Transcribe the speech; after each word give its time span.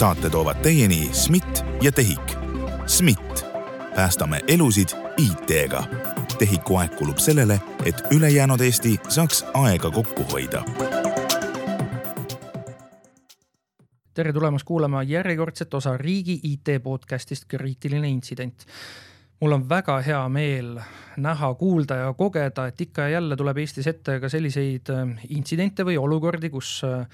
saate 0.00 0.30
toovad 0.30 0.56
teieni 0.62 1.08
SMIT 1.12 1.64
ja 1.82 1.92
TEHIK. 1.92 2.32
SMIT, 2.86 3.44
päästame 3.94 4.40
elusid 4.48 4.88
IT-ga. 5.16 5.82
TEHIK-u 6.38 6.76
aeg 6.76 6.94
kulub 6.96 7.18
sellele, 7.20 7.60
et 7.84 8.00
ülejäänud 8.10 8.60
Eesti 8.60 8.94
saaks 9.08 9.44
aega 9.54 9.90
kokku 9.90 10.24
hoida 10.32 10.64
tere 14.14 14.32
tulemast 14.32 14.64
kuulama 14.64 15.02
järjekordset 15.02 15.74
osa 15.74 15.96
riigi 15.96 16.40
IT 16.42 16.68
podcastist 16.82 17.44
Kriitiline 17.48 18.08
intsident 18.08 18.64
mul 19.40 19.52
on 19.52 19.68
väga 19.68 19.98
hea 20.00 20.22
meel 20.28 20.78
näha, 21.16 21.54
kuulda 21.54 21.96
ja 21.96 22.14
kogeda, 22.14 22.66
et 22.66 22.80
ikka 22.80 23.02
ja 23.02 23.08
jälle 23.18 23.36
tuleb 23.36 23.58
Eestis 23.58 23.86
ette 23.86 24.16
ka 24.20 24.28
selliseid 24.28 24.88
äh, 24.90 25.12
intsidente 25.28 25.84
või 25.84 25.98
olukordi, 26.00 26.50
kus 26.50 26.80
äh, 26.88 27.04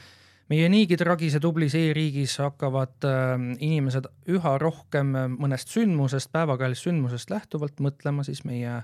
meie 0.52 0.68
niigi 0.72 0.98
tragise 1.00 1.40
tublis 1.42 1.74
e-riigis 1.78 2.36
hakkavad 2.42 3.06
äh, 3.08 3.34
inimesed 3.64 4.08
üha 4.32 4.56
rohkem 4.62 5.14
mõnest 5.36 5.72
sündmusest, 5.74 6.32
päevakajalisest 6.34 6.90
sündmusest 6.90 7.32
lähtuvalt 7.32 7.82
mõtlema 7.82 8.26
siis 8.26 8.44
meie 8.48 8.80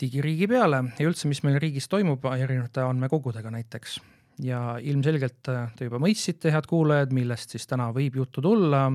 digiriigi 0.00 0.48
peale 0.50 0.82
ja 0.98 1.06
üldse, 1.06 1.28
mis 1.30 1.42
meil 1.46 1.60
riigis 1.62 1.86
toimub 1.90 2.24
erinevate 2.32 2.82
andmekogudega 2.82 3.52
näiteks. 3.54 4.00
ja 4.42 4.78
ilmselgelt 4.80 5.42
te 5.44 5.86
juba 5.86 6.00
mõistsite, 6.02 6.50
head 6.50 6.66
kuulajad, 6.66 7.12
millest 7.12 7.52
siis 7.52 7.66
täna 7.68 7.90
võib 7.94 8.16
juttu 8.16 8.42
tulla 8.42 8.88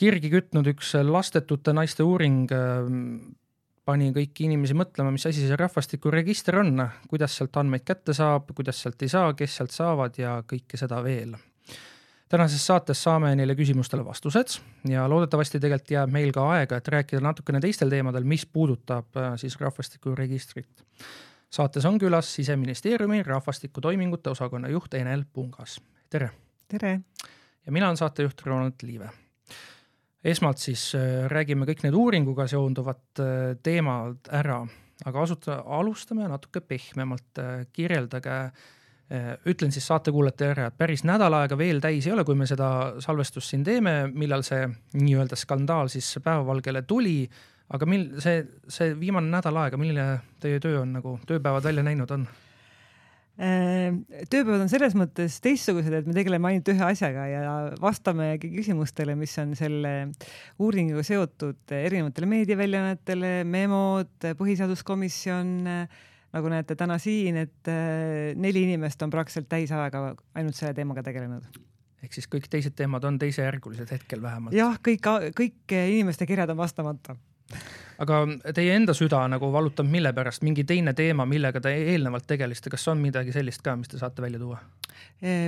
kirgi 0.00 0.30
kütnud 0.32 0.68
üks 0.74 0.94
lastetute 1.08 1.72
naiste 1.76 2.04
uuring 2.04 2.52
äh, 2.52 2.88
pani 3.86 4.10
kõiki 4.14 4.48
inimesi 4.48 4.74
mõtlema, 4.76 5.12
mis 5.14 5.26
asi 5.28 5.44
see 5.46 5.58
rahvastikuregister 5.58 6.58
on, 6.58 6.82
kuidas 7.10 7.36
sealt 7.38 7.56
andmeid 7.60 7.84
kätte 7.86 8.14
saab, 8.16 8.50
kuidas 8.56 8.80
sealt 8.82 9.02
ei 9.06 9.12
saa, 9.12 9.34
kes 9.38 9.58
sealt 9.60 9.74
saavad 9.74 10.18
ja 10.18 10.40
kõike 10.48 10.78
seda 10.80 11.02
veel. 11.04 11.36
tänases 12.28 12.64
saates 12.66 13.02
saame 13.02 13.30
neile 13.38 13.54
küsimustele 13.54 14.02
vastused 14.04 14.56
ja 14.90 15.04
loodetavasti 15.08 15.60
tegelikult 15.62 15.90
jääb 15.94 16.10
meil 16.10 16.32
ka 16.34 16.48
aega, 16.56 16.76
et 16.76 16.88
rääkida 16.88 17.20
natukene 17.22 17.60
teistel 17.62 17.90
teemadel, 17.90 18.24
mis 18.24 18.46
puudutab 18.46 19.16
äh, 19.16 19.36
siis 19.36 19.54
rahvastikuregistrit. 19.60 20.82
saates 21.50 21.84
on 21.84 21.98
külas 21.98 22.34
Siseministeeriumi 22.34 23.22
rahvastikutoimingute 23.22 24.30
osakonna 24.30 24.68
juht 24.68 24.94
Enel 24.94 25.24
Pungas, 25.32 25.80
tere! 26.10 26.30
tere! 26.68 27.00
ja 27.66 27.72
mina 27.72 27.86
olen 27.86 27.96
saatejuht 27.96 28.42
Ronald 28.46 28.82
Liive 28.82 29.10
esmalt 30.24 30.62
siis 30.62 30.88
äh, 30.96 31.26
räägime 31.30 31.66
kõik 31.68 31.84
need 31.84 31.96
uuringuga 31.96 32.46
seonduvad 32.50 33.22
äh, 33.22 33.56
teemad 33.62 34.30
ära, 34.34 34.62
aga 35.06 35.22
asuta, 35.22 35.60
alustame 35.78 36.28
natuke 36.30 36.62
pehmemalt, 36.64 37.30
äh, 37.42 37.66
kirjeldage, 37.72 38.40
ütlen 39.46 39.70
siis 39.70 39.84
saatekuulajate 39.86 40.46
ära, 40.50 40.64
et 40.66 40.74
päris 40.74 41.04
nädal 41.06 41.30
aega 41.38 41.54
veel 41.54 41.78
täis 41.78 42.08
ei 42.08 42.10
ole, 42.10 42.24
kui 42.26 42.34
me 42.34 42.42
seda 42.50 42.96
salvestust 42.98 43.52
siin 43.52 43.62
teeme, 43.62 44.08
millal 44.10 44.42
see 44.42 44.64
nii-öelda 44.98 45.38
skandaal 45.38 45.86
siis 45.92 46.08
päevavalgele 46.24 46.82
tuli, 46.90 47.20
aga 47.70 47.86
mil 47.86 48.08
see, 48.18 48.40
see 48.66 48.96
viimane 48.98 49.30
nädal 49.30 49.60
aega, 49.62 49.78
milline 49.78 50.08
teie 50.42 50.58
töö 50.58 50.80
on 50.80 50.96
nagu, 50.98 51.12
tööpäevad 51.30 51.68
välja 51.68 51.86
näinud 51.86 52.16
on? 52.18 52.26
Äh, 53.36 53.92
tööpäevad 54.32 54.62
on 54.64 54.70
selles 54.72 54.94
mõttes 54.96 55.34
teistsugused, 55.44 55.92
et 55.92 56.06
me 56.08 56.14
tegeleme 56.16 56.48
ainult 56.48 56.70
ühe 56.72 56.84
asjaga 56.86 57.26
ja 57.28 57.50
vastame 57.82 58.30
küsimustele, 58.40 59.12
mis 59.18 59.34
on 59.42 59.52
selle 59.58 59.92
uuringuga 60.56 61.04
seotud 61.04 61.74
erinevatele 61.76 62.30
meediaväljaannetele, 62.30 63.32
memod, 63.44 64.14
põhiseaduskomisjon, 64.40 65.52
nagu 66.36 66.52
näete 66.52 66.78
täna 66.80 66.96
siin, 67.02 67.36
et 67.44 67.68
äh, 67.68 68.32
neli 68.40 68.64
inimest 68.70 69.04
on 69.04 69.12
praktiliselt 69.12 69.50
täisajaga 69.52 70.14
ainult 70.32 70.56
selle 70.56 70.72
teemaga 70.78 71.04
tegelenud. 71.04 71.60
Ehk 72.06 72.16
siis 72.16 72.28
kõik 72.32 72.48
teised 72.48 72.72
teemad 72.78 73.04
on 73.04 73.18
teisejärgulised 73.20 73.92
hetkel 73.92 74.24
vähemalt? 74.24 74.56
jah, 74.56 74.80
kõik, 74.80 75.04
kõik 75.36 75.76
inimeste 75.76 76.24
kirjad 76.28 76.56
on 76.56 76.64
vastamata 76.64 77.18
aga 78.02 78.20
teie 78.56 78.74
enda 78.76 78.94
süda 78.96 79.22
nagu 79.30 79.50
valutab 79.52 79.88
mille 79.90 80.12
pärast, 80.16 80.44
mingi 80.46 80.64
teine 80.68 80.94
teema, 80.96 81.26
millega 81.28 81.62
te 81.64 81.72
eelnevalt 81.94 82.26
tegelesite, 82.28 82.72
kas 82.74 82.86
on 82.92 83.00
midagi 83.02 83.34
sellist 83.34 83.64
ka, 83.64 83.76
mis 83.76 83.92
te 83.92 84.00
saate 84.02 84.24
välja 84.24 84.42
tuua? 84.42 84.60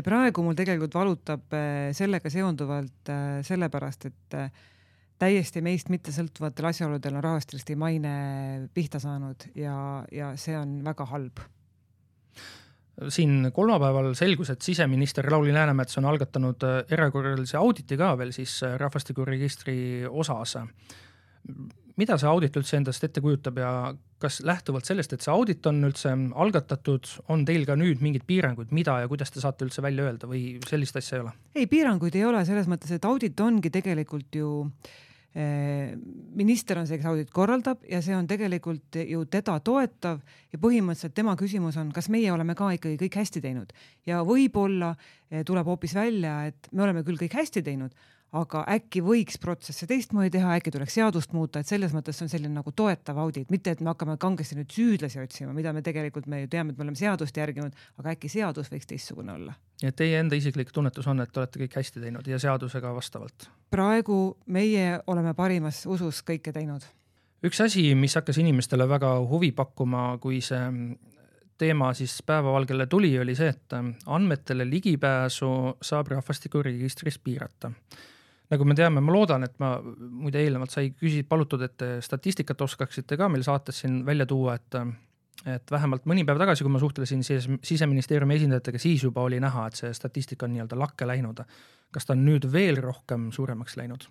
praegu 0.04 0.42
mul 0.44 0.56
tegelikult 0.56 0.94
valutab 0.96 1.54
sellega 1.96 2.30
seonduvalt 2.32 3.10
sellepärast, 3.44 4.08
et 4.08 4.36
täiesti 5.18 5.62
meist 5.64 5.90
mittesõltuvatel 5.92 6.70
asjaoludel 6.70 7.18
on 7.18 7.24
rahvastilisti 7.24 7.76
maine 7.78 8.12
pihta 8.74 9.00
saanud 9.02 9.48
ja, 9.58 9.76
ja 10.14 10.32
see 10.40 10.56
on 10.58 10.78
väga 10.86 11.06
halb. 11.10 11.42
Siin 13.14 13.50
kolmapäeval 13.54 14.10
selgus, 14.18 14.50
et 14.50 14.62
siseminister 14.62 15.28
Lauri 15.30 15.52
Läänemets 15.54 16.00
on 16.00 16.08
algatanud 16.10 16.64
erakorralise 16.90 17.58
auditi 17.58 17.98
ka 17.98 18.14
veel 18.18 18.32
siis 18.34 18.56
rahvastikuregistri 18.80 19.78
osas 20.10 20.56
mida 21.98 22.18
see 22.18 22.28
audit 22.30 22.56
üldse 22.58 22.78
endast 22.78 23.04
ette 23.04 23.22
kujutab 23.22 23.58
ja 23.60 23.72
kas 24.22 24.40
lähtuvalt 24.46 24.86
sellest, 24.88 25.14
et 25.14 25.24
see 25.24 25.32
audit 25.32 25.66
on 25.70 25.80
üldse 25.86 26.12
algatatud, 26.44 27.10
on 27.32 27.44
teil 27.46 27.66
ka 27.68 27.76
nüüd 27.78 28.02
mingeid 28.04 28.26
piiranguid, 28.28 28.72
mida 28.74 29.00
ja 29.02 29.10
kuidas 29.10 29.34
te 29.34 29.42
saate 29.42 29.66
üldse 29.66 29.82
välja 29.84 30.06
öelda 30.08 30.30
või 30.30 30.58
sellist 30.68 30.98
asja 30.98 31.18
ei 31.18 31.26
ole? 31.26 31.34
ei, 31.54 31.66
piiranguid 31.70 32.18
ei 32.18 32.24
ole 32.28 32.44
selles 32.48 32.70
mõttes, 32.70 32.94
et 32.94 33.06
audit 33.06 33.38
ongi 33.42 33.70
tegelikult 33.74 34.38
ju 34.38 34.50
eh, 35.34 35.94
minister 36.38 36.82
on 36.82 36.90
see, 36.90 36.98
kes 37.00 37.10
audit 37.10 37.32
korraldab 37.34 37.82
ja 37.90 38.02
see 38.04 38.16
on 38.16 38.26
tegelikult 38.30 38.98
ju 39.02 39.24
teda 39.30 39.58
toetav 39.64 40.20
ja 40.52 40.62
põhimõtteliselt 40.62 41.16
tema 41.18 41.34
küsimus 41.38 41.78
on, 41.82 41.90
kas 41.94 42.10
meie 42.14 42.30
oleme 42.34 42.58
ka 42.58 42.70
ikkagi 42.74 42.98
kõik 43.06 43.22
hästi 43.22 43.42
teinud 43.42 43.74
ja 44.06 44.22
võib-olla 44.26 44.94
eh, 45.30 45.42
tuleb 45.46 45.70
hoopis 45.70 45.98
välja, 45.98 46.40
et 46.50 46.70
me 46.72 46.86
oleme 46.86 47.06
küll 47.06 47.18
kõik 47.22 47.38
hästi 47.38 47.66
teinud 47.66 47.94
aga 48.36 48.62
äkki 48.68 49.00
võiks 49.04 49.38
protsesse 49.40 49.86
teistmoodi 49.88 50.30
teha, 50.34 50.56
äkki 50.58 50.72
tuleks 50.74 50.98
seadust 50.98 51.32
muuta, 51.32 51.62
et 51.62 51.70
selles 51.70 51.94
mõttes 51.96 52.18
on 52.22 52.28
selline 52.28 52.52
nagu 52.52 52.72
toetav 52.76 53.16
audit, 53.22 53.48
mitte 53.50 53.72
et 53.72 53.80
me 53.80 53.92
hakkame 53.92 54.18
kangesti 54.20 54.58
nüüd 54.58 54.74
süüdlasi 54.74 55.22
otsima, 55.22 55.54
mida 55.56 55.72
me 55.72 55.82
tegelikult 55.84 56.28
me 56.28 56.42
ju 56.42 56.50
teame, 56.52 56.72
et 56.72 56.80
me 56.80 56.84
oleme 56.84 57.00
seadust 57.00 57.36
järginud, 57.36 57.76
aga 58.00 58.12
äkki 58.12 58.28
seadus 58.32 58.68
võiks 58.72 58.90
teistsugune 58.90 59.32
olla. 59.32 59.56
ja 59.82 59.92
teie 59.92 60.20
enda 60.20 60.36
isiklik 60.36 60.72
tunnetus 60.74 61.08
on, 61.08 61.22
et 61.24 61.32
te 61.32 61.40
olete 61.40 61.62
kõik 61.64 61.78
hästi 61.80 62.04
teinud 62.04 62.28
ja 62.28 62.38
seadusega 62.38 62.92
vastavalt? 62.94 63.48
praegu 63.70 64.36
meie 64.46 65.00
oleme 65.06 65.32
parimas 65.34 65.86
usus 65.86 66.20
kõike 66.20 66.52
teinud. 66.52 66.84
üks 67.44 67.64
asi, 67.64 67.94
mis 67.94 68.18
hakkas 68.20 68.42
inimestele 68.44 68.88
väga 68.88 69.14
huvi 69.24 69.52
pakkuma, 69.56 70.18
kui 70.20 70.42
see 70.44 70.60
teema 71.58 71.94
siis 71.96 72.20
päevavalgele 72.22 72.86
tuli, 72.86 73.16
oli 73.18 73.34
see, 73.34 73.48
et 73.48 73.74
andmetele 74.06 74.68
ligipääsu 74.68 75.48
saab 75.82 76.12
rahvastikuregistris 76.12 77.18
piirata 77.18 77.72
nagu 78.52 78.64
me 78.64 78.76
teame, 78.78 79.02
ma 79.04 79.12
loodan, 79.12 79.44
et 79.44 79.58
ma 79.62 79.74
muide 79.82 80.40
eelnevalt 80.42 80.72
sai 80.72 80.92
küsi-, 80.94 81.26
palutud, 81.28 81.62
et 81.66 81.84
statistikat 82.04 82.60
oskaksite 82.64 83.18
ka 83.20 83.28
meil 83.32 83.44
saates 83.46 83.82
siin 83.84 84.00
välja 84.06 84.26
tuua, 84.28 84.56
et 84.58 84.80
et 85.46 85.70
vähemalt 85.70 86.06
mõni 86.10 86.24
päev 86.26 86.40
tagasi, 86.40 86.64
kui 86.66 86.72
ma 86.74 86.80
suhtlesin 86.82 87.22
siis 87.22 87.46
siseministeeriumi 87.64 88.34
esindajatega, 88.40 88.80
siis 88.82 89.04
juba 89.06 89.22
oli 89.22 89.38
näha, 89.40 89.68
et 89.68 89.78
see 89.78 89.92
statistika 89.94 90.48
on 90.48 90.56
nii-öelda 90.56 90.78
lakke 90.78 91.06
läinud. 91.06 91.44
kas 91.94 92.04
ta 92.04 92.12
on 92.12 92.24
nüüd 92.26 92.44
veel 92.52 92.76
rohkem 92.82 93.30
suuremaks 93.32 93.76
läinud? 93.78 94.08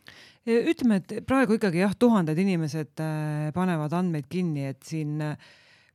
ütleme, 0.48 1.02
et 1.02 1.26
praegu 1.28 1.58
ikkagi 1.60 1.84
jah, 1.84 1.94
tuhanded 2.00 2.38
inimesed 2.40 3.04
äh, 3.04 3.52
panevad 3.54 3.94
andmeid 3.94 4.26
kinni, 4.30 4.66
et 4.72 4.82
siin 4.88 5.22
äh, 5.22 5.36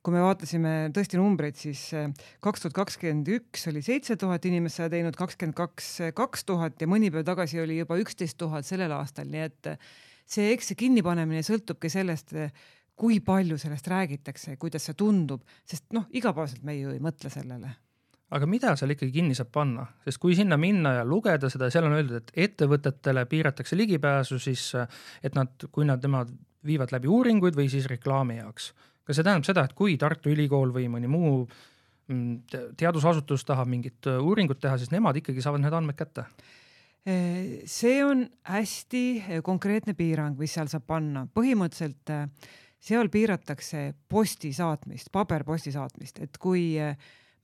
kui 0.03 0.15
me 0.15 0.23
vaatasime 0.23 0.73
tõesti 0.95 1.19
numbreid, 1.19 1.57
siis 1.59 1.85
eh, 1.95 2.09
kaks 2.43 2.65
tuhat 2.65 2.75
kakskümmend 2.81 3.29
üks 3.37 3.69
oli 3.71 3.85
seitse 3.87 4.17
tuhat 4.19 4.45
inimest 4.51 4.81
seda 4.81 4.91
teinud, 4.97 5.17
kakskümmend 5.19 5.57
kaks 5.59 5.93
eh, 6.03 6.13
kaks 6.17 6.47
tuhat 6.49 6.83
ja 6.83 6.91
mõni 6.91 7.13
päev 7.15 7.27
tagasi 7.29 7.63
oli 7.63 7.79
juba 7.79 7.99
üksteist 8.03 8.39
tuhat 8.41 8.67
sellel 8.67 8.95
aastal, 8.99 9.31
nii 9.31 9.45
et 9.47 9.71
eh, 9.73 9.89
see, 10.27 10.51
eks 10.51 10.73
see 10.73 10.81
kinnipanemine 10.83 11.45
sõltubki 11.47 11.91
sellest, 11.93 12.35
kui 12.99 13.23
palju 13.25 13.57
sellest 13.59 13.87
räägitakse, 13.89 14.59
kuidas 14.61 14.91
see 14.91 14.99
tundub, 14.99 15.47
sest 15.69 15.89
noh, 15.95 16.11
igapäevaselt 16.11 16.67
me 16.67 16.77
ju 16.81 16.93
ei 16.93 17.03
mõtle 17.03 17.31
sellele. 17.33 17.71
Aga 18.33 18.47
mida 18.49 18.73
seal 18.81 18.95
ikkagi 18.95 19.13
kinni 19.13 19.37
saab 19.37 19.51
panna, 19.53 19.85
sest 20.07 20.19
kui 20.19 20.35
sinna 20.35 20.57
minna 20.59 20.97
ja 20.99 21.03
lugeda 21.05 21.51
seda, 21.53 21.69
seal 21.71 21.87
on 21.87 21.99
öeldud, 21.99 22.23
et 22.23 22.47
ettevõtetele 22.49 23.27
piiratakse 23.29 23.77
ligipääsu 23.77 24.39
siis, 24.41 24.71
et 25.23 25.37
nad, 25.37 25.53
kui 25.71 25.85
nad, 25.87 26.01
nemad 26.03 26.33
viivad 26.65 26.95
läbi 26.95 27.11
uuringuid 27.13 27.59
või 27.59 27.69
siis 27.71 27.87
reklaami 27.91 28.39
jaoks 28.41 28.71
kas 29.07 29.19
see 29.19 29.27
tähendab 29.27 29.47
seda, 29.47 29.67
et 29.67 29.77
kui 29.77 29.97
Tartu 30.01 30.33
Ülikool 30.33 30.73
või 30.75 30.89
mõni 30.93 31.11
muu 31.11 31.43
mm, 31.43 32.75
teadusasutus 32.79 33.47
tahab 33.49 33.71
mingit 33.71 34.09
äh, 34.11 34.21
uuringut 34.23 34.61
teha, 34.63 34.79
siis 34.81 34.93
nemad 34.95 35.19
ikkagi 35.19 35.45
saavad 35.45 35.65
need 35.65 35.77
andmed 35.77 35.99
kätte? 35.99 36.27
Äh, 37.03 37.63
see 37.71 38.01
on 38.07 38.27
hästi 38.49 39.05
äh, 39.21 39.39
konkreetne 39.45 39.97
piirang, 39.99 40.39
mis 40.39 40.55
seal 40.55 40.71
saab 40.71 40.87
panna, 40.91 41.27
põhimõtteliselt 41.35 42.15
seal 42.83 43.11
piiratakse 43.15 43.93
posti 44.11 44.51
saatmist, 44.55 45.13
paberposti 45.15 45.75
saatmist, 45.75 46.19
et 46.23 46.39
kui 46.43 46.75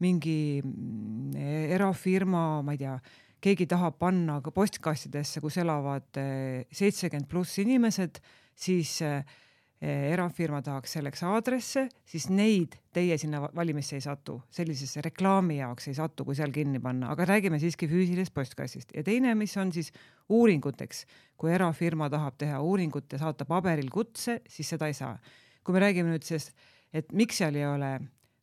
mingi 0.03 0.41
mm, 0.63 1.39
erafirma, 1.79 2.45
ma 2.67 2.75
ei 2.75 2.83
tea, 2.83 2.99
keegi 3.43 3.69
tahab 3.71 3.99
panna 4.03 4.41
ka 4.43 4.51
postkastidesse, 4.55 5.39
kus 5.43 5.61
elavad 5.63 6.19
seitsekümmend 6.75 7.29
pluss 7.31 7.61
inimesed, 7.63 8.19
siis 8.59 8.99
eh, 9.07 9.23
erafirma 9.81 10.59
tahaks 10.63 10.97
selleks 10.97 11.21
aadresse, 11.23 11.85
siis 12.07 12.27
neid 12.35 12.75
teie 12.95 13.15
sinna 13.21 13.45
valimisse 13.55 13.95
ei 13.95 14.03
satu, 14.03 14.41
sellisesse 14.51 15.03
reklaami 15.07 15.61
jaoks 15.61 15.87
ei 15.93 15.95
satu, 15.95 16.27
kui 16.27 16.35
seal 16.35 16.51
kinni 16.55 16.81
panna, 16.83 17.13
aga 17.15 17.29
räägime 17.31 17.61
siiski 17.63 17.87
füüsilisest 17.91 18.35
postkassist 18.35 18.91
ja 18.97 19.05
teine, 19.07 19.37
mis 19.39 19.55
on 19.61 19.71
siis 19.75 19.93
uuringuteks, 20.35 21.05
kui 21.39 21.55
erafirma 21.55 22.11
tahab 22.11 22.41
teha 22.43 22.59
uuringut 22.59 23.15
ja 23.15 23.23
saata 23.23 23.47
paberil 23.47 23.91
kutse, 23.95 24.41
siis 24.51 24.75
seda 24.75 24.91
ei 24.91 24.99
saa. 24.99 25.15
kui 25.63 25.77
me 25.77 25.83
räägime 25.85 26.09
nüüd 26.09 26.25
sellest, 26.25 26.55
et 26.97 27.13
miks 27.13 27.39
seal 27.39 27.55
ei 27.55 27.67
ole 27.69 27.93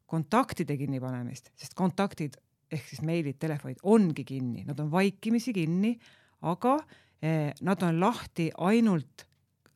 kontaktide 0.05 0.77
kinnipanemist, 0.77 1.49
sest 1.57 1.73
kontaktid 1.73 2.37
ehk 2.71 2.87
siis 2.87 3.01
meilid, 3.01 3.39
telefonid 3.41 3.81
ongi 3.83 4.23
kinni, 4.23 4.63
nad 4.63 4.79
on 4.79 4.91
vaikimisi 4.91 5.51
kinni, 5.53 5.95
aga 6.47 6.77
eh, 7.19 7.51
nad 7.65 7.81
on 7.83 7.99
lahti 7.99 8.51
ainult 8.55 9.25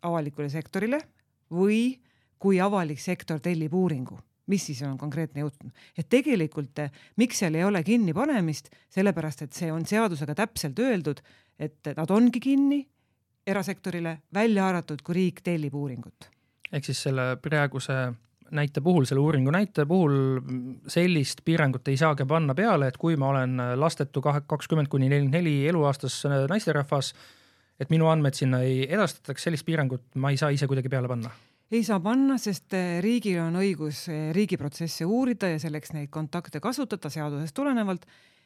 avalikule 0.06 0.48
sektorile 0.50 1.02
või 1.52 2.00
kui 2.40 2.60
avalik 2.62 3.00
sektor 3.00 3.42
tellib 3.44 3.74
uuringu, 3.76 4.18
mis 4.50 4.66
siis 4.70 4.82
on 4.88 4.98
konkreetne 4.98 5.42
juhtum. 5.42 5.72
et 5.98 6.10
tegelikult 6.10 6.80
eh, 6.80 6.92
miks 7.18 7.40
seal 7.40 7.56
ei 7.56 7.64
ole 7.64 7.84
kinnipanemist, 7.84 8.70
sellepärast 8.90 9.42
et 9.42 9.54
see 9.54 9.72
on 9.72 9.86
seadusega 9.86 10.36
täpselt 10.36 10.80
öeldud, 10.80 11.22
et 11.60 11.94
nad 11.96 12.12
ongi 12.12 12.40
kinni 12.40 12.88
erasektorile, 13.48 14.20
välja 14.34 14.68
arvatud, 14.68 15.02
kui 15.04 15.16
riik 15.16 15.42
tellib 15.44 15.76
uuringut. 15.76 16.30
ehk 16.72 16.86
siis 16.86 17.04
selle 17.04 17.36
praeguse 17.42 18.14
näite 18.52 18.82
puhul, 18.82 19.06
selle 19.06 19.22
uuringu 19.22 19.52
näite 19.54 19.86
puhul 19.86 20.14
sellist 20.90 21.44
piirangut 21.46 21.88
ei 21.88 21.98
saagi 21.98 22.26
panna 22.26 22.56
peale, 22.56 22.88
et 22.90 22.98
kui 22.98 23.18
ma 23.18 23.30
olen 23.34 23.62
lastetu 23.80 24.22
kakskümmend 24.22 24.90
kuni 24.90 25.10
nelikümmend 25.10 25.38
neli 25.38 25.68
eluaastas 25.70 26.24
naisterahvas, 26.50 27.14
et 27.80 27.92
minu 27.94 28.10
andmed 28.12 28.36
sinna 28.36 28.62
ei 28.66 28.84
edastataks, 28.88 29.46
sellist 29.46 29.68
piirangut 29.68 30.04
ma 30.16 30.34
ei 30.34 30.38
saa 30.42 30.52
ise 30.56 30.68
kuidagi 30.68 30.92
peale 30.92 31.12
panna 31.12 31.32
ei 31.72 31.84
saa 31.86 32.00
panna, 32.02 32.40
sest 32.42 32.74
eh, 32.74 32.98
riigil 33.06 33.40
on 33.44 33.60
õigus 33.62 34.08
eh, 34.10 34.30
riigiprotsesse 34.36 35.06
uurida 35.06 35.52
ja 35.52 35.62
selleks 35.62 35.94
neid 35.94 36.10
kontakte 36.14 36.62
kasutada 36.64 37.12
seadusest 37.14 37.56
tulenevalt. 37.56 38.06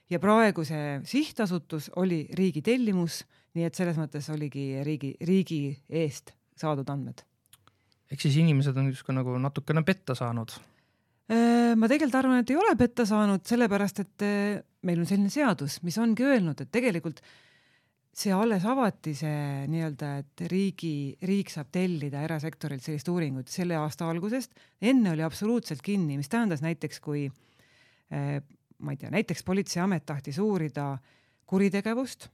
ja 0.09 0.19
praegu 0.19 0.65
see 0.67 0.99
sihtasutus 1.07 1.89
oli 1.95 2.27
riigi 2.35 2.61
tellimus, 2.61 3.23
nii 3.55 3.69
et 3.69 3.75
selles 3.75 3.97
mõttes 3.97 4.27
oligi 4.33 4.83
riigi, 4.83 5.15
riigi 5.21 5.61
eest 5.89 6.35
saadud 6.59 6.89
andmed 6.89 7.23
ehk 8.13 8.21
siis 8.21 8.37
inimesed 8.41 8.77
on 8.77 8.91
justkui 8.91 9.15
nagu 9.15 9.35
natukene 9.41 9.83
petta 9.85 10.15
saanud? 10.17 10.53
Äh, 11.31 11.73
ma 11.79 11.89
tegelikult 11.89 12.19
arvan, 12.19 12.43
et 12.43 12.51
ei 12.51 12.59
ole 12.59 12.75
petta 12.77 13.07
saanud, 13.09 13.41
sellepärast 13.47 14.03
et 14.03 14.25
äh, 14.27 14.59
meil 14.85 15.01
on 15.01 15.09
selline 15.09 15.31
seadus, 15.33 15.79
mis 15.87 15.97
ongi 16.01 16.25
öelnud, 16.27 16.61
et 16.61 16.71
tegelikult 16.73 17.23
see 18.13 18.33
alles 18.33 18.65
avati, 18.69 19.15
see 19.17 19.63
nii-öelda, 19.71 20.09
et 20.21 20.43
riigi, 20.51 21.15
riik 21.25 21.49
saab 21.49 21.71
tellida 21.73 22.21
erasektorilt 22.27 22.85
sellist 22.85 23.09
uuringut 23.09 23.49
selle 23.49 23.77
aasta 23.79 24.09
algusest. 24.09 24.53
enne 24.81 25.15
oli 25.15 25.25
absoluutselt 25.25 25.81
kinni, 25.81 26.17
mis 26.17 26.29
tähendas 26.29 26.61
näiteks, 26.61 27.01
kui 27.01 27.25
äh, 27.25 28.37
ma 28.77 28.93
ei 28.93 29.01
tea, 29.01 29.09
näiteks 29.13 29.43
politseiamet 29.43 30.05
tahtis 30.05 30.37
uurida 30.39 30.97
kuritegevust 31.49 32.29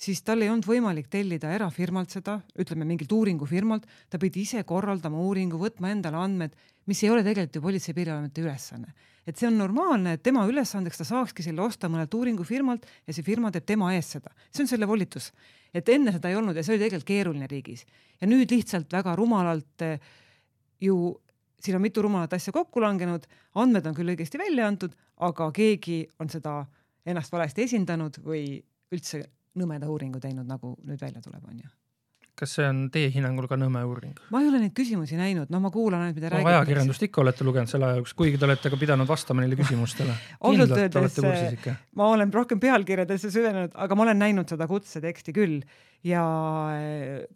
siis 0.00 0.22
tal 0.24 0.40
ei 0.42 0.48
olnud 0.50 0.66
võimalik 0.68 1.10
tellida 1.12 1.52
erafirmalt 1.54 2.14
seda, 2.14 2.38
ütleme 2.58 2.86
mingilt 2.88 3.12
uuringufirmalt, 3.12 3.86
ta 4.08 4.18
pidi 4.20 4.44
ise 4.46 4.62
korraldama 4.64 5.20
uuringu, 5.20 5.60
võtma 5.60 5.92
endale 5.92 6.20
andmed, 6.20 6.56
mis 6.90 7.04
ei 7.04 7.12
ole 7.12 7.22
tegelikult 7.26 7.56
ju 7.56 7.62
Politsei- 7.62 7.92
ja 7.92 7.98
Piirivalveameti 7.98 8.42
ülesanne. 8.42 8.92
et 9.26 9.36
see 9.36 9.46
on 9.46 9.58
normaalne, 9.58 10.14
et 10.16 10.22
tema 10.22 10.42
ülesandeks 10.48 10.98
ta 10.98 11.04
saakski 11.04 11.44
selle 11.44 11.62
osta 11.62 11.88
mõnelt 11.92 12.14
uuringufirmalt 12.16 12.86
ja 13.06 13.14
see 13.14 13.22
firma 13.22 13.50
teeb 13.52 13.66
tema 13.68 13.92
eest 13.94 14.16
seda, 14.16 14.32
see 14.50 14.64
on 14.64 14.68
selle 14.68 14.88
volitus. 14.88 15.32
et 15.74 15.88
enne 15.88 16.12
seda 16.12 16.28
ei 16.28 16.36
olnud 16.36 16.56
ja 16.56 16.62
see 16.62 16.74
oli 16.74 16.82
tegelikult 16.82 17.06
keeruline 17.06 17.46
riigis 17.46 17.84
ja 18.20 18.26
nüüd 18.26 18.50
lihtsalt 18.50 18.92
väga 18.92 19.14
rumalalt 19.16 19.82
eh, 19.86 20.00
ju 20.80 21.20
siin 21.60 21.76
on 21.76 21.82
mitu 21.82 22.02
rumalat 22.02 22.32
asja 22.32 22.52
kokku 22.52 22.80
langenud, 22.80 23.26
andmed 23.54 23.86
on 23.86 23.94
küll 23.94 24.14
õigesti 24.14 24.40
välja 24.40 24.66
antud, 24.66 24.94
aga 25.20 25.50
keegi 25.52 26.06
on 26.18 26.32
seda 26.32 26.64
ennast 27.06 27.32
valesti 27.32 27.68
esindanud 27.68 28.22
või 28.24 28.56
üldse 28.90 29.22
nõmeda 29.60 29.90
uuringu 29.90 30.20
teinud, 30.20 30.48
nagu 30.48 30.76
nüüd 30.86 31.00
välja 31.00 31.20
tuleb, 31.20 31.44
onju 31.52 31.79
kas 32.40 32.54
see 32.56 32.66
on 32.68 32.86
teie 32.92 33.10
hinnangul 33.12 33.48
ka 33.50 33.58
nõme 33.60 33.82
uuring? 33.88 34.16
ma 34.32 34.40
ei 34.42 34.48
ole 34.50 34.62
neid 34.62 34.74
küsimusi 34.76 35.18
näinud, 35.18 35.50
no 35.52 35.60
ma 35.62 35.72
kuulan 35.74 36.06
ainult, 36.06 36.16
mida 36.18 36.30
no, 36.30 36.36
räägitakse. 36.38 36.56
ajakirjandust 36.56 37.06
ikka 37.08 37.22
olete 37.24 37.46
lugenud 37.48 37.72
selle 37.72 37.88
aja 37.88 38.00
jooksul, 38.00 38.18
kuigi 38.22 38.40
te 38.40 38.48
olete 38.48 38.72
ka 38.72 38.80
pidanud 38.80 39.10
vastama 39.10 39.44
neile 39.44 39.58
küsimustele 39.60 40.16
ausalt 40.48 40.76
öeldes 40.78 41.68
ma 42.00 42.08
olen 42.14 42.32
rohkem 42.32 42.62
pealkirjadesse 42.62 43.32
süvenenud, 43.34 43.76
aga 43.76 43.98
ma 43.98 44.08
olen 44.08 44.24
näinud 44.24 44.50
seda 44.50 44.68
kutseteksti 44.70 45.36
küll 45.36 45.60
ja 46.06 46.24
eh, 46.78 47.28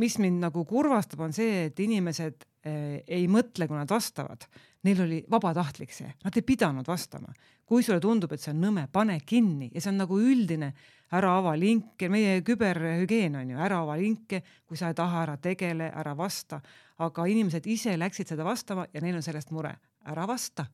mis 0.00 0.18
mind 0.22 0.44
nagu 0.44 0.64
kurvastab, 0.68 1.24
on 1.26 1.34
see, 1.36 1.66
et 1.70 1.80
inimesed 1.82 2.44
ei 2.64 3.24
mõtle, 3.28 3.64
kui 3.68 3.76
nad 3.78 3.88
vastavad. 3.88 4.44
Neil 4.84 5.00
oli 5.04 5.20
vabatahtlik 5.30 5.92
see, 5.92 6.10
nad 6.24 6.36
ei 6.36 6.44
pidanud 6.44 6.88
vastama. 6.88 7.32
kui 7.70 7.84
sulle 7.86 8.00
tundub, 8.00 8.32
et 8.34 8.42
see 8.42 8.50
on 8.50 8.64
nõme, 8.64 8.88
pane 8.90 9.20
kinni 9.22 9.68
ja 9.70 9.80
see 9.80 9.92
on 9.92 10.00
nagu 10.00 10.16
üldine 10.18 10.72
ära 11.14 11.36
ava 11.38 11.52
linke, 11.54 12.08
meie 12.10 12.40
küberhügieen 12.42 13.36
on 13.38 13.52
ju, 13.52 13.58
ära 13.62 13.78
ava 13.84 13.94
linke, 13.94 14.42
kui 14.66 14.76
sa 14.76 14.88
ei 14.90 14.96
taha, 14.98 15.22
ära 15.22 15.36
tegele, 15.38 15.86
ära 15.94 16.16
vasta. 16.18 16.60
aga 16.98 17.24
inimesed 17.26 17.66
ise 17.66 17.94
läksid 17.96 18.28
seda 18.28 18.44
vastama 18.44 18.86
ja 18.92 19.00
neil 19.00 19.16
on 19.16 19.22
sellest 19.22 19.50
mure, 19.50 19.76
ära 20.04 20.26
vasta 20.26 20.66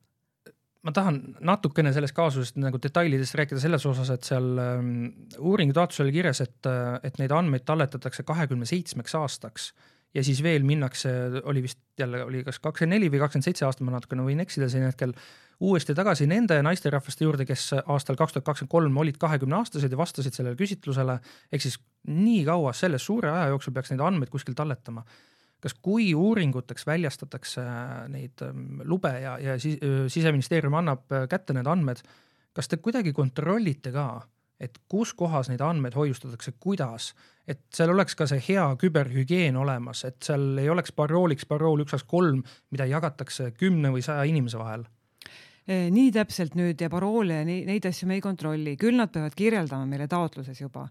ma 0.87 0.91
tahan 0.91 1.19
natukene 1.43 1.91
sellest 1.93 2.15
kaasusest 2.15 2.57
nagu 2.61 2.79
detailidest 2.81 3.35
rääkida 3.35 3.59
selles 3.59 3.85
osas, 3.85 4.09
et 4.13 4.23
seal 4.23 4.57
ähm, 4.61 4.91
uuringu 5.39 5.75
taotluses 5.75 6.05
oli 6.05 6.15
kirjas, 6.15 6.41
et, 6.41 6.69
et 7.03 7.19
neid 7.19 7.33
andmeid 7.35 7.65
talletatakse 7.67 8.23
kahekümne 8.23 8.65
seitsmeks 8.65 9.15
aastaks 9.19 9.73
ja 10.17 10.23
siis 10.25 10.39
veel 10.43 10.65
minnakse, 10.65 11.11
oli 11.45 11.61
vist 11.65 11.79
jälle 11.99 12.23
oli 12.25 12.43
kas 12.45 12.59
kakskümmend 12.63 12.97
neli 12.97 13.09
või 13.13 13.21
kakskümmend 13.21 13.45
seitse 13.45 13.67
aastat, 13.67 13.85
ma 13.85 13.93
natukene 13.93 14.25
võin 14.25 14.41
eksida 14.41 14.69
siin 14.71 14.87
hetkel, 14.87 15.13
uuesti 15.67 15.93
tagasi 15.97 16.27
nende 16.29 16.57
naisterahvaste 16.65 17.25
juurde, 17.25 17.45
kes 17.49 17.69
aastal 17.79 18.17
kaks 18.19 18.35
tuhat 18.35 18.45
kakskümmend 18.49 18.73
kolm 18.73 18.99
olid 19.03 19.17
kahekümneaastased 19.21 19.93
ja 19.93 19.99
vastasid 19.99 20.37
sellele 20.37 20.57
küsitlusele. 20.59 21.19
ehk 21.51 21.65
siis 21.65 21.79
nii 22.07 22.43
kaua 22.45 22.73
selle 22.73 22.99
suure 23.01 23.31
aja 23.31 23.49
jooksul 23.53 23.73
peaks 23.73 23.93
neid 23.93 24.03
andmeid 24.05 24.33
kuskil 24.33 24.57
talletama. 24.57 25.05
kas, 25.59 25.73
kui 25.73 26.13
uuringuteks 26.13 26.85
väljastatakse 26.85 27.61
neid 28.13 28.45
ähm, 28.45 28.81
lube 28.85 29.13
ja, 29.21 29.37
ja 29.41 29.59
siis 29.59 29.79
siseministeerium 30.13 30.73
annab 30.77 31.05
kätte 31.29 31.53
need 31.53 31.67
andmed, 31.67 32.01
kas 32.53 32.67
te 32.67 32.77
kuidagi 32.77 33.13
kontrollite 33.13 33.91
ka, 33.91 34.21
et 34.59 34.77
kus 34.89 35.13
kohas 35.13 35.49
neid 35.51 35.61
andmeid 35.61 35.95
hoiustatakse, 35.95 36.53
kuidas, 36.59 37.13
et 37.47 37.61
seal 37.73 37.93
oleks 37.93 38.15
ka 38.17 38.27
see 38.27 38.41
hea 38.49 38.65
küberhügieen 38.81 39.57
olemas, 39.57 40.03
et 40.09 40.17
seal 40.23 40.57
ei 40.57 40.69
oleks 40.69 40.91
parooliks 40.91 41.45
parool 41.45 41.85
üks, 41.85 41.93
kaks, 41.95 42.07
kolm, 42.09 42.43
mida 42.71 42.89
jagatakse 42.89 43.51
kümne 43.57 43.93
või 43.93 44.05
saja 44.05 44.25
inimese 44.27 44.59
vahel 44.59 44.87
nii 45.67 46.11
täpselt 46.15 46.55
nüüd 46.55 46.79
ja 46.79 46.87
paroole 46.91 47.41
ja 47.41 47.45
nii, 47.47 47.65
neid 47.67 47.85
asju 47.89 48.07
me 48.07 48.15
ei 48.17 48.23
kontrolli, 48.23 48.77
küll 48.79 48.95
nad 48.95 49.11
peavad 49.11 49.35
kirjeldama 49.35 49.87
meile 49.89 50.07
taotluses 50.07 50.61
juba, 50.61 50.85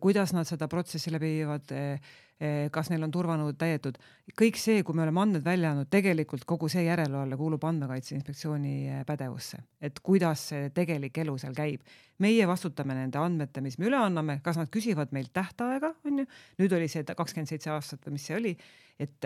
kuidas 0.00 0.32
nad 0.32 0.48
seda 0.48 0.68
protsessi 0.72 1.12
läbi 1.12 1.34
viivad, 1.34 1.72
eh, 1.76 2.14
eh, 2.40 2.70
kas 2.72 2.88
neil 2.88 3.04
on 3.04 3.10
turvanõuded 3.12 3.58
täidetud. 3.60 3.98
kõik 4.32 4.56
see, 4.56 4.82
kui 4.82 4.94
me 4.96 5.02
oleme 5.02 5.20
andmed 5.20 5.44
välja 5.44 5.72
andnud, 5.72 5.90
tegelikult 5.90 6.46
kogu 6.48 6.68
see 6.68 6.86
järelevalve 6.86 7.36
kuulub 7.36 7.64
Andmekaitse 7.64 8.14
Inspektsiooni 8.14 9.04
pädevusse, 9.06 9.58
et 9.80 10.00
kuidas 10.00 10.48
see 10.48 10.70
tegelik 10.70 11.18
elu 11.18 11.36
seal 11.38 11.52
käib. 11.52 11.82
meie 12.18 12.46
vastutame 12.46 12.94
nende 12.94 13.18
andmete, 13.18 13.60
mis 13.60 13.78
me 13.78 13.86
üle 13.86 13.98
anname, 13.98 14.40
kas 14.42 14.56
nad 14.56 14.70
küsivad 14.70 15.12
meilt 15.12 15.32
tähtaega, 15.32 15.92
on 16.04 16.18
ju, 16.18 16.26
nüüd 16.58 16.72
oli 16.72 16.88
see 16.88 17.04
kakskümmend 17.04 17.48
seitse 17.48 17.70
aastat 17.70 18.00
või 18.06 18.12
mis 18.12 18.24
see 18.24 18.36
oli, 18.36 18.56
et 18.98 19.24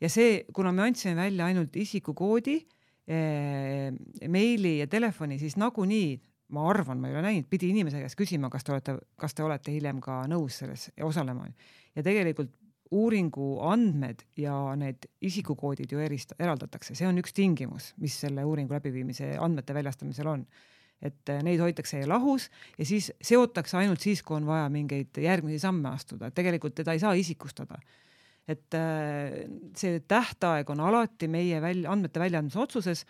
ja 0.00 0.08
see, 0.08 0.44
kuna 0.52 0.72
me 0.72 0.82
andsime 0.82 1.14
välja 1.14 1.44
ainult 1.44 1.76
isikukoodi 1.76 2.58
Eh, 2.58 2.77
meili 3.08 4.78
ja 4.78 4.86
telefoni, 4.86 5.38
siis 5.40 5.56
nagunii 5.56 6.18
ma 6.54 6.64
arvan, 6.70 7.00
ma 7.00 7.08
ei 7.08 7.16
ole 7.16 7.24
näinud, 7.24 7.48
pidi 7.50 7.70
inimese 7.72 8.00
käest 8.02 8.16
küsima, 8.18 8.50
kas 8.52 8.64
te 8.64 8.72
olete, 8.72 8.94
kas 9.20 9.36
te 9.36 9.44
olete 9.44 9.72
hiljem 9.74 10.00
ka 10.04 10.22
nõus 10.30 10.60
selles 10.62 10.88
osalema. 11.04 11.48
ja 11.96 12.04
tegelikult 12.04 12.54
uuringu 12.90 13.58
andmed 13.68 14.22
ja 14.40 14.54
need 14.80 15.08
isikukoodid 15.20 15.92
ju 15.92 16.00
erist-, 16.00 16.32
eraldatakse, 16.40 16.94
see 16.96 17.08
on 17.08 17.20
üks 17.20 17.36
tingimus, 17.36 17.92
mis 18.00 18.16
selle 18.22 18.44
uuringu 18.48 18.72
läbiviimise 18.72 19.34
andmete 19.36 19.76
väljastamisel 19.76 20.26
on. 20.26 20.46
et 20.98 21.30
eh, 21.30 21.42
neid 21.46 21.60
hoitakse 21.62 22.00
lahus 22.10 22.48
ja 22.78 22.84
siis 22.88 23.12
seotakse 23.22 23.76
ainult 23.78 24.02
siis, 24.02 24.22
kui 24.22 24.34
on 24.34 24.48
vaja 24.48 24.66
mingeid 24.72 25.20
järgmisi 25.22 25.60
samme 25.62 25.92
astuda, 25.92 26.26
et 26.26 26.34
tegelikult 26.34 26.74
teda 26.74 26.92
ei 26.92 26.98
saa 26.98 27.12
isikustada 27.14 27.78
et 28.48 28.76
äh, 28.76 29.42
see 29.76 30.00
tähtaeg 30.08 30.70
on 30.72 30.80
alati 30.80 31.28
meie 31.28 31.60
välja, 31.64 31.90
andmete 31.92 32.22
väljaandmise 32.22 32.62
otsuses. 32.64 33.04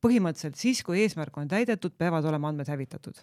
põhimõtteliselt 0.00 0.56
siis, 0.56 0.78
kui 0.84 1.02
eesmärk 1.02 1.34
on 1.36 1.48
täidetud, 1.48 1.92
peavad 1.98 2.24
olema 2.24 2.48
andmed 2.48 2.68
hävitatud 2.72 3.18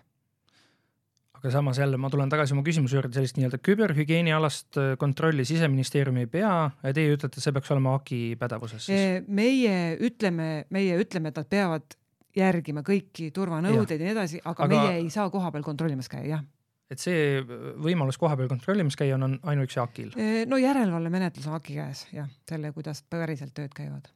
aga 1.43 1.51
samas 1.51 1.77
jälle 1.77 1.97
ma 1.99 2.07
tulen 2.09 2.29
tagasi 2.31 2.55
oma 2.55 2.63
küsimuse 2.63 2.95
juurde, 2.95 3.11
sellist 3.17 3.35
nii-öelda 3.35 3.59
küberhügieenialast 3.67 4.79
äh, 4.79 4.93
kontrolli 4.99 5.43
siseministeerium 5.45 6.21
ei 6.21 6.29
pea 6.31 6.53
teie 6.95 7.17
ütlete, 7.17 7.43
see 7.43 7.51
peaks 7.55 7.73
olema 7.75 7.97
AKI 7.97 8.21
pädevuses 8.39 8.87
siis? 8.87 9.27
meie 9.27 9.75
ütleme, 9.99 10.47
meie 10.71 10.95
ütleme, 11.03 11.33
et 11.33 11.41
nad 11.41 11.49
peavad 11.51 11.97
järgima 12.37 12.81
kõiki 12.87 13.27
turvanõudeid 13.35 13.99
ja. 13.99 14.05
nii 14.05 14.13
edasi, 14.15 14.39
aga, 14.39 14.55
aga 14.63 14.69
meie 14.71 15.01
ei 15.01 15.09
saa 15.13 15.27
kohapeal 15.33 15.65
kontrollimas 15.67 16.07
käia, 16.11 16.37
jah 16.37 16.45
et 16.93 17.01
see 17.01 17.41
võimalus 17.83 18.19
kohapeal 18.21 18.49
kontrollimas 18.51 18.97
käia 18.99 19.17
on, 19.17 19.27
on 19.27 19.35
ainuüksi 19.53 19.81
AK-il. 19.83 20.15
no 20.49 20.59
järelevalvemenetlus 20.61 21.49
AK 21.59 21.69
käes 21.73 22.07
jah, 22.13 22.29
selle, 22.49 22.73
kuidas 22.75 23.03
päriselt 23.09 23.53
tööd 23.57 23.75
käivad. 23.75 24.09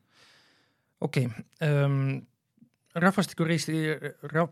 okei 1.01 1.29
okay. 1.29 1.46
ähm,, 1.65 2.25
rahvastikuregistri 2.98 3.81
ra,, 4.34 4.48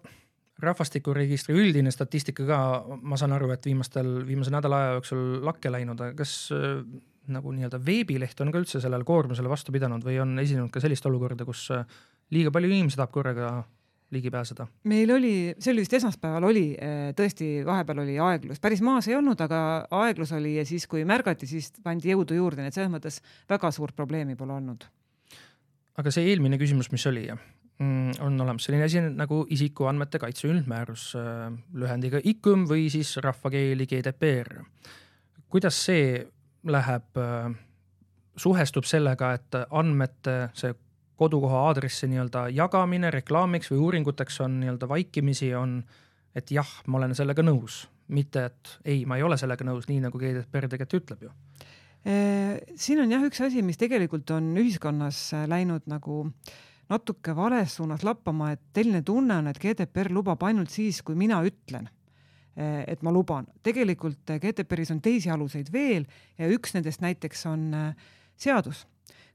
rahvastikuregistri 0.63 1.55
üldine 1.57 1.91
statistika 1.91 2.45
ka, 2.47 2.59
ma 3.01 3.19
saan 3.19 3.35
aru, 3.35 3.51
et 3.55 3.65
viimastel, 3.67 4.17
viimase 4.27 4.53
nädala 4.53 4.81
aja 4.81 4.95
jooksul 4.99 5.25
lakke 5.45 5.71
läinud, 5.73 5.99
aga 5.99 6.15
kas 6.21 6.35
äh, 6.55 6.81
nagu 7.31 7.53
nii-öelda 7.55 7.79
veebileht 7.81 8.41
on 8.43 8.53
ka 8.53 8.61
üldse 8.61 8.81
sellele 8.83 9.07
koormusele 9.07 9.49
vastu 9.49 9.73
pidanud 9.75 10.05
või 10.05 10.19
on 10.21 10.37
esinenud 10.41 10.71
ka 10.73 10.83
sellist 10.83 11.05
olukorda, 11.09 11.47
kus 11.47 11.67
äh, 11.75 11.87
liiga 12.35 12.53
palju 12.53 12.71
inimesi 12.71 12.99
tahab 12.99 13.13
korraga 13.15 13.49
ligi 14.11 14.31
pääseda? 14.31 14.67
meil 14.83 15.11
oli, 15.11 15.33
see 15.59 15.73
oli 15.73 15.83
vist 15.83 15.95
esmaspäeval 15.97 16.47
oli, 16.49 16.65
äh, 16.77 17.09
tõesti, 17.17 17.49
vahepeal 17.65 18.03
oli 18.05 18.17
aeglus, 18.21 18.61
päris 18.63 18.83
maas 18.85 19.09
ei 19.09 19.17
olnud, 19.17 19.41
aga 19.41 19.59
aeglus 20.03 20.33
oli 20.37 20.55
ja 20.59 20.65
siis, 20.67 20.87
kui 20.91 21.05
märgati, 21.07 21.49
siis 21.49 21.71
pandi 21.83 22.13
jõudu 22.13 22.37
juurde, 22.37 22.63
nii 22.63 22.73
et 22.73 22.77
selles 22.77 22.93
mõttes 22.93 23.19
väga 23.49 23.71
suurt 23.75 23.95
probleemi 23.97 24.37
pole 24.39 24.53
olnud. 24.57 24.87
aga 25.97 26.11
see 26.11 26.29
eelmine 26.31 26.59
küsimus, 26.61 26.91
mis 26.91 27.05
oli, 27.09 27.25
mm, 27.31 28.21
on 28.25 28.39
olemas 28.45 28.67
selline 28.67 28.85
asi 28.85 29.01
nagu 29.07 29.43
isikuandmete 29.49 30.21
kaitse 30.21 30.49
üldmäärus 30.51 31.11
äh, 31.19 31.49
lühendiga 31.73 32.21
ICUM 32.23 32.69
või 32.69 32.89
siis 32.93 33.17
rahvakeeli 33.23 33.89
GDPR. 33.89 34.61
kuidas 35.49 35.85
see 35.89 36.25
läheb, 36.65 37.17
äh, 37.17 37.53
suhestub 38.37 38.85
sellega, 38.85 39.33
et 39.33 39.55
andmete 39.71 40.49
see 40.53 40.73
kodukoha 41.15 41.65
aadressi 41.69 42.09
nii-öelda 42.11 42.47
jagamine 42.55 43.11
reklaamiks 43.13 43.71
või 43.71 43.81
uuringuteks 43.87 44.41
on 44.45 44.59
nii-öelda 44.61 44.89
vaikimisi 44.91 45.53
on, 45.55 45.79
et 46.35 46.51
jah, 46.51 46.69
ma 46.87 46.99
olen 46.99 47.15
sellega 47.15 47.45
nõus, 47.45 47.85
mitte 48.07 48.45
et 48.49 48.75
ei, 48.83 49.05
ma 49.05 49.17
ei 49.19 49.23
ole 49.23 49.37
sellega 49.39 49.67
nõus, 49.67 49.87
nii 49.89 50.03
nagu 50.03 50.19
GDPR 50.19 50.69
tegelikult 50.71 51.01
ütleb 51.01 51.25
ju. 51.27 51.33
Äh, 52.05 52.59
siin 52.77 53.01
on 53.01 53.11
jah 53.11 53.25
üks 53.25 53.41
asi, 53.41 53.63
mis 53.65 53.79
tegelikult 53.81 54.29
on 54.35 54.53
ühiskonnas 54.61 55.25
äh, 55.33 55.47
läinud 55.49 55.87
nagu 55.89 56.25
natuke 56.89 57.33
vales 57.35 57.79
suunas 57.79 58.03
lappama, 58.05 58.51
et 58.53 58.61
selline 58.75 59.01
tunne 59.01 59.39
on, 59.39 59.47
et 59.49 59.61
GDPR 59.61 60.11
lubab 60.13 60.43
ainult 60.45 60.73
siis, 60.73 61.01
kui 61.01 61.17
mina 61.17 61.39
ütlen 61.47 61.89
Eh, 62.55 62.83
et 62.87 63.01
ma 63.03 63.11
luban. 63.11 63.43
tegelikult 63.63 64.31
GDPR-is 64.39 64.93
on 64.93 65.01
teisi 65.03 65.27
aluseid 65.27 65.67
veel 65.73 66.05
ja 66.39 66.47
üks 66.47 66.71
nendest 66.71 67.01
näiteks 67.03 67.43
on 67.51 67.65
seadus. 68.39 68.85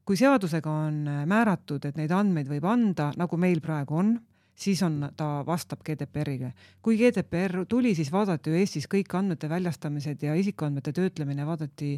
Kui 0.04 0.16
seadusega 0.19 0.71
on 0.71 1.04
määratud, 1.28 1.85
et 1.87 1.97
neid 2.00 2.11
andmeid 2.14 2.49
võib 2.50 2.66
anda, 2.66 3.11
nagu 3.21 3.38
meil 3.40 3.61
praegu 3.64 4.00
on, 4.00 4.16
siis 4.61 4.83
on, 4.83 4.99
ta 5.16 5.45
vastab 5.47 5.85
GDPR-ile. 5.87 6.52
kui 6.83 6.99
GDPR 6.99 7.64
tuli, 7.69 7.95
siis 7.95 8.12
vaadati 8.12 8.50
ju 8.50 8.59
Eestis 8.61 8.88
kõik 8.90 9.14
andmete 9.16 9.49
väljastamised 9.49 10.23
ja 10.23 10.35
isikuandmete 10.35 10.92
töötlemine 10.92 11.47
vaadati 11.47 11.95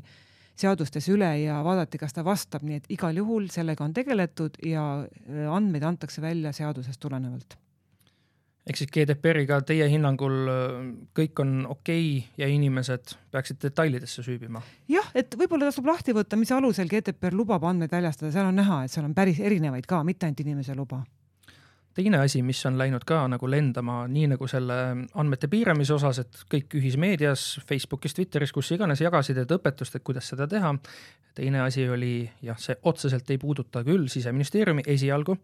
seadustes 0.58 1.08
üle 1.08 1.30
ja 1.42 1.62
vaadati, 1.64 1.98
kas 1.98 2.12
ta 2.12 2.24
vastab, 2.24 2.62
nii 2.62 2.82
et 2.82 2.88
igal 2.92 3.16
juhul 3.16 3.48
sellega 3.50 3.84
on 3.84 3.94
tegeletud 3.96 4.60
ja 4.66 4.84
andmeid 5.54 5.84
antakse 5.88 6.22
välja 6.22 6.52
seadusest 6.52 7.00
tulenevalt 7.00 7.56
ehk 8.66 8.78
siis 8.78 8.90
GDPR-iga 8.94 9.60
teie 9.66 9.88
hinnangul 9.90 10.36
äh, 10.50 10.76
kõik 11.18 11.42
on 11.42 11.56
okei 11.66 12.04
okay 12.18 12.44
ja 12.44 12.50
inimesed 12.50 13.16
peaksid 13.34 13.62
detailidesse 13.64 14.22
süübima? 14.26 14.62
jah, 14.92 15.08
et 15.18 15.34
võib-olla 15.38 15.70
tasub 15.70 15.88
lahti 15.90 16.14
võtta, 16.16 16.38
mis 16.38 16.52
alusel 16.54 16.90
GDPR 16.90 17.34
lubab 17.36 17.66
andmeid 17.68 17.92
väljastada, 17.92 18.32
seal 18.34 18.52
on 18.52 18.60
näha, 18.62 18.84
et 18.84 18.94
seal 18.94 19.08
on 19.08 19.16
päris 19.16 19.42
erinevaid 19.42 19.88
ka, 19.88 20.04
mitte 20.06 20.28
ainult 20.28 20.46
inimese 20.46 20.78
luba 20.78 21.02
teine 21.94 22.22
asi, 22.22 22.42
mis 22.42 22.60
on 22.66 22.78
läinud 22.78 23.04
ka 23.08 23.20
nagu 23.30 23.50
lendama, 23.50 24.02
nii 24.08 24.32
nagu 24.34 24.48
selle 24.50 24.78
andmete 25.18 25.48
piiramise 25.52 25.94
osas, 25.96 26.22
et 26.22 26.42
kõik 26.52 26.76
ühismeedias, 26.80 27.60
Facebookis, 27.68 28.16
Twitteris, 28.16 28.52
kus 28.52 28.72
iganes 28.76 29.02
jagasid, 29.04 29.42
et 29.42 29.54
õpetust, 29.56 29.96
et 29.96 30.04
kuidas 30.04 30.28
seda 30.32 30.48
teha. 30.48 30.74
teine 31.34 31.62
asi 31.64 31.88
oli 31.88 32.30
jah, 32.42 32.58
see 32.58 32.76
otseselt 32.82 33.30
ei 33.30 33.38
puuduta 33.38 33.84
küll 33.84 34.08
siseministeeriumi 34.08 34.82
esialgu, 34.86 35.36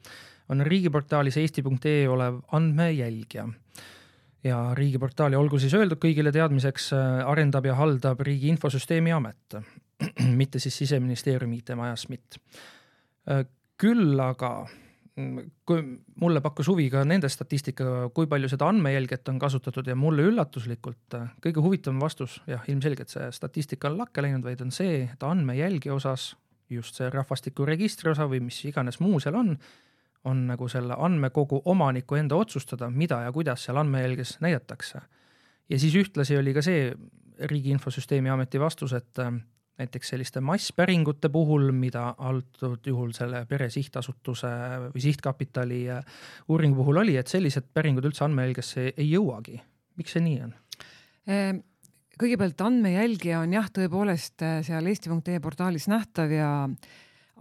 on 0.49 0.67
riigiportaalis 0.67 1.37
eesti.ee 1.37 2.09
olev 2.09 2.41
andmejälgija 2.53 3.49
ja 4.45 4.75
riigiportaali, 4.75 5.37
olgu 5.37 5.59
siis 5.59 5.75
öeldud 5.75 5.99
kõigile 6.03 6.33
teadmiseks, 6.33 6.93
arendab 7.27 7.67
ja 7.67 7.75
haldab 7.79 8.21
Riigi 8.25 8.49
Infosüsteemi 8.53 9.13
Amet, 9.13 9.59
mitte 10.41 10.59
siis 10.63 10.77
siseministeeriumi 10.85 11.59
IT-maja 11.63 11.97
SMIT. 11.97 12.39
küll 13.79 14.21
aga 14.21 14.53
kui 15.67 15.83
mulle 16.21 16.41
pakkus 16.45 16.69
huvi 16.71 16.89
ka 16.93 17.03
nende 17.07 17.29
statistika, 17.33 18.09
kui 18.15 18.29
palju 18.31 18.51
seda 18.51 18.69
andmejälget 18.71 19.29
on 19.33 19.39
kasutatud 19.43 19.89
ja 19.91 19.97
mulle 19.99 20.29
üllatuslikult 20.31 21.17
äh, 21.19 21.33
kõige 21.45 21.65
huvitavam 21.65 22.01
vastus, 22.03 22.39
jah, 22.47 22.63
ilmselgelt 22.71 23.11
see 23.13 23.27
statistika 23.35 23.91
on 23.91 23.99
lakke 23.99 24.23
läinud, 24.23 24.45
vaid 24.47 24.63
on 24.65 24.71
see, 24.75 25.03
et 25.09 25.27
andmejälgi 25.27 25.91
osas, 25.95 26.31
just 26.71 27.01
see 27.01 27.11
rahvastikuregistri 27.11 28.13
osa 28.13 28.29
või 28.31 28.43
mis 28.47 28.61
iganes 28.69 29.01
muu 29.03 29.19
seal 29.23 29.39
on, 29.41 29.55
on 30.29 30.47
nagu 30.51 30.69
selle 30.71 30.97
andmekogu 30.99 31.63
omaniku 31.73 32.19
enda 32.19 32.39
otsustada, 32.39 32.91
mida 32.91 33.23
ja 33.27 33.33
kuidas 33.35 33.65
seal 33.67 33.81
andmejälges 33.81 34.37
näidatakse. 34.45 35.01
ja 35.69 35.79
siis 35.79 35.95
ühtlasi 35.95 36.39
oli 36.39 36.55
ka 36.55 36.63
see 36.63 36.93
Riigi 37.39 37.71
Infosüsteemi 37.71 38.31
Ameti 38.31 38.61
vastus, 38.61 38.93
et 38.93 39.19
äh, 39.19 39.33
näiteks 39.79 40.09
selliste 40.09 40.41
masspäringute 40.41 41.29
puhul, 41.29 41.71
mida 41.73 42.11
antud 42.19 42.87
juhul 42.87 43.13
selle 43.17 43.45
pere 43.49 43.71
sihtasutuse 43.71 44.51
või 44.89 45.03
sihtkapitali 45.03 45.81
äh, 45.95 46.23
uuringu 46.49 46.83
puhul 46.83 47.03
oli, 47.05 47.17
et 47.17 47.31
sellised 47.31 47.71
päringud 47.75 48.09
üldse 48.09 48.25
andmejälgesse 48.27 48.93
ei 48.97 49.11
jõuagi. 49.13 49.61
miks 49.99 50.15
see 50.15 50.25
nii 50.25 50.41
on? 50.47 50.55
Ehm, 51.29 51.61
kõigepealt 52.19 52.65
andmejälgija 52.67 53.43
on 53.45 53.55
jah, 53.55 53.71
tõepoolest 53.75 54.43
äh, 54.47 54.59
seal 54.67 54.91
eesti.ee 54.91 55.39
portaalis 55.45 55.87
nähtav 55.91 56.35
ja 56.35 56.51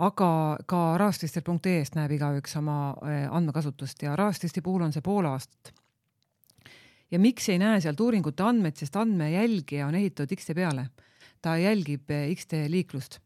aga 0.07 0.29
ka 0.69 0.83
rahastregister.ee-st 1.01 1.97
näeb 1.97 2.13
igaüks 2.19 2.53
oma 2.61 2.77
äh, 3.01 3.25
andmekasutust 3.33 4.05
ja 4.05 4.15
rahastregistri 4.15 4.61
puhul 4.61 4.85
on 4.85 4.93
see 4.93 5.01
pool 5.01 5.25
aastat. 5.25 5.73
ja 7.11 7.19
miks 7.19 7.49
ei 7.49 7.57
näe 7.57 7.81
sealt 7.81 7.99
uuringute 7.99 8.43
andmeid, 8.43 8.77
sest 8.77 8.95
andmejälgija 8.95 9.87
on 9.87 9.97
ehitatud 9.97 10.37
X-tee 10.37 10.55
peale 10.61 10.89
ta 11.41 11.57
jälgib 11.57 12.11
eh, 12.11 12.31
X-tee 12.35 12.67
liiklust, 12.71 13.19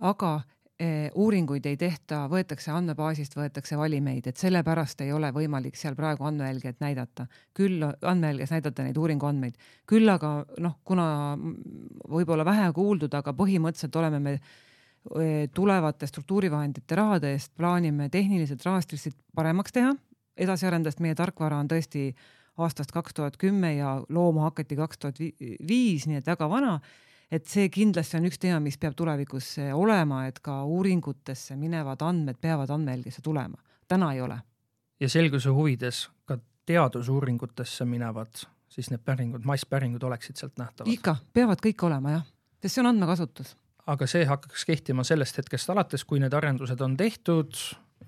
aga 0.00 0.40
eh, 0.80 1.10
uuringuid 1.14 1.66
ei 1.66 1.76
tehta, 1.80 2.24
võetakse 2.32 2.72
andmebaasist, 2.74 3.36
võetakse 3.36 3.78
valimeid, 3.78 4.26
et 4.26 4.40
sellepärast 4.40 5.00
ei 5.04 5.12
ole 5.16 5.32
võimalik 5.34 5.78
seal 5.78 5.96
praegu 5.96 6.26
andmejälgijat 6.28 6.80
näidata. 6.84 7.26
küll 7.54 7.82
andmejälgijas 7.82 8.54
näidata 8.56 8.86
neid 8.86 8.96
uuringuandmeid, 8.96 9.58
küll 9.86 10.08
aga 10.12 10.38
noh, 10.58 10.78
kuna 10.84 11.08
võib-olla 12.08 12.44
vähe 12.44 12.72
kuuldud, 12.72 13.14
aga 13.14 13.32
põhimõtteliselt 13.32 13.96
oleme 13.96 14.20
me 14.20 14.38
eh, 14.38 15.48
tulevate 15.54 16.06
struktuurivahendite 16.06 16.94
rahade 16.94 17.32
eest 17.32 17.54
plaanime 17.56 18.08
tehnilised 18.08 18.64
rahastused 18.64 19.16
paremaks 19.34 19.72
teha, 19.72 19.94
edasi 20.36 20.66
arendades 20.66 21.00
meie 21.00 21.14
tarkvara 21.16 21.58
on 21.62 21.68
tõesti 21.68 22.10
aastast 22.60 22.92
kaks 22.92 23.14
tuhat 23.14 23.36
kümme 23.40 23.74
ja 23.76 23.96
looma 24.08 24.48
hakati 24.48 24.76
kaks 24.76 24.98
tuhat 24.98 25.20
viis, 25.68 26.06
nii 26.08 26.20
et 26.20 26.28
väga 26.28 26.48
vana 26.50 26.78
et 27.30 27.46
see 27.50 27.68
kindlasti 27.72 28.18
on 28.18 28.26
üks 28.28 28.38
teema, 28.42 28.60
mis 28.62 28.78
peab 28.78 28.96
tulevikus 28.98 29.56
eh, 29.62 29.72
olema, 29.74 30.24
et 30.30 30.40
ka 30.44 30.62
uuringutesse 30.64 31.56
minevad 31.58 32.02
andmed 32.06 32.38
peavad 32.40 32.70
andmejälgisse 32.70 33.22
tulema. 33.22 33.58
täna 33.88 34.12
ei 34.12 34.20
ole. 34.20 34.38
ja 35.00 35.08
selguse 35.08 35.50
huvides 35.50 36.08
ka 36.24 36.38
teadusuuringutesse 36.66 37.84
minevad 37.84 38.46
siis 38.68 38.90
need 38.90 39.02
päringud, 39.04 39.44
masspäringud 39.44 40.02
oleksid 40.02 40.36
sealt 40.36 40.58
nähtavad? 40.58 40.92
ikka, 40.92 41.16
peavad 41.32 41.62
kõik 41.62 41.86
olema 41.86 42.18
jah, 42.18 42.26
sest 42.62 42.76
see 42.76 42.84
on 42.84 42.92
andmekasutus. 42.92 43.56
aga 43.86 44.06
see 44.10 44.24
hakkaks 44.26 44.64
kehtima 44.68 45.04
sellest 45.04 45.42
hetkest 45.42 45.70
alates, 45.70 46.04
kui 46.04 46.20
need 46.22 46.34
arendused 46.34 46.80
on 46.80 46.96
tehtud 46.96 47.54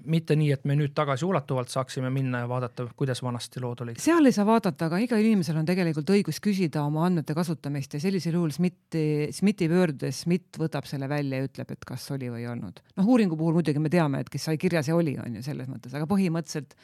mitte 0.09 0.37
nii, 0.39 0.51
et 0.55 0.65
me 0.69 0.77
nüüd 0.79 0.93
tagasiulatuvalt 0.97 1.71
saaksime 1.73 2.11
minna 2.13 2.43
ja 2.43 2.49
vaadata, 2.49 2.87
kuidas 2.97 3.21
vanasti 3.25 3.61
lood 3.61 3.83
olid. 3.85 4.01
seal 4.03 4.29
ei 4.29 4.35
saa 4.35 4.47
vaadata, 4.49 4.89
aga 4.89 5.01
igal 5.05 5.23
inimesel 5.25 5.59
on 5.61 5.69
tegelikult 5.69 6.13
õigus 6.15 6.41
küsida 6.45 6.85
oma 6.87 7.05
andmete 7.07 7.37
kasutamist 7.37 7.97
ja 7.97 8.01
sellisel 8.03 8.39
juhul 8.39 8.53
SMIT-i, 8.55 9.29
SMIT-i 9.35 9.69
pöördudes 9.73 10.23
SMIT 10.25 10.61
võtab 10.63 10.89
selle 10.89 11.09
välja 11.11 11.41
ja 11.41 11.49
ütleb, 11.49 11.75
et 11.75 11.89
kas 11.89 12.07
oli 12.15 12.31
või 12.33 12.45
ei 12.45 12.51
olnud. 12.53 12.81
noh, 12.97 13.11
uuringu 13.15 13.37
puhul 13.41 13.59
muidugi 13.59 13.83
me 13.83 13.93
teame, 13.93 14.23
et 14.25 14.33
kes 14.33 14.49
sai 14.51 14.61
kirja, 14.61 14.85
see 14.87 14.97
oli, 14.97 15.17
on 15.25 15.41
ju 15.41 15.45
selles 15.45 15.69
mõttes, 15.71 15.95
aga 15.97 16.09
põhimõtteliselt 16.11 16.77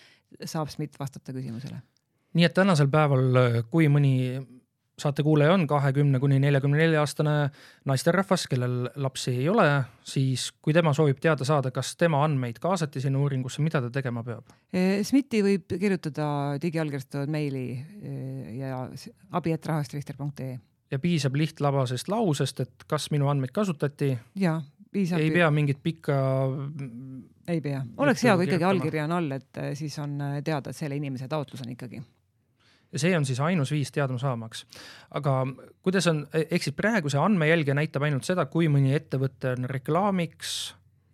saab 0.50 0.72
SMIT 0.72 0.98
vastata 1.00 1.32
küsimusele. 1.36 1.80
nii 2.34 2.48
et 2.48 2.56
tänasel 2.56 2.90
päeval, 2.92 3.64
kui 3.70 3.88
mõni 3.92 4.14
saatekuulaja 4.98 5.52
on 5.52 5.66
kahekümne 5.66 6.18
kuni 6.20 6.38
neljakümne 6.38 6.78
nelja 6.78 7.00
aastane 7.02 7.34
naisterahvas, 7.84 8.46
kellel 8.50 8.76
lapsi 8.96 9.34
ei 9.34 9.48
ole, 9.48 9.66
siis 10.06 10.48
kui 10.62 10.74
tema 10.74 10.92
soovib 10.94 11.18
teada 11.22 11.46
saada, 11.46 11.72
kas 11.74 11.94
tema 12.00 12.22
andmeid 12.24 12.60
kaasati 12.62 13.02
sinna 13.02 13.18
uuringusse, 13.22 13.62
mida 13.62 13.82
ta 13.82 13.90
tegema 13.94 14.22
peab? 14.26 14.54
E, 14.72 15.02
SMIT-i 15.02 15.42
võib 15.46 15.74
kirjutada 15.80 16.28
digiallkirjastatud 16.62 17.32
meili 17.32 17.66
e, 17.74 18.14
ja 18.60 18.84
abi.rahastregister.ee. 19.34 20.58
ja 20.94 21.02
piisab 21.02 21.38
lihtlabasest 21.42 22.08
lausest, 22.12 22.64
et 22.66 22.88
kas 22.90 23.10
minu 23.14 23.30
andmeid 23.32 23.54
kasutati? 23.54 24.14
jaa, 24.38 24.60
piisab. 24.94 25.22
ei 25.22 25.34
pea 25.34 25.50
mingit 25.50 25.82
pikka. 25.82 26.16
ei 27.48 27.60
pea, 27.60 27.82
oleks 27.98 28.22
hea, 28.22 28.36
kui 28.38 28.46
ikkagi 28.50 28.70
allkiri 28.70 29.06
on 29.08 29.18
all, 29.18 29.40
et 29.40 29.62
e, 29.62 29.72
siis 29.78 29.98
on 29.98 30.20
teada, 30.44 30.70
et 30.70 30.84
selle 30.84 31.02
inimese 31.02 31.28
taotlus 31.28 31.66
on 31.66 31.74
ikkagi 31.74 32.04
ja 32.94 33.02
see 33.02 33.16
on 33.16 33.26
siis 33.26 33.40
ainus 33.42 33.72
viis 33.74 33.90
teadma 33.94 34.20
saamaks. 34.22 34.64
aga 35.18 35.42
kuidas 35.82 36.06
on, 36.10 36.24
ehk 36.44 36.62
siis 36.62 36.76
praegu 36.78 37.10
see 37.12 37.20
andmejälgija 37.20 37.76
näitab 37.76 38.06
ainult 38.06 38.26
seda, 38.26 38.46
kui 38.50 38.70
mõni 38.72 38.94
ettevõte 38.96 39.54
on 39.56 39.68
reklaamiks 39.70 40.54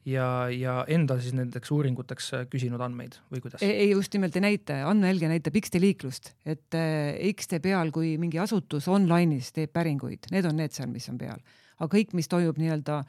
ja, 0.08 0.26
ja 0.52 0.74
enda 0.88 1.16
siis 1.20 1.34
nendeks 1.36 1.72
uuringuteks 1.74 2.30
küsinud 2.52 2.82
andmeid 2.84 3.16
või 3.32 3.42
kuidas? 3.44 3.64
ei, 3.64 3.90
just 3.92 4.14
nimelt 4.16 4.36
ei 4.36 4.44
näita, 4.44 4.80
andmejälgija 4.90 5.32
näitab 5.32 5.56
X-tee 5.62 5.82
liiklust, 5.82 6.34
et 6.44 6.76
äh, 6.78 7.16
X-tee 7.32 7.62
peal, 7.64 7.92
kui 7.94 8.14
mingi 8.20 8.40
asutus 8.42 8.88
online'is 8.92 9.52
teeb 9.56 9.72
päringuid, 9.76 10.30
need 10.34 10.48
on 10.48 10.60
need 10.60 10.76
seal, 10.76 10.90
mis 10.92 11.08
on 11.12 11.18
peal, 11.20 11.40
aga 11.78 11.90
kõik, 11.96 12.14
mis 12.18 12.28
toimub 12.30 12.60
nii-öelda 12.60 13.02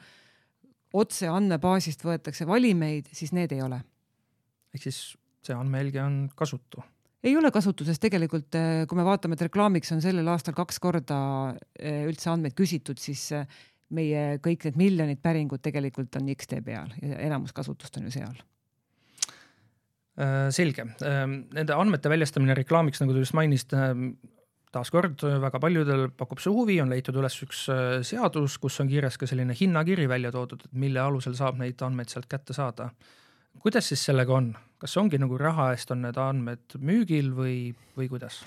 otse 1.02 1.28
andmebaasist 1.32 2.04
võetakse 2.04 2.48
valimeid, 2.48 3.08
siis 3.16 3.32
need 3.36 3.52
ei 3.52 3.62
ole. 3.64 3.82
ehk 4.72 4.88
siis 4.88 5.04
see 5.42 5.56
andmejälgija 5.56 6.04
on 6.06 6.18
kasutu 6.38 6.84
ei 7.22 7.36
ole 7.38 7.50
kasutuses. 7.54 8.00
Tegelikult, 8.02 8.54
eh, 8.58 8.84
kui 8.88 8.98
me 8.98 9.06
vaatame, 9.06 9.38
et 9.38 9.46
reklaamiks 9.48 9.92
on 9.94 10.02
sellel 10.04 10.28
aastal 10.32 10.56
kaks 10.58 10.80
korda 10.82 11.18
eh, 11.78 12.02
üldse 12.08 12.32
andmeid 12.32 12.56
küsitud, 12.58 13.00
siis 13.02 13.28
eh, 13.36 13.60
meie 13.92 14.38
kõik 14.42 14.66
need 14.68 14.80
miljonid 14.80 15.20
päringud 15.22 15.62
tegelikult 15.62 16.16
on 16.20 16.30
X-tee 16.34 16.64
peal 16.64 16.90
ja 17.02 17.20
enamus 17.28 17.52
kasutust 17.56 17.98
on 18.00 18.08
ju 18.08 18.14
seal. 18.14 18.36
Äh, 20.20 20.50
selge, 20.52 20.84
nende 21.00 21.72
andmete 21.72 22.10
väljastamine 22.12 22.56
reklaamiks, 22.58 23.00
nagu 23.00 23.14
te 23.16 23.22
just 23.22 23.36
mainisite, 23.36 23.92
taaskord 24.72 25.22
väga 25.42 25.60
paljudel 25.60 26.06
pakub 26.16 26.40
see 26.40 26.52
huvi, 26.52 26.78
on 26.82 26.92
leitud 26.92 27.16
üles 27.20 27.36
üks 27.44 27.64
äh, 27.72 27.98
seadus, 28.06 28.58
kus 28.60 28.78
on 28.82 28.90
kirjas 28.90 29.18
ka 29.20 29.28
selline 29.28 29.56
hinnakiri 29.56 30.08
välja 30.10 30.32
toodud, 30.34 30.64
et 30.66 30.76
mille 30.84 31.00
alusel 31.02 31.36
saab 31.38 31.60
neid 31.60 31.80
andmeid 31.84 32.12
sealt 32.12 32.28
kätte 32.30 32.56
saada. 32.56 32.90
Kuidas 33.62 33.90
siis 33.92 34.04
sellega 34.08 34.34
on, 34.36 34.52
kas 34.82 34.96
ongi 34.98 35.20
nagu 35.22 35.38
raha 35.38 35.70
eest 35.76 35.92
on 35.94 36.02
need 36.02 36.18
andmed 36.18 36.78
müügil 36.82 37.30
või, 37.36 37.58
või 37.96 38.08
kuidas? 38.10 38.42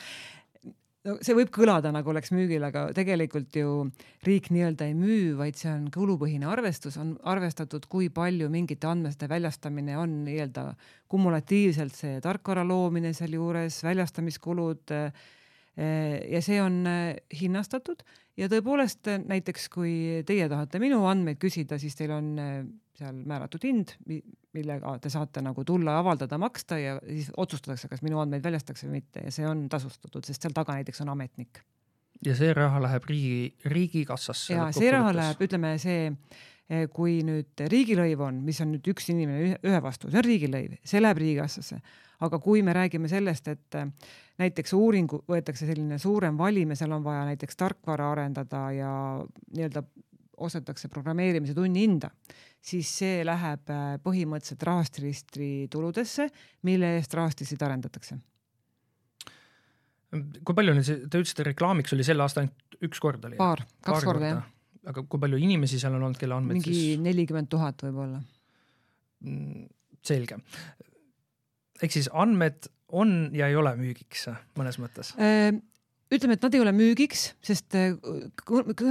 no 1.05 1.15
see 1.23 1.35
võib 1.37 1.51
kõlada 1.53 1.91
nagu 1.93 2.09
oleks 2.11 2.31
müügil, 2.33 2.63
aga 2.65 2.87
tegelikult 2.97 3.55
ju 3.59 3.85
riik 4.25 4.49
nii-öelda 4.53 4.87
ei 4.89 4.95
müü, 4.97 5.35
vaid 5.37 5.57
see 5.59 5.69
on 5.71 5.87
kulupõhine 5.93 6.49
arvestus, 6.49 6.97
on 7.01 7.13
arvestatud, 7.29 7.85
kui 7.91 8.09
palju 8.13 8.49
mingite 8.53 8.89
andmete 8.89 9.29
väljastamine 9.31 9.97
on 10.01 10.23
nii-öelda 10.25 10.67
kumulatiivselt 11.11 11.95
see 11.95 12.19
tarkvara 12.25 12.65
loomine 12.67 13.13
sealjuures, 13.15 13.83
väljastamiskulud. 13.85 14.95
Eh, 15.75 16.19
ja 16.31 16.39
see 16.41 16.61
on 16.63 16.85
eh, 16.87 17.17
hinnastatud 17.35 18.01
ja 18.39 18.49
tõepoolest 18.51 19.09
näiteks 19.25 19.69
kui 19.73 19.93
teie 20.27 20.47
tahate 20.51 20.79
minu 20.83 21.03
andmeid 21.09 21.39
küsida, 21.41 21.79
siis 21.81 21.95
teil 21.97 22.13
on 22.15 22.31
eh, 22.41 22.57
seal 22.99 23.21
määratud 23.27 23.63
hind, 23.67 23.93
millega 24.55 24.95
te 25.03 25.11
saate 25.11 25.43
nagu 25.43 25.65
tulla, 25.67 25.97
avaldada, 25.99 26.39
maksta 26.41 26.79
ja 26.79 26.97
siis 27.03 27.31
otsustatakse, 27.35 27.89
kas 27.91 28.03
minu 28.05 28.19
andmeid 28.23 28.43
väljastatakse 28.45 28.87
või 28.87 28.99
mitte 29.01 29.25
ja 29.25 29.33
see 29.35 29.47
on 29.49 29.65
tasustatud, 29.71 30.23
sest 30.27 30.45
seal 30.45 30.55
taga 30.55 30.77
näiteks 30.77 31.03
on 31.03 31.13
ametnik. 31.15 31.61
ja 32.25 32.35
see 32.37 32.53
raha 32.55 32.81
läheb 32.87 33.07
riigi, 33.09 33.53
riigikassasse? 33.71 34.55
ja 34.55 34.69
see 34.75 34.91
raha 34.95 35.13
läheb, 35.15 35.43
ütleme 35.47 35.75
see, 35.81 36.11
eh, 36.69 36.87
kui 36.91 37.19
nüüd 37.27 37.67
riigilõiv 37.71 38.23
on, 38.29 38.41
mis 38.47 38.61
on 38.63 38.73
nüüd 38.75 38.91
üks 38.95 39.11
inimene 39.11 39.59
ühe 39.59 39.83
vastu, 39.83 40.11
see 40.11 40.21
on 40.23 40.27
riigilõiv, 40.27 40.79
see 40.83 41.03
läheb 41.03 41.23
riigikassasse. 41.23 41.81
Aga 42.23 42.39
kui 42.39 42.63
me 42.63 42.73
räägime 42.73 43.09
sellest, 43.11 43.47
et 43.51 43.75
eh, 43.79 44.11
näiteks 44.41 44.73
uuringu 44.77 45.23
võetakse 45.27 45.67
selline 45.67 45.99
suurem 46.01 46.37
valim 46.37 46.71
ja 46.73 46.79
seal 46.79 46.95
on 46.95 47.03
vaja 47.03 47.25
näiteks 47.29 47.59
tarkvara 47.59 48.11
arendada 48.11 48.65
ja 48.75 48.91
nii-öelda 49.55 49.83
ostetakse 50.37 50.89
programmeerimise 50.91 51.55
tunni 51.55 51.85
hinda, 51.85 52.09
siis 52.63 52.89
see 52.99 53.23
läheb 53.27 53.71
äh, 53.71 53.83
põhimõtteliselt 54.03 54.63
rahastusregistri 54.67 55.49
tuludesse, 55.71 56.29
mille 56.67 56.95
eest 56.97 57.13
rahastust 57.15 57.61
arendatakse. 57.63 58.17
kui 60.15 60.55
palju 60.55 60.75
nüüd, 60.77 60.89
te 61.11 61.19
ütlesite, 61.19 61.43
reklaamiks 61.49 61.95
oli 61.95 62.05
sel 62.07 62.21
aastal 62.23 62.45
ainult 62.45 62.77
üks 62.87 63.01
kord 63.03 63.25
oli? 63.27 63.39
paar, 63.39 63.63
kaks 63.81 63.91
Paar 63.91 64.07
korda, 64.07 64.19
korda 64.19 64.31
jah. 64.31 64.51
aga 64.91 65.03
kui 65.03 65.23
palju 65.25 65.39
inimesi 65.43 65.79
seal 65.81 65.97
on 65.97 66.07
olnud, 66.07 66.19
kelle 66.19 66.37
andmeid 66.37 66.63
siis? 66.63 66.71
mingi 66.71 67.03
nelikümmend 67.09 67.51
tuhat 67.51 67.83
võib-olla. 67.87 68.21
Mm, 69.25 69.65
selge. 70.05 70.37
Ehk 71.83 71.95
siis 71.95 72.09
andmed 72.13 72.69
on 72.95 73.31
ja 73.35 73.49
ei 73.49 73.55
ole 73.57 73.73
müügiks 73.79 74.27
mõnes 74.59 74.77
mõttes? 74.81 75.11
Äh, 75.19 75.51
ütleme, 76.13 76.37
et 76.37 76.45
nad 76.45 76.55
ei 76.55 76.63
ole 76.63 76.73
müügiks, 76.75 77.27
sest 77.45 77.75
äh, 77.77 77.95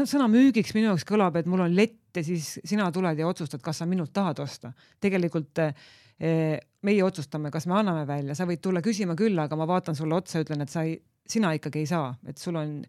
sõna 0.08 0.28
müügiks 0.30 0.74
minu 0.76 0.90
jaoks 0.90 1.06
kõlab, 1.08 1.38
et 1.40 1.48
mul 1.50 1.64
on 1.66 1.76
lett 1.76 2.16
ja 2.16 2.24
siis 2.26 2.58
sina 2.66 2.90
tuled 2.94 3.18
ja 3.18 3.28
otsustad, 3.28 3.62
kas 3.64 3.82
sa 3.82 3.88
minult 3.90 4.12
tahad 4.14 4.42
osta. 4.44 4.72
tegelikult 5.02 5.62
äh, 5.62 5.74
meie 6.84 7.02
otsustame, 7.04 7.50
kas 7.54 7.66
me 7.70 7.78
anname 7.80 8.04
välja, 8.08 8.36
sa 8.36 8.46
võid 8.48 8.62
tulla 8.62 8.82
küsima 8.84 9.16
küll, 9.18 9.38
aga 9.40 9.58
ma 9.58 9.66
vaatan 9.70 9.96
sulle 9.98 10.18
otsa, 10.18 10.44
ütlen, 10.44 10.62
et 10.62 10.72
sa 10.72 10.84
ei, 10.86 10.98
sina 11.26 11.54
ikkagi 11.56 11.82
ei 11.82 11.90
saa, 11.90 12.12
et 12.28 12.38
sul 12.38 12.58
on 12.60 12.80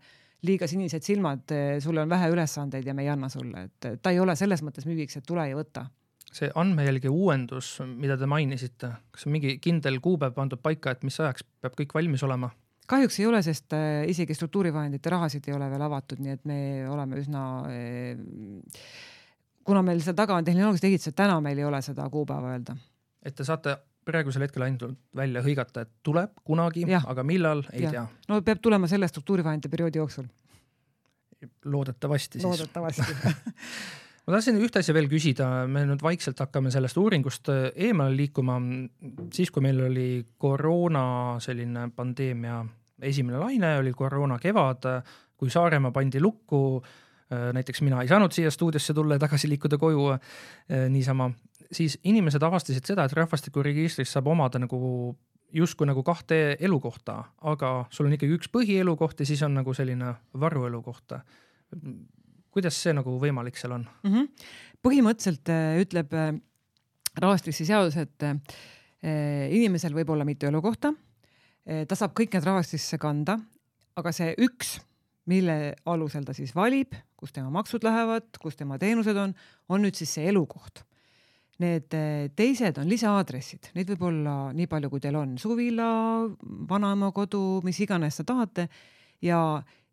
liiga 0.45 0.67
sinised 0.69 1.05
silmad, 1.05 1.45
äh, 1.55 1.77
sul 1.83 1.97
on 2.01 2.09
vähe 2.09 2.31
ülesandeid 2.33 2.85
ja 2.85 2.93
me 2.93 3.05
ei 3.05 3.13
anna 3.13 3.29
sulle, 3.33 3.69
et 3.69 4.01
ta 4.01 4.13
ei 4.13 4.19
ole 4.21 4.35
selles 4.37 4.65
mõttes 4.65 4.89
müügiks, 4.89 5.21
et 5.21 5.25
tule 5.25 5.47
ja 5.49 5.57
võta 5.57 5.87
see 6.33 6.49
andmejälgi 6.55 7.09
uuendus, 7.11 7.79
mida 7.85 8.17
te 8.17 8.27
mainisite, 8.27 8.91
kas 9.11 9.25
on 9.27 9.35
mingi 9.35 9.57
kindel 9.63 10.01
kuupäev 10.03 10.35
pandud 10.35 10.61
paika, 10.61 10.91
et 10.91 11.03
mis 11.07 11.19
ajaks 11.19 11.45
peab 11.61 11.77
kõik 11.79 11.97
valmis 11.97 12.23
olema? 12.27 12.51
kahjuks 12.85 13.15
ei 13.17 13.25
ole, 13.25 13.39
sest 13.41 13.73
äh, 13.73 14.03
isegi 14.11 14.35
struktuurivahendite 14.37 15.09
rahasid 15.09 15.47
ei 15.49 15.55
ole 15.55 15.69
veel 15.71 15.81
avatud, 15.81 16.19
nii 16.21 16.33
et 16.35 16.43
me 16.45 16.57
oleme 16.89 17.17
üsna 17.17 17.45
äh, 17.65 18.19
kuna 19.65 19.81
meil 19.85 20.01
seal 20.05 20.17
taga 20.17 20.37
on 20.37 20.45
tehnoloogilised 20.45 20.87
ehitused, 20.89 21.17
täna 21.17 21.39
meil 21.43 21.59
ei 21.59 21.67
ole 21.67 21.81
seda 21.85 22.07
kuupäeva 22.13 22.53
öelda. 22.53 22.77
et 23.25 23.35
te 23.35 23.43
saate 23.47 23.77
praegusel 24.05 24.45
hetkel 24.45 24.67
ainult 24.67 24.99
välja 25.17 25.41
hõigata, 25.41 25.85
et 25.85 25.91
tuleb 26.05 26.35
kunagi, 26.45 26.85
aga 26.99 27.23
millal, 27.25 27.65
ei 27.73 27.87
ja. 27.87 27.93
tea. 27.95 28.07
no 28.29 28.41
peab 28.45 28.61
tulema 28.61 28.89
selle 28.91 29.09
struktuurivahendite 29.09 29.71
perioodi 29.73 30.01
jooksul. 30.01 30.29
loodetavasti 31.65 32.39
siis. 32.39 32.45
loodetavasti 32.45 33.15
ma 34.25 34.33
tahtsin 34.33 34.57
ühte 34.57 34.81
asja 34.81 34.95
veel 34.95 35.07
küsida, 35.09 35.47
me 35.69 35.83
nüüd 35.85 36.01
vaikselt 36.03 36.39
hakkame 36.41 36.71
sellest 36.73 36.97
uuringust 36.97 37.51
äh, 37.53 37.67
eemale 37.87 38.15
liikuma. 38.17 38.57
siis, 39.33 39.51
kui 39.53 39.63
meil 39.65 39.83
oli 39.85 40.25
koroona 40.37 41.37
selline 41.43 41.89
pandeemia 41.95 42.63
esimene 43.05 43.39
laine, 43.41 43.75
oli 43.81 43.93
koroona 43.93 44.39
kevad, 44.41 44.87
kui 45.37 45.51
Saaremaa 45.51 45.91
pandi 45.91 46.21
lukku. 46.23 46.81
Äh, 47.33 47.51
näiteks 47.53 47.81
mina 47.81 48.01
ei 48.01 48.09
saanud 48.09 48.33
siia 48.33 48.51
stuudiosse 48.53 48.93
tulla 48.93 49.17
ja 49.17 49.25
tagasi 49.25 49.49
liikuda 49.49 49.77
koju 49.81 50.09
äh, 50.13 50.19
niisama, 50.89 51.31
siis 51.71 51.99
inimesed 52.03 52.43
avastasid 52.43 52.85
seda, 52.85 53.05
et 53.05 53.13
rahvastikuregistris 53.17 54.13
saab 54.13 54.29
omada 54.33 54.61
nagu 54.61 55.15
justkui 55.55 55.87
nagu 55.87 56.03
kahte 56.03 56.57
elukohta, 56.59 57.23
aga 57.41 57.71
sul 57.93 58.09
on 58.09 58.17
ikkagi 58.17 58.37
üks 58.37 58.49
põhielukoht 58.53 59.21
ja 59.21 59.29
siis 59.29 59.41
on 59.45 59.53
nagu 59.57 59.73
selline 59.73 60.13
varuelukoht 60.37 61.17
kuidas 62.55 62.77
see 62.79 62.93
nagu 62.95 63.17
võimalik 63.21 63.59
seal 63.59 63.75
on 63.75 63.83
mm? 63.85 64.13
-hmm. 64.13 64.47
põhimõtteliselt 64.85 65.51
äh, 65.51 65.81
ütleb 65.83 66.15
äh, 66.15 66.31
rahvastikuregistri 67.15 67.67
seadus, 67.67 67.97
et 67.99 68.23
äh, 68.23 68.39
inimesel 69.55 69.95
võib 69.95 70.09
olla 70.13 70.25
mitu 70.25 70.47
elukohta. 70.47 70.93
ta 71.65 71.95
saab 71.97 72.11
kõik 72.17 72.33
need 72.33 72.45
rahvastikusse 72.45 72.97
kanda, 73.01 73.39
aga 73.97 74.11
see 74.13 74.33
üks, 74.45 74.75
mille 75.25 75.75
alusel 75.85 76.25
ta 76.25 76.33
siis 76.33 76.53
valib, 76.55 76.93
kus 77.17 77.33
tema 77.33 77.49
maksud 77.49 77.83
lähevad, 77.85 78.27
kus 78.41 78.55
tema 78.55 78.77
teenused 78.77 79.17
on, 79.17 79.33
on 79.69 79.81
nüüd 79.81 79.97
siis 79.97 80.13
see 80.13 80.27
elukoht. 80.29 80.83
Need 81.61 81.89
teised 82.37 82.77
on 82.77 82.89
lisaaadressid, 82.89 83.71
neid 83.73 83.89
võib 83.93 84.05
olla 84.09 84.35
nii 84.53 84.67
palju, 84.69 84.89
kui 84.89 85.01
teil 85.01 85.17
on, 85.17 85.37
suvila, 85.41 85.89
vanaema 86.69 87.11
kodu, 87.11 87.61
mis 87.65 87.79
iganes 87.81 88.21
te 88.21 88.27
tahate 88.29 88.67
ja 89.21 89.41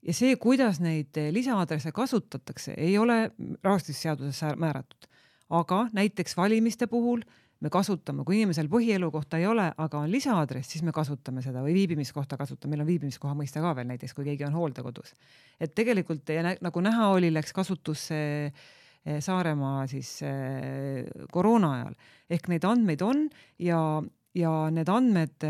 ja 0.03 0.15
see, 0.17 0.37
kuidas 0.41 0.81
neid 0.83 1.17
eh, 1.21 1.31
lisaaadresse 1.35 1.93
kasutatakse, 1.95 2.75
ei 2.77 2.99
ole 2.99 3.31
rahvastikuseaduses 3.63 4.43
määratud. 4.57 5.09
aga 5.53 5.87
näiteks 5.93 6.37
valimiste 6.37 6.87
puhul 6.87 7.21
me 7.61 7.71
kasutame, 7.71 8.25
kui 8.25 8.41
inimesel 8.41 8.69
põhielukohta 8.73 9.39
ei 9.39 9.47
ole, 9.47 9.69
aga 9.77 9.99
on 9.99 10.11
lisaaadress, 10.11 10.71
siis 10.73 10.83
me 10.83 10.93
kasutame 10.93 11.43
seda 11.43 11.63
või 11.63 11.75
viibimiskohta 11.77 12.37
kasutame, 12.37 12.73
meil 12.73 12.83
on 12.83 12.89
viibimiskoha 12.89 13.35
mõiste 13.39 13.61
ka 13.63 13.75
veel 13.77 13.87
näiteks, 13.93 14.15
kui 14.17 14.25
keegi 14.27 14.47
on 14.49 14.57
hooldekodus. 14.57 15.15
et 15.61 15.75
tegelikult 15.75 16.33
nagu 16.61 16.81
näha 16.81 17.09
oli, 17.09 17.33
läks 17.33 17.53
kasutusse 17.53 18.19
eh, 18.47 19.21
Saaremaa 19.21 19.87
siis 19.87 20.23
eh, 20.23 21.07
koroona 21.31 21.73
ajal 21.79 21.95
ehk 22.31 22.49
neid 22.49 22.65
andmeid 22.65 23.03
on 23.03 23.29
ja, 23.59 24.03
ja 24.35 24.53
need 24.71 24.89
andmed 24.89 25.47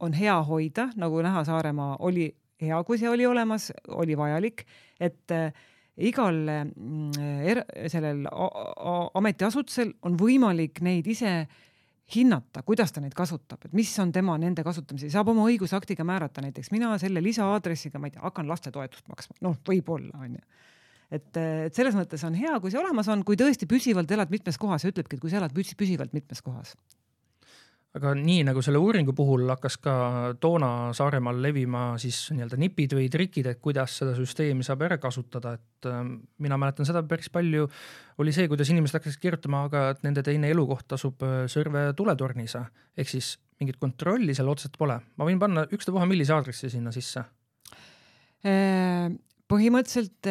on 0.00 0.12
hea 0.12 0.42
hoida, 0.42 0.90
nagu 0.96 1.22
näha, 1.22 1.44
Saaremaa 1.44 1.96
oli 2.00 2.28
hea, 2.62 2.82
kui 2.88 2.98
see 3.00 3.10
oli 3.10 3.26
olemas, 3.28 3.70
oli 3.96 4.16
vajalik, 4.18 4.64
et 5.00 5.34
äh, 5.34 5.50
igal 5.96 6.38
mm, 6.46 7.28
er, 7.48 7.62
sellel 7.92 8.26
ametiasutusel 9.16 9.94
on 10.06 10.18
võimalik 10.20 10.82
neid 10.84 11.06
ise 11.08 11.38
hinnata, 12.14 12.62
kuidas 12.62 12.92
ta 12.94 13.02
neid 13.02 13.16
kasutab, 13.18 13.64
et 13.66 13.74
mis 13.74 13.90
on 13.98 14.12
tema 14.14 14.36
nende 14.38 14.62
kasutamise, 14.66 15.10
saab 15.10 15.32
oma 15.32 15.48
õigusaktiga 15.50 16.06
määrata, 16.06 16.44
näiteks 16.44 16.70
mina 16.74 16.92
selle 17.02 17.22
lisaaadressiga, 17.24 17.98
ma 17.98 18.10
ei 18.10 18.14
tea, 18.14 18.22
hakkan 18.22 18.46
lastetoetust 18.48 19.08
maksma, 19.10 19.40
noh, 19.48 19.58
võib-olla 19.66 20.22
onju 20.22 20.44
et, 21.10 21.38
et 21.38 21.74
selles 21.74 21.96
mõttes 21.98 22.22
on 22.26 22.36
hea, 22.38 22.54
kui 22.62 22.72
see 22.72 22.80
olemas 22.80 23.08
on, 23.12 23.24
kui 23.26 23.38
tõesti 23.38 23.68
püsivalt 23.70 24.10
elad 24.14 24.30
mitmes 24.32 24.58
kohas 24.58 24.86
ja 24.86 24.92
ütlebki, 24.92 25.18
et 25.18 25.22
kui 25.22 25.32
sa 25.32 25.40
elad 25.40 25.54
püsivalt 25.54 26.14
mitmes 26.16 26.42
kohas 26.46 26.74
aga 27.96 28.12
nii 28.18 28.42
nagu 28.44 28.60
selle 28.64 28.80
uuringu 28.82 29.14
puhul 29.16 29.46
hakkas 29.48 29.78
ka 29.82 29.94
toona 30.40 30.92
Saaremaal 30.96 31.38
levima 31.42 31.84
siis 32.00 32.18
nii-öelda 32.34 32.58
nipid 32.60 32.94
või 32.96 33.08
trikid, 33.12 33.48
et 33.50 33.60
kuidas 33.62 33.98
seda 34.02 34.12
süsteemi 34.16 34.66
saab 34.66 34.84
ära 34.86 34.98
kasutada, 35.02 35.54
et 35.56 35.88
äh, 35.88 36.02
mina 36.44 36.58
mäletan 36.60 36.88
seda 36.88 37.02
päris 37.08 37.30
palju, 37.32 37.68
oli 38.22 38.34
see, 38.36 38.48
kuidas 38.52 38.70
inimesed 38.72 38.98
hakkasid 38.98 39.22
kirjutama, 39.22 39.64
aga 39.70 39.86
et 39.94 40.04
nende 40.06 40.24
teine 40.26 40.50
elukoht 40.52 40.96
asub 40.96 41.24
äh, 41.24 41.44
Sõrve 41.50 41.88
tuletornis, 41.96 42.56
ehk 42.96 43.12
siis 43.12 43.36
mingit 43.60 43.80
kontrolli 43.80 44.34
seal 44.36 44.50
otseselt 44.52 44.76
pole. 44.78 44.98
ma 45.16 45.28
võin 45.28 45.40
panna 45.40 45.64
ükstapuha 45.72 46.08
millise 46.08 46.34
aadressi 46.36 46.70
sinna 46.72 46.92
sisse. 46.92 47.24
Äh, 48.44 49.08
põhimõtteliselt 49.48 50.28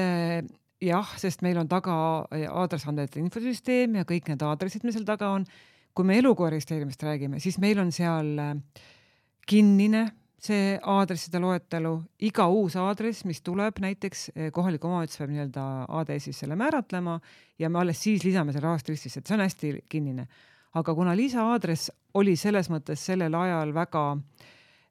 jah, 0.86 1.13
sest 1.17 1.41
meil 1.41 1.58
on 1.58 1.69
taga 1.71 1.95
aadressiandmete 2.30 3.21
infosüsteem 3.23 3.97
ja 4.01 4.06
kõik 4.06 4.30
need 4.30 4.43
aadressid, 4.45 4.86
mis 4.86 4.97
seal 4.97 5.08
taga 5.08 5.32
on 5.38 5.47
kui 5.96 6.08
me 6.08 6.20
elukoha 6.20 6.52
registreerimist 6.54 7.04
räägime, 7.04 7.40
siis 7.44 7.58
meil 7.64 7.80
on 7.80 7.92
seal 7.96 8.36
äh, 8.42 8.54
kinnine 9.48 10.06
see 10.46 10.76
aadresside 10.78 11.40
loetelu, 11.42 11.94
iga 12.28 12.46
uus 12.52 12.76
aadress, 12.78 13.24
mis 13.26 13.42
tuleb 13.46 13.80
näiteks 13.82 14.28
äh, 14.36 14.52
kohalik 14.54 14.84
omavalitsus 14.86 15.22
peab 15.22 15.32
nii-öelda 15.34 15.64
ADS-is 16.02 16.44
selle 16.44 16.58
määratlema 16.60 17.18
ja 17.60 17.72
me 17.72 17.82
alles 17.82 18.04
siis 18.04 18.26
lisame 18.28 18.54
selle 18.54 18.70
aastaristisse, 18.74 19.24
et 19.24 19.32
see 19.32 19.38
on 19.38 19.46
hästi 19.46 19.74
kinnine. 19.90 20.28
aga 20.76 20.92
kuna 20.96 21.14
lisaaadress 21.16 21.92
oli 22.20 22.36
selles 22.36 22.68
mõttes 22.70 23.00
sellel 23.08 23.36
ajal 23.40 23.70
väga 23.74 24.02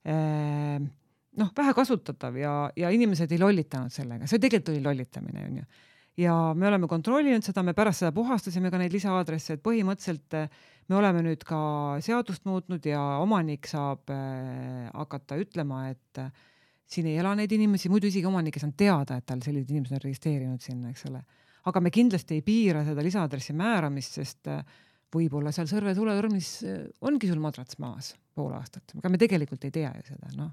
eh, 0.08 0.78
noh, 1.40 1.50
vähe 1.56 1.74
kasutatav 1.76 2.36
ja, 2.40 2.54
ja 2.76 2.92
inimesed 2.94 3.32
ei 3.32 3.40
lollitanud 3.40 3.92
sellega, 3.92 4.28
see 4.30 4.40
tegelikult 4.40 4.72
oli 4.74 4.84
lollitamine, 4.84 5.44
onju. 5.50 5.66
Ja 6.20 6.34
me 6.54 6.68
oleme 6.68 6.88
kontrollinud 6.90 7.44
seda, 7.44 7.64
me 7.66 7.74
pärast 7.76 8.04
seda 8.04 8.12
puhastasime 8.14 8.70
ka 8.70 8.78
neid 8.80 8.94
lisaaadresse, 8.94 9.56
et 9.56 9.62
põhimõtteliselt 9.64 10.36
eh, 10.38 10.48
me 10.90 10.98
oleme 10.98 11.24
nüüd 11.26 11.44
ka 11.48 11.58
seadust 12.04 12.46
muutnud 12.48 12.84
ja 12.86 13.02
omanik 13.22 13.68
saab 13.70 14.12
äh, 14.12 14.90
hakata 14.92 15.38
ütlema, 15.40 15.86
et 15.90 16.22
äh, 16.22 16.30
siin 16.86 17.08
ei 17.10 17.18
ela 17.18 17.34
neid 17.38 17.52
inimesi, 17.56 17.90
muidu 17.92 18.10
isegi 18.10 18.28
omanik 18.28 18.58
ei 18.58 18.64
saanud 18.64 18.78
teada, 18.78 19.18
et 19.18 19.26
tal 19.26 19.42
sellised 19.44 19.72
inimesed 19.72 19.96
on 19.96 20.04
registreerinud 20.04 20.64
sinna, 20.64 20.92
eks 20.92 21.06
ole. 21.10 21.22
aga 21.64 21.80
me 21.80 21.90
kindlasti 21.90 22.38
ei 22.38 22.42
piira 22.44 22.84
seda 22.84 23.02
lisaadressi 23.02 23.56
määramist, 23.56 24.20
sest 24.20 24.52
võib-olla 25.14 25.54
seal 25.54 25.70
Sõrve 25.70 25.94
tuletornis 25.96 26.58
ongi 27.06 27.30
sul 27.30 27.40
madrats 27.40 27.78
maas 27.80 28.12
pool 28.34 28.52
aastat, 28.52 28.92
aga 28.98 29.10
me 29.10 29.20
tegelikult 29.22 29.64
ei 29.64 29.72
tea 29.72 29.94
ju 29.96 30.12
seda, 30.12 30.34
noh 30.36 30.52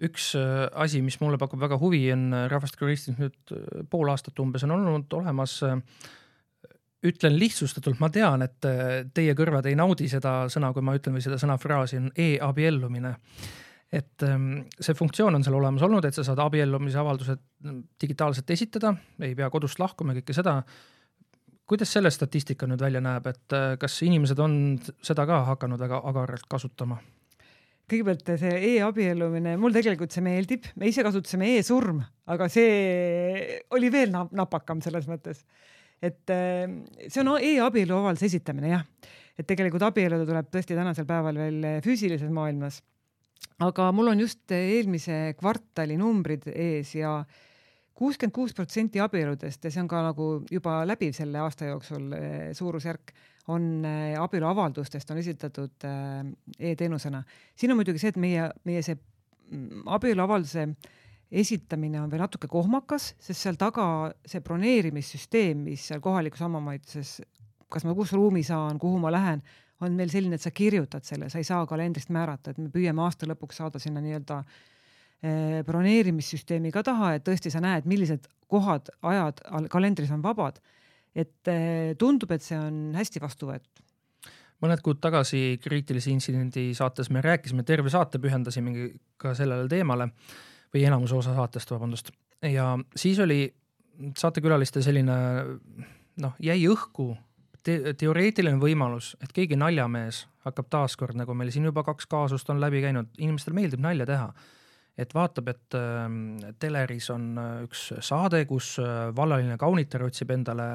üks 0.00 0.30
asi, 0.36 1.02
mis 1.04 1.18
mulle 1.20 1.36
pakub 1.38 1.60
väga 1.60 1.76
huvi, 1.80 2.06
on 2.14 2.30
rahvastikuregistris 2.48 3.18
nüüd 3.20 3.52
pool 3.92 4.08
aastat 4.08 4.38
umbes 4.40 4.64
on 4.64 4.72
olnud 4.78 5.12
olemas 5.18 5.58
äh, 5.66 5.76
ütlen 7.06 7.38
lihtsustatult, 7.38 8.00
ma 8.00 8.10
tean, 8.12 8.44
et 8.44 8.68
äh, 8.68 9.00
teie 9.14 9.34
kõrvad 9.36 9.68
ei 9.70 9.76
naudi 9.78 10.08
seda 10.10 10.44
sõna, 10.52 10.72
kui 10.76 10.84
ma 10.84 10.94
ütlen 10.98 11.16
või 11.16 11.24
seda 11.24 11.38
sõnafraasi 11.40 12.00
on 12.00 12.12
e-abiellumine. 12.16 13.16
et 13.90 14.22
ähm, 14.22 14.68
see 14.78 14.94
funktsioon 14.94 15.34
on 15.34 15.42
seal 15.42 15.56
olemas 15.58 15.82
olnud, 15.82 16.04
et 16.04 16.14
sa 16.14 16.22
saad 16.22 16.38
abiellumise 16.38 16.98
avaldused 17.00 17.40
mm, 17.64 17.80
digitaalselt 18.00 18.50
esitada, 18.50 18.92
ei 19.18 19.34
pea 19.34 19.48
kodust 19.50 19.80
lahkuma 19.82 20.12
ja 20.12 20.20
kõike 20.20 20.36
seda. 20.36 20.62
kuidas 21.66 21.92
selle 21.92 22.10
statistika 22.10 22.66
nüüd 22.66 22.80
välja 22.80 23.00
näeb, 23.00 23.26
et 23.26 23.56
äh, 23.56 23.72
kas 23.78 24.02
inimesed 24.02 24.38
on 24.38 24.78
seda 25.02 25.26
ka 25.26 25.44
hakanud 25.54 25.80
väga 25.80 26.02
agaralt 26.04 26.46
kasutama? 26.48 27.00
Kõigepealt 27.90 28.32
see 28.40 28.60
e-abiellumine, 28.74 29.56
mul 29.60 29.74
tegelikult 29.74 30.14
see 30.14 30.24
meeldib, 30.24 30.68
me 30.78 30.90
ise 30.90 31.04
kasutasime 31.06 31.50
e-surm, 31.56 32.00
aga 32.30 32.48
see 32.52 33.60
oli 33.76 33.90
veel 33.92 34.14
napakam 34.14 34.82
selles 34.84 35.08
mõttes. 35.10 35.42
Et 36.00 36.32
ehm, 36.32 36.80
see 37.06 37.20
on 37.20 37.34
e-abielu 37.36 37.96
avalduse 37.96 38.30
esitamine 38.30 38.72
jah, 38.72 38.86
et 39.36 39.48
tegelikult 39.48 39.84
abielluda 39.90 40.28
tuleb 40.28 40.48
tõesti 40.52 40.78
tänasel 40.78 41.08
päeval 41.08 41.36
veel 41.42 41.68
füüsilises 41.84 42.32
maailmas. 42.32 42.80
aga 43.60 43.90
mul 43.92 44.08
on 44.08 44.20
just 44.20 44.52
eelmise 44.52 45.34
kvartali 45.36 45.96
numbrid 46.00 46.46
ees 46.54 46.94
ja 46.94 47.18
kuuskümmend 48.00 48.32
kuus 48.32 48.54
protsenti 48.56 49.00
abieludest 49.00 49.64
ja 49.64 49.72
see 49.72 49.82
on 49.82 49.88
ka 49.88 50.00
nagu 50.04 50.28
juba 50.50 50.80
läbiv 50.88 51.12
selle 51.16 51.40
aasta 51.42 51.68
jooksul 51.68 52.12
eh, 52.16 52.52
suurusjärk, 52.56 53.12
on 53.48 53.84
eh, 53.88 54.14
abieluavaldustest 54.20 55.10
on 55.10 55.18
esitatud 55.18 55.88
eh, 55.88 56.70
e-teenusena. 56.70 57.22
siin 57.56 57.72
on 57.72 57.80
muidugi 57.80 58.02
see, 58.02 58.12
et 58.12 58.20
meie, 58.20 58.50
meie 58.68 58.82
see 58.84 58.96
mm, 58.96 59.86
abieluavalduse 59.96 60.66
äh, 60.68 60.98
esitamine 61.30 62.00
on 62.00 62.10
veel 62.10 62.24
natuke 62.24 62.48
kohmakas, 62.50 63.12
sest 63.22 63.44
seal 63.44 63.58
taga 63.58 63.84
see 64.26 64.42
broneerimissüsteem, 64.44 65.62
mis 65.68 65.86
seal 65.90 66.02
kohalikus 66.02 66.42
omavalitsuses, 66.46 67.20
kas 67.70 67.86
ma 67.86 67.94
kus 67.94 68.14
ruumi 68.16 68.42
saan, 68.46 68.80
kuhu 68.82 68.98
ma 69.02 69.12
lähen, 69.14 69.42
on 69.80 69.94
meil 69.96 70.10
selline, 70.12 70.36
et 70.36 70.44
sa 70.44 70.50
kirjutad 70.52 71.06
selle, 71.06 71.30
sa 71.30 71.38
ei 71.40 71.46
saa 71.46 71.62
kalendrist 71.70 72.10
määrata, 72.12 72.52
et 72.52 72.58
me 72.60 72.68
püüame 72.72 73.04
aasta 73.04 73.28
lõpuks 73.30 73.62
saada 73.62 73.80
sinna 73.80 74.02
nii-öelda 74.04 74.40
eh, 74.42 75.60
broneerimissüsteemi 75.68 76.74
ka 76.74 76.82
taha, 76.90 77.14
et 77.16 77.24
tõesti 77.28 77.52
sa 77.52 77.62
näed, 77.64 77.86
millised 77.88 78.26
kohad, 78.50 78.90
ajad 79.06 79.40
kalendris 79.70 80.10
on 80.10 80.24
vabad. 80.26 80.58
Et 81.14 81.50
eh, 81.50 81.94
tundub, 81.98 82.30
et 82.32 82.44
see 82.44 82.58
on 82.58 82.90
hästi 82.96 83.22
vastu 83.22 83.50
võetud 83.50 83.86
mõned 84.60 84.82
kuud 84.84 85.00
tagasi 85.00 85.58
kriitilise 85.62 86.12
intsidendi 86.12 86.70
saates 86.76 87.08
me 87.10 87.22
rääkisime, 87.24 87.64
terve 87.64 87.90
saate 87.92 88.20
pühendasimegi 88.20 88.90
ka 89.20 89.32
sellele 89.34 89.68
teemale 89.72 90.10
või 90.74 90.84
enamuse 90.86 91.16
osa 91.16 91.34
saatest, 91.34 91.70
vabandust. 91.72 92.12
ja 92.44 92.74
siis 92.96 93.18
oli 93.18 93.46
saatekülaliste 94.16 94.82
selline 94.84 95.16
noh, 96.20 96.36
jäi 96.40 96.60
õhku 96.68 97.14
te 97.64 97.94
teoreetiline 97.98 98.60
võimalus, 98.60 99.14
et 99.20 99.32
keegi 99.36 99.58
naljamees 99.60 100.24
hakkab 100.46 100.70
taaskord, 100.72 101.18
nagu 101.18 101.34
meil 101.36 101.52
siin 101.52 101.68
juba 101.68 101.84
kaks 101.84 102.08
kaasust 102.08 102.48
on 102.52 102.60
läbi 102.62 102.80
käinud, 102.84 103.10
inimestele 103.18 103.56
meeldib 103.56 103.82
nalja 103.84 104.06
teha. 104.08 104.30
Et 105.00 105.14
vaatab, 105.16 105.50
et 105.52 105.78
äh, 105.78 106.06
teleris 106.60 107.10
on 107.14 107.30
äh, 107.40 107.50
üks 107.66 107.86
saade, 108.04 108.44
kus 108.48 108.74
äh, 108.82 109.10
vallaline 109.16 109.56
kaunitar 109.60 110.04
otsib 110.06 110.32
endale 110.34 110.68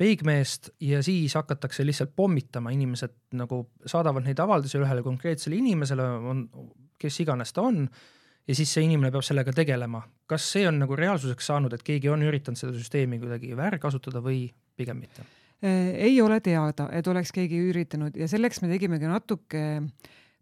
peigmeest 0.00 0.72
ja 0.80 1.02
siis 1.04 1.34
hakatakse 1.36 1.84
lihtsalt 1.84 2.14
pommitama, 2.16 2.72
inimesed 2.72 3.36
nagu 3.36 3.66
saadavad 3.84 4.24
neid 4.26 4.40
avaldusi 4.40 4.80
ühele 4.80 5.04
konkreetsele 5.04 5.58
inimesele, 5.60 6.06
on, 6.32 6.46
kes 7.00 7.20
iganes 7.24 7.52
ta 7.56 7.66
on 7.68 7.84
ja 8.48 8.56
siis 8.56 8.72
see 8.74 8.86
inimene 8.86 9.12
peab 9.12 9.26
sellega 9.26 9.52
tegelema. 9.54 10.02
kas 10.26 10.46
see 10.54 10.64
on 10.68 10.80
nagu 10.82 10.96
reaalsuseks 10.96 11.50
saanud, 11.52 11.74
et 11.74 11.84
keegi 11.86 12.08
on 12.10 12.22
üritanud 12.26 12.58
seda 12.58 12.72
süsteemi 12.76 13.20
kuidagi 13.20 13.52
väärkasutada 13.58 14.22
või 14.24 14.46
pigem 14.76 15.02
mitte? 15.04 15.26
Äh, 15.60 15.92
ei 16.08 16.20
ole 16.22 16.40
teada, 16.40 16.88
et 16.96 17.06
oleks 17.06 17.32
keegi 17.36 17.60
üritanud 17.70 18.16
ja 18.16 18.28
selleks 18.30 18.62
me 18.64 18.72
tegimegi 18.72 19.10
natuke 19.10 19.64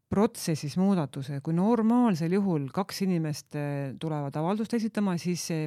protsessis 0.08 0.78
muudatuse, 0.80 1.42
kui 1.44 1.52
normaalsel 1.56 2.32
juhul 2.38 2.70
kaks 2.74 3.02
inimest 3.04 3.56
äh, 3.58 3.94
tulevad 4.00 4.36
avaldust 4.40 4.74
esitama, 4.78 5.18
siis 5.20 5.44
see 5.50 5.66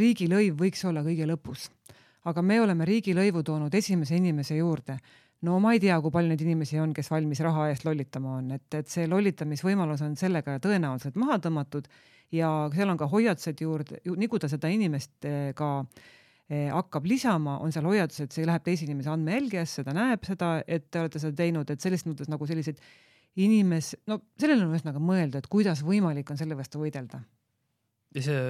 riigilõiv 0.00 0.56
võiks 0.60 0.86
olla 0.88 1.04
kõige 1.04 1.28
lõpus. 1.28 1.68
aga 2.24 2.42
me 2.42 2.60
oleme 2.60 2.84
riigilõivu 2.86 3.42
toonud 3.42 3.74
esimese 3.74 4.16
inimese 4.16 4.56
juurde 4.56 4.96
no 5.42 5.58
ma 5.62 5.74
ei 5.74 5.80
tea, 5.82 5.98
kui 6.02 6.14
palju 6.14 6.30
neid 6.30 6.42
inimesi 6.44 6.78
on, 6.82 6.94
kes 6.94 7.10
valmis 7.10 7.42
raha 7.42 7.68
eest 7.72 7.86
lollitama 7.86 8.38
on, 8.38 8.50
et, 8.56 8.66
et 8.78 8.88
see 8.88 9.08
lollitamisvõimalus 9.10 10.04
on 10.06 10.16
sellega 10.18 10.58
tõenäoliselt 10.62 11.18
maha 11.18 11.38
tõmmatud 11.42 11.88
ja 12.32 12.50
seal 12.74 12.92
on 12.92 13.00
ka 13.00 13.08
hoiatused 13.10 13.62
juurde, 13.64 14.00
nii 14.06 14.30
kui 14.30 14.42
ta 14.42 14.50
seda 14.50 14.70
inimest 14.72 15.26
eh, 15.28 15.50
ka 15.58 15.72
eh, 16.48 16.70
hakkab 16.72 17.08
lisama, 17.10 17.58
on 17.64 17.74
seal 17.74 17.88
hoiatus, 17.90 18.22
et 18.24 18.36
see 18.36 18.46
läheb 18.48 18.64
teise 18.66 18.86
inimese 18.86 19.12
andmejälgijasse, 19.12 19.84
ta 19.86 19.96
näeb 19.96 20.24
seda, 20.28 20.54
et 20.66 20.88
te 20.90 21.02
olete 21.02 21.22
seda 21.22 21.36
teinud, 21.42 21.74
et 21.74 21.82
selles 21.82 22.06
mõttes 22.08 22.30
nagu 22.32 22.48
selliseid 22.48 22.80
inimes-, 23.40 23.94
no 24.10 24.20
sellele 24.40 24.66
on 24.66 24.74
ühesõnaga 24.74 25.02
mõelda, 25.02 25.40
et 25.40 25.48
kuidas 25.52 25.84
võimalik 25.86 26.30
on 26.32 26.40
selle 26.40 26.56
vastu 26.58 26.82
võidelda. 26.82 27.22
ja 28.14 28.24
see 28.24 28.40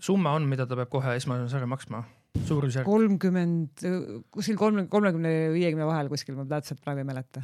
summa 0.00 0.34
on, 0.36 0.48
mida 0.48 0.66
ta 0.66 0.78
peab 0.78 0.90
kohe 0.92 1.14
esmasena 1.16 1.68
maksma? 1.70 2.04
suurusjärk? 2.46 2.86
kolmkümmend, 2.86 3.86
kuskil 4.30 4.58
kolme, 4.60 4.86
kolmekümne 4.90 5.32
ja 5.32 5.48
viiekümne 5.54 5.88
vahel 5.88 6.10
kuskil, 6.12 6.36
ma 6.38 6.46
täpselt 6.48 6.82
praegu 6.84 7.02
ei 7.02 7.08
mäleta. 7.08 7.42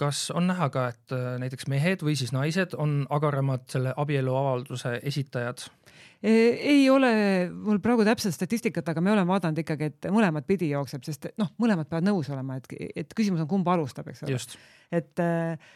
kas 0.00 0.26
on 0.34 0.48
näha 0.50 0.70
ka, 0.74 0.88
et 0.94 1.14
äh, 1.14 1.34
näiteks 1.42 1.68
mehed 1.70 2.02
või 2.02 2.16
siis 2.18 2.34
naised 2.34 2.74
on 2.78 3.04
agaramad 3.14 3.68
selle 3.72 3.94
abieluavalduse 3.96 4.98
esitajad? 5.02 5.68
Ei 6.24 6.86
ole 6.88 7.10
mul 7.52 7.80
praegu 7.84 8.04
täpset 8.06 8.32
statistikat, 8.32 8.86
aga 8.88 9.02
me 9.04 9.12
oleme 9.12 9.28
vaadanud 9.28 9.60
ikkagi, 9.60 9.90
et 9.92 10.06
mõlemat 10.14 10.46
pidi 10.48 10.70
jookseb, 10.70 11.04
sest 11.04 11.28
noh, 11.40 11.50
mõlemad 11.60 11.90
peavad 11.90 12.06
nõus 12.06 12.30
olema, 12.32 12.56
et, 12.56 12.70
et 13.04 13.16
küsimus 13.16 13.42
on, 13.44 13.50
kumb 13.50 13.68
alustab, 13.68 14.08
eks 14.08 14.24
ole. 14.24 14.40
et 14.94 15.20
äh, 15.20 15.72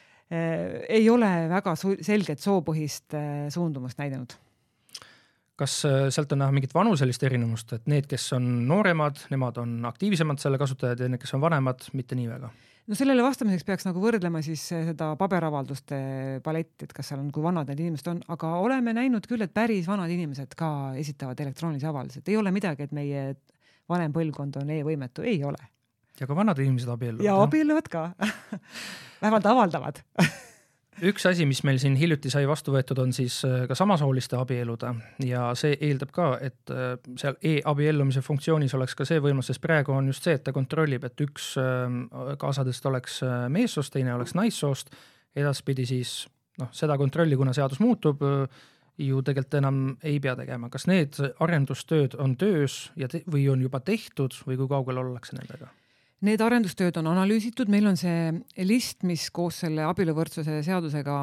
ei 0.89 1.09
ole 1.13 1.31
väga 1.53 1.77
selget 1.77 2.41
soopõhist 2.41 3.17
äh, 3.19 3.49
suundumust 3.53 4.01
näidanud 4.01 4.39
kas 5.59 5.81
äh, 5.89 6.07
sealt 6.15 6.33
on 6.35 6.43
näha 6.45 6.55
mingit 6.55 6.75
vanuselist 6.75 7.23
erinevust, 7.27 7.75
et 7.75 7.91
need, 7.91 8.07
kes 8.11 8.31
on 8.37 8.47
nooremad, 8.69 9.25
nemad 9.33 9.59
on 9.63 9.77
aktiivsemad 9.89 10.41
selle 10.43 10.61
kasutajad 10.61 11.03
ja 11.03 11.11
need, 11.11 11.23
kes 11.23 11.35
on 11.35 11.45
vanemad, 11.45 11.91
mitte 11.99 12.19
nii 12.19 12.31
väga? 12.31 12.51
no 12.89 12.97
sellele 12.97 13.21
vastamiseks 13.21 13.67
peaks 13.69 13.85
nagu 13.85 14.01
võrdlema 14.01 14.41
siis 14.45 14.63
äh, 14.77 14.87
seda 14.93 15.11
paberavalduste 15.21 15.99
paletti, 16.45 16.89
et 16.89 16.95
kas 16.97 17.11
seal 17.11 17.21
on, 17.21 17.33
kui 17.35 17.45
vanad 17.45 17.69
need 17.69 17.83
inimesed 17.85 18.13
on, 18.15 18.23
aga 18.35 18.55
oleme 18.63 18.95
näinud 18.97 19.27
küll, 19.29 19.45
et 19.45 19.55
päris 19.55 19.89
vanad 19.91 20.13
inimesed 20.15 20.55
ka 20.59 20.71
esitavad 21.01 21.41
elektroonilisi 21.45 21.91
avaldusi, 21.91 22.23
et 22.23 22.33
ei 22.33 22.39
ole 22.41 22.55
midagi, 22.55 22.89
et 22.89 22.95
meie 22.97 23.25
vanem 23.89 24.15
põlvkond 24.15 24.61
on 24.63 24.71
e-võimetu, 24.79 25.25
ei 25.27 25.43
ole. 25.45 25.61
Ja 26.19 26.27
ka 26.27 26.35
vanad 26.35 26.59
inimesed 26.59 26.91
abielluvad. 26.91 27.27
ja 27.27 27.37
abielluvad 27.43 27.91
ka. 27.93 28.11
Vähemalt 29.23 29.47
avaldavad 29.51 30.01
üks 31.05 31.27
asi, 31.29 31.47
mis 31.49 31.61
meil 31.67 31.79
siin 31.81 31.97
hiljuti 31.99 32.31
sai 32.33 32.47
vastu 32.49 32.73
võetud, 32.75 32.99
on 33.03 33.13
siis 33.15 33.41
äh, 33.47 33.65
ka 33.71 33.77
samasooliste 33.79 34.39
abielude 34.39 34.93
ja 35.27 35.49
see 35.59 35.77
eeldab 35.89 36.13
ka, 36.15 36.29
et 36.45 36.73
äh, 36.75 36.95
seal 37.21 37.39
e-abiellumise 37.45 38.23
funktsioonis 38.25 38.75
oleks 38.79 38.97
ka 38.99 39.07
see 39.09 39.21
võimalus, 39.23 39.51
sest 39.53 39.63
praegu 39.65 39.95
on 39.95 40.11
just 40.11 40.27
see, 40.27 40.37
et 40.39 40.45
ta 40.47 40.55
kontrollib, 40.57 41.07
et 41.07 41.25
üks 41.25 41.53
ähm, 41.63 42.05
kaasadest 42.41 42.89
oleks 42.91 43.21
äh, 43.27 43.47
meessoost, 43.53 43.95
teine 43.95 44.15
oleks 44.17 44.35
naissoost. 44.39 44.93
edaspidi 45.39 45.87
siis 45.87 46.27
noh, 46.59 46.71
seda 46.75 46.97
kontrolli, 46.99 47.37
kuna 47.39 47.53
seadus 47.55 47.79
muutub, 47.79 48.23
ju 48.99 49.21
tegelikult 49.23 49.55
enam 49.61 49.83
ei 50.03 50.19
pea 50.21 50.35
tegema. 50.37 50.69
kas 50.69 50.89
need 50.91 51.21
arendustööd 51.39 52.17
on 52.19 52.35
töös 52.37 52.89
ja 52.97 53.07
või 53.31 53.47
on 53.53 53.63
juba 53.63 53.81
tehtud 53.81 54.35
või 54.47 54.57
kui 54.59 54.69
kaugel 54.69 54.99
ollakse 55.05 55.39
nendega? 55.39 55.71
Need 56.27 56.43
arendustööd 56.43 56.97
on 56.99 57.07
analüüsitud, 57.13 57.69
meil 57.71 57.87
on 57.87 57.99
see 57.99 58.33
list, 58.67 59.05
mis 59.07 59.29
koos 59.31 59.61
selle 59.63 59.85
abieluvõrdsuse 59.87 60.57
seadusega 60.67 61.19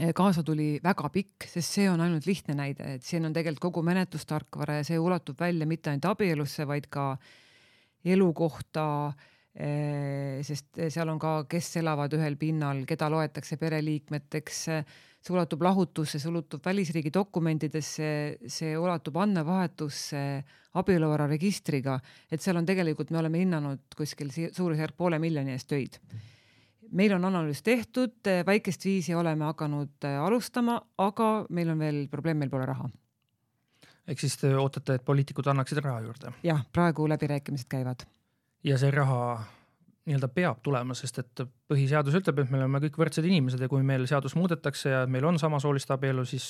eh, 0.00 0.14
kaasa 0.16 0.40
tuli 0.46 0.78
väga 0.80 1.10
pikk, 1.12 1.44
sest 1.50 1.76
see 1.76 1.90
on 1.92 2.00
ainult 2.00 2.24
lihtne 2.24 2.56
näide, 2.56 2.94
et 2.96 3.04
siin 3.04 3.28
on 3.28 3.36
tegelikult 3.36 3.66
kogu 3.66 3.84
menetlustarkvara 3.90 4.78
ja 4.80 4.86
see 4.88 4.96
ulatub 4.96 5.36
välja 5.44 5.68
mitte 5.68 5.92
ainult 5.92 6.08
abielusse, 6.08 6.64
vaid 6.70 6.88
ka 6.88 7.10
elukohta, 8.16 8.86
eh, 9.60 10.40
sest 10.40 10.80
seal 10.88 11.12
on 11.12 11.20
ka, 11.20 11.42
kes 11.52 11.74
elavad 11.82 12.16
ühel 12.16 12.40
pinnal, 12.40 12.86
keda 12.88 13.12
loetakse 13.12 13.60
pereliikmeteks 13.60 14.64
see 15.22 15.34
ulatub 15.36 15.62
lahutusse, 15.62 16.18
see 16.18 16.30
ulatub 16.30 16.64
välisriigi 16.66 17.12
dokumentidesse, 17.14 18.08
see 18.50 18.74
ulatub 18.78 19.16
andmevahetusse 19.22 20.22
abieluvara 20.80 21.28
registriga, 21.30 21.98
et 22.32 22.42
seal 22.42 22.58
on 22.58 22.66
tegelikult, 22.66 23.12
me 23.12 23.20
oleme 23.20 23.42
hinnanud 23.42 23.96
kuskil 23.96 24.32
suurusjärk 24.32 24.96
poole 24.96 25.20
miljoni 25.22 25.54
eest 25.54 25.68
töid. 25.70 25.98
meil 26.92 27.14
on 27.16 27.24
analüüs 27.24 27.62
tehtud, 27.64 28.18
väikest 28.46 28.84
viisi 28.84 29.14
oleme 29.14 29.44
hakanud 29.44 30.04
alustama, 30.24 30.80
aga 30.98 31.46
meil 31.48 31.70
on 31.72 31.78
veel 31.78 32.02
probleem, 32.10 32.42
meil 32.42 32.50
pole 32.50 32.66
raha. 32.66 32.90
ehk 34.06 34.20
siis 34.20 34.36
te 34.36 34.54
ootate, 34.56 34.94
et 34.94 35.04
poliitikud 35.04 35.46
annaksid 35.46 35.78
raha 35.84 36.00
juurde? 36.00 36.32
jah, 36.42 36.64
praegu 36.72 37.08
läbirääkimised 37.08 37.68
käivad. 37.68 38.06
ja 38.64 38.78
see 38.78 38.90
raha 38.90 39.44
nii-öelda 40.06 40.28
peab 40.34 40.62
tulema, 40.66 40.94
sest 40.98 41.20
et 41.22 41.42
põhiseadus 41.70 42.16
ütleb, 42.18 42.42
et 42.42 42.50
me 42.50 42.58
oleme 42.58 42.80
kõik 42.86 42.98
võrdsed 42.98 43.26
inimesed 43.28 43.62
ja 43.62 43.70
kui 43.70 43.84
meil 43.86 44.06
seadus 44.10 44.34
muudetakse 44.38 44.90
ja 44.90 45.02
meil 45.06 45.26
on 45.28 45.38
samasooliste 45.38 45.94
abielu, 45.94 46.24
siis 46.26 46.46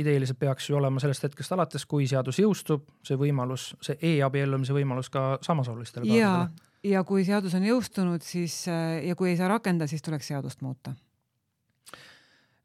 ideeliselt 0.00 0.40
peaks 0.40 0.70
ju 0.70 0.78
olema 0.78 1.02
sellest 1.02 1.26
hetkest 1.28 1.52
alates, 1.54 1.84
kui 1.86 2.08
seadus 2.10 2.40
jõustub, 2.40 2.86
see 3.06 3.18
võimalus, 3.20 3.72
see 3.84 3.98
e-abiellumise 4.14 4.74
võimalus 4.74 5.12
ka 5.12 5.34
samasoolistele. 5.44 6.08
ja, 6.16 6.48
ja 6.84 7.04
kui 7.06 7.26
seadus 7.28 7.54
on 7.54 7.66
jõustunud, 7.68 8.24
siis 8.24 8.64
ja 8.66 9.18
kui 9.18 9.34
ei 9.34 9.38
saa 9.38 9.52
rakendada, 9.52 9.90
siis 9.90 10.02
tuleks 10.02 10.32
seadust 10.32 10.64
muuta 10.64 10.96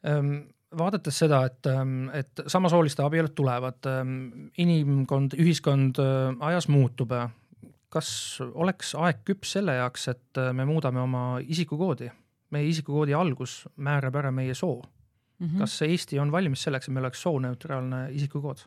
ähm, 0.08 0.48
vaadates 0.78 1.20
seda, 1.20 1.44
et, 1.50 1.66
ähm, 1.68 2.10
et 2.14 2.44
samasooliste 2.48 3.04
abielud 3.04 3.36
tulevad, 3.36 3.84
ähm, 3.90 4.50
inimkond, 4.58 5.36
ühiskond 5.40 6.00
äh, 6.02 6.36
ajas 6.52 6.70
muutub 6.70 7.12
kas 7.94 8.10
oleks 8.54 8.94
aeg 9.00 9.24
küps 9.28 9.56
selle 9.58 9.76
jaoks, 9.80 10.08
et 10.14 10.42
äh, 10.42 10.52
me 10.56 10.66
muudame 10.70 11.02
oma 11.04 11.24
isikukoodi? 11.42 12.12
meie 12.50 12.66
isikukoodi 12.66 13.14
algus 13.14 13.60
määrab 13.78 14.16
ära 14.18 14.32
meie 14.34 14.56
soo 14.58 14.80
mm. 14.80 15.46
-hmm. 15.46 15.60
kas 15.62 15.82
Eesti 15.86 16.18
on 16.20 16.32
valmis 16.34 16.64
selleks, 16.66 16.88
et 16.88 16.94
meil 16.96 17.06
oleks 17.06 17.22
sooneutraalne 17.22 18.08
isikukood? 18.18 18.64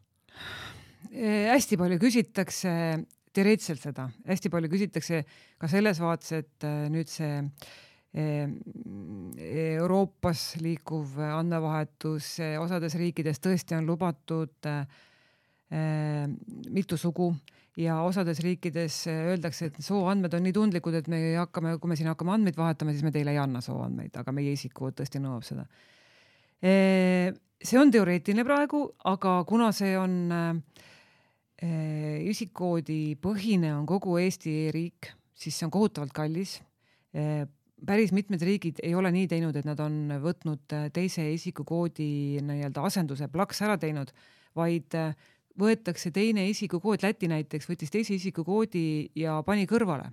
Äh, 1.11 1.50
hästi 1.50 1.76
palju 1.76 1.98
küsitakse 1.98 2.74
teoreetiliselt 3.35 3.82
seda, 3.82 4.06
hästi 4.28 4.50
palju 4.50 4.70
küsitakse 4.70 5.24
ka 5.58 5.68
selles 5.68 6.00
vaates, 6.00 6.32
et 6.32 6.64
äh, 6.68 6.87
nüüd 6.90 7.11
see 7.11 7.42
Euroopas 9.72 10.40
liikuv 10.61 11.14
andmevahetus 11.16 12.26
osades 12.61 12.94
riikides 13.00 13.40
tõesti 13.40 13.72
on 13.72 13.87
lubatud 13.88 14.68
mitu 16.68 16.98
sugu 17.00 17.30
ja 17.80 18.00
osades 18.04 18.40
riikides 18.44 18.98
eh, 19.11 19.22
öeldakse, 19.32 19.70
et 19.70 19.78
sooandmed 19.85 20.35
on 20.37 20.44
nii 20.44 20.54
tundlikud, 20.56 20.96
et 20.98 21.08
me 21.12 21.20
hakkame, 21.38 21.76
kui 21.80 21.92
me 21.92 21.96
siin 21.98 22.11
hakkame 22.11 22.35
andmeid 22.35 22.58
vahetama, 22.58 22.92
siis 22.92 23.04
me 23.06 23.12
teile 23.14 23.32
ei 23.32 23.40
anna 23.40 23.62
sooandmeid, 23.64 24.14
aga 24.20 24.35
meie 24.37 24.52
isikukood 24.56 24.98
tõesti 24.98 25.22
nõuab 25.22 25.46
seda. 25.46 25.64
Eh, 26.62 27.32
see 27.62 27.80
on 27.80 27.92
teoreetiline 27.94 28.44
praegu, 28.46 28.85
aga 29.08 29.38
kuna 29.48 29.70
see 29.76 29.94
on 29.98 30.18
eh, 30.37 32.20
isikukoodi 32.28 33.16
põhine 33.22 33.72
on 33.78 33.88
kogu 33.88 34.18
Eesti 34.20 34.56
riik, 34.74 35.12
siis 35.32 35.56
see 35.56 35.68
on 35.68 35.74
kohutavalt 35.74 36.12
kallis. 36.14 36.61
päris 37.87 38.12
mitmed 38.12 38.40
riigid 38.40 38.78
ei 38.82 38.94
ole 38.94 39.11
nii 39.12 39.26
teinud, 39.28 39.56
et 39.56 39.66
nad 39.68 39.80
on 39.85 40.14
võtnud 40.22 40.92
teise 40.94 41.26
isikukoodi 41.35 42.40
nii-öelda 42.40 42.85
asenduse 42.88 43.28
plaks 43.28 43.61
ära 43.62 43.76
teinud, 43.76 44.12
vaid 44.56 44.96
võetakse 45.59 46.11
teine 46.15 46.47
isikukood, 46.51 47.03
Läti 47.03 47.29
näiteks 47.29 47.69
võttis 47.69 47.93
teise 47.93 48.15
isikukoodi 48.17 49.12
ja 49.19 49.41
pani 49.47 49.67
kõrvale. 49.67 50.12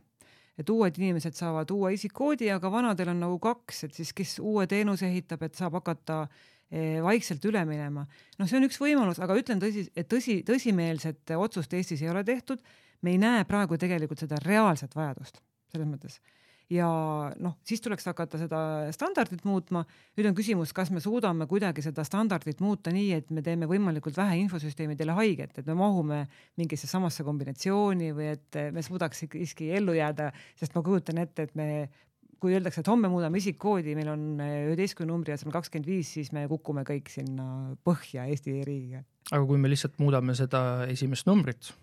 et 0.60 0.70
uued 0.70 0.98
inimesed 1.00 1.38
saavad 1.40 1.70
uue 1.72 1.94
isikukoodi, 1.96 2.50
aga 2.52 2.72
vanadel 2.72 3.14
on 3.14 3.22
nagu 3.24 3.38
kaks, 3.40 3.84
et 3.84 3.94
siis 3.96 4.12
kes 4.14 4.40
uue 4.44 4.66
teenuse 4.68 5.08
ehitab, 5.08 5.46
et 5.48 5.56
saab 5.56 5.78
hakata 5.80 6.26
eh, 6.72 7.00
vaikselt 7.02 7.46
üle 7.46 7.64
minema. 7.66 8.06
noh, 8.40 8.48
see 8.48 8.58
on 8.60 8.68
üks 8.68 8.80
võimalus, 8.82 9.22
aga 9.24 9.38
ütlen 9.40 9.62
tõsi, 9.64 9.88
et 9.96 10.10
tõsi, 10.12 10.42
tõsimeelset 10.44 11.36
otsust 11.38 11.74
Eestis 11.74 12.02
ei 12.02 12.10
ole 12.10 12.24
tehtud. 12.24 12.60
me 13.02 13.12
ei 13.12 13.18
näe 13.18 13.46
praegu 13.46 13.78
tegelikult 13.78 14.20
seda 14.20 14.42
reaalset 14.44 14.96
vajadust 14.96 15.40
selles 15.72 15.88
mõttes 15.88 16.20
ja 16.74 16.88
noh, 17.42 17.56
siis 17.66 17.82
tuleks 17.82 18.06
hakata 18.10 18.40
seda 18.42 18.60
standardit 18.96 19.46
muutma. 19.48 19.84
nüüd 20.18 20.30
on 20.30 20.36
küsimus, 20.38 20.74
kas 20.76 20.92
me 20.94 21.02
suudame 21.04 21.48
kuidagi 21.50 21.84
seda 21.86 22.06
standardit 22.08 22.62
muuta 22.62 22.94
nii, 22.94 23.08
et 23.18 23.32
me 23.34 23.44
teeme 23.46 23.70
võimalikult 23.70 24.18
vähe 24.18 24.38
infosüsteemidele 24.44 25.16
haiget, 25.18 25.58
et 25.58 25.70
me 25.70 25.78
mahume 25.78 26.26
mingisse 26.60 26.90
samasse 26.90 27.26
kombinatsiooni 27.26 28.12
või 28.14 28.30
et 28.36 28.60
me 28.76 28.86
suudaks 28.86 29.26
siiski 29.26 29.72
ellu 29.80 29.98
jääda, 29.98 30.30
sest 30.60 30.78
ma 30.78 30.86
kujutan 30.86 31.24
ette, 31.26 31.50
et 31.50 31.58
me 31.58 31.90
kui 32.40 32.54
öeldakse, 32.56 32.80
et 32.80 32.88
homme 32.88 33.10
muudame 33.12 33.42
isikkoodi, 33.42 33.98
meil 33.98 34.14
on 34.14 34.24
üheteistkümne 34.40 35.12
numbri 35.12 35.34
asemel 35.36 35.58
kakskümmend 35.58 35.90
viis, 35.90 36.14
siis 36.16 36.32
me 36.36 36.46
kukume 36.48 36.86
kõik 36.88 37.12
sinna 37.12 37.76
põhja 37.84 38.30
Eesti 38.32 38.62
riigiga. 38.64 39.04
aga 39.32 39.44
kui 39.46 39.60
me 39.60 39.70
lihtsalt 39.72 40.00
muudame 40.00 40.38
seda 40.38 40.86
esimest 40.88 41.28
numbrit 41.28 41.74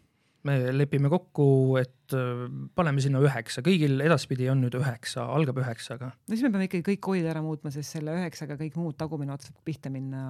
me 0.47 0.57
lepime 0.75 1.11
kokku, 1.13 1.47
et 1.81 2.15
äh, 2.17 2.45
paneme 2.79 3.03
sinna 3.03 3.21
üheksa, 3.25 3.63
kõigil 3.67 3.99
edaspidi 4.05 4.49
on 4.53 4.63
nüüd 4.65 4.77
üheksa, 4.79 5.27
algab 5.35 5.61
üheksaga. 5.63 6.13
no 6.15 6.35
siis 6.35 6.45
me 6.47 6.53
peame 6.55 6.69
ikkagi 6.69 6.87
kõik 6.93 7.03
koolid 7.09 7.29
ära 7.31 7.43
muutma, 7.45 7.73
sest 7.75 7.97
selle 7.97 8.15
üheksaga 8.17 8.59
kõik 8.61 8.79
muud 8.81 8.99
tagumine 9.01 9.35
ots 9.35 9.51
saab 9.51 9.61
pihta 9.67 9.93
minna 9.93 10.23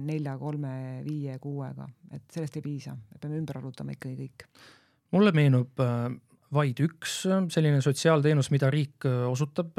nelja, 0.00 0.36
kolme, 0.40 0.74
viie, 1.06 1.38
kuuega, 1.42 1.88
et 2.12 2.26
sellest 2.34 2.58
ei 2.58 2.66
piisa, 2.66 2.96
me 2.96 3.22
peame 3.22 3.40
ümber 3.40 3.62
arvutama 3.62 3.96
ikkagi 3.96 4.18
kõik. 4.26 4.46
mulle 5.16 5.34
meenub 5.36 5.82
äh, 5.84 6.06
vaid 6.52 6.84
üks 6.84 7.22
äh, 7.30 7.42
selline 7.52 7.82
sotsiaalteenus, 7.84 8.52
mida 8.54 8.70
riik 8.72 9.08
osutab, 9.30 9.78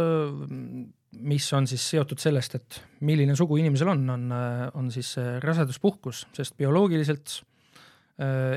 mis 1.14 1.48
on 1.54 1.68
siis 1.70 1.84
seotud 1.94 2.22
sellest, 2.22 2.56
et 2.58 2.84
milline 3.06 3.36
sugu 3.38 3.60
inimesel 3.62 3.92
on, 3.94 4.06
on, 4.10 4.30
on 4.80 4.94
siis 4.94 5.14
raseduspuhkus, 5.44 6.28
sest 6.34 6.56
bioloogiliselt 6.58 7.44
Äh, 7.44 7.53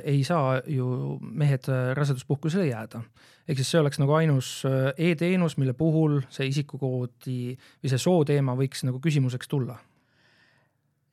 ei 0.04 0.24
saa 0.24 0.60
ju 0.68 1.16
mehed 1.20 1.68
äh, 1.72 1.94
raseduspuhkusele 1.96 2.66
jääda. 2.68 3.00
ehk 3.48 3.60
siis 3.60 3.70
see 3.70 3.80
oleks 3.80 3.98
nagu 4.02 4.12
ainus 4.12 4.64
äh, 4.68 4.90
e-teenus, 4.98 5.56
mille 5.56 5.72
puhul 5.72 6.20
see 6.28 6.48
isikukoodi 6.50 7.56
või 7.56 7.92
see 7.92 8.02
sooteema 8.02 8.56
võiks 8.58 8.84
nagu 8.84 9.00
küsimuseks 9.00 9.48
tulla. 9.48 9.78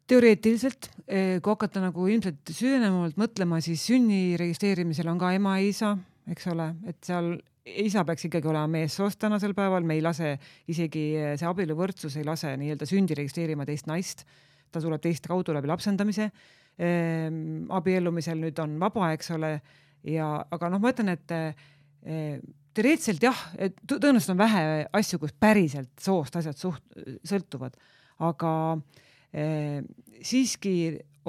Teoreetiliselt, 0.07 0.89
kui 1.07 1.47
hakata 1.47 1.79
nagu 1.79 2.05
ilmselt 2.11 2.49
süvenevamalt 2.51 3.15
mõtlema, 3.15 3.61
siis 3.63 3.85
sünni 3.87 4.35
registreerimisel 4.37 5.07
on 5.07 5.21
ka 5.21 5.29
ema-isa, 5.31 5.93
eks 6.27 6.49
ole, 6.51 6.65
et 6.91 6.99
seal 7.07 7.37
isa 7.63 8.03
peaks 8.03 8.27
ikkagi 8.27 8.49
olema 8.51 8.67
meessoost 8.67 9.21
tänasel 9.23 9.55
päeval, 9.55 9.87
me 9.87 9.95
ei 9.95 10.03
lase 10.03 10.33
isegi 10.67 11.05
see 11.39 11.47
abieluvõrdsus 11.47 12.19
ei 12.19 12.27
lase 12.27 12.51
nii-öelda 12.59 12.89
sündi 12.89 13.15
registreerima 13.15 13.63
teist 13.69 13.87
naist, 13.87 14.25
ta 14.75 14.83
tuleb 14.83 15.01
teist 15.01 15.31
kaudu 15.31 15.55
läbi 15.55 15.71
lapsendamise 15.71 16.27
abiellumisel 16.77 18.39
nüüd 18.41 18.59
on 18.63 18.77
vaba, 18.81 19.11
eks 19.13 19.29
ole, 19.35 19.53
ja 20.09 20.27
aga 20.51 20.69
noh, 20.73 20.81
ma 20.81 20.91
ütlen, 20.93 21.13
et 21.13 21.33
eh, 21.33 22.39
teoreetiliselt 22.73 23.23
jah, 23.23 23.41
tõenäoliselt 23.87 24.33
on 24.33 24.41
vähe 24.41 24.63
asju, 24.99 25.21
kus 25.21 25.35
päriselt 25.39 25.91
soost 26.01 26.35
asjad 26.39 26.57
suht-, 26.59 26.97
sõltuvad, 27.27 27.77
aga 28.25 28.53
eh, 29.31 29.83
siiski 30.25 30.75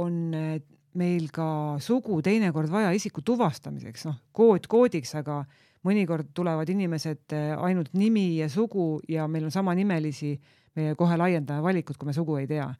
on 0.01 0.17
eh, 0.39 0.57
meil 0.99 1.29
ka 1.35 1.77
sugu 1.83 2.21
teinekord 2.25 2.73
vaja 2.73 2.95
isiku 2.95 3.23
tuvastamiseks, 3.27 4.09
noh, 4.09 4.19
kood 4.33 4.69
koodiks, 4.71 5.15
aga 5.19 5.43
mõnikord 5.85 6.31
tulevad 6.33 6.71
inimesed 6.71 7.35
ainult 7.61 7.91
nimi 7.99 8.39
ja 8.39 8.47
sugu 8.49 9.03
ja 9.11 9.27
meil 9.29 9.51
on 9.51 9.53
samanimelisi, 9.53 10.37
me 10.75 10.95
kohe 10.99 11.19
laiendame 11.21 11.63
valikut, 11.63 11.99
kui 11.99 12.09
me 12.09 12.15
sugu 12.17 12.39
ei 12.41 12.47
tea 12.49 12.71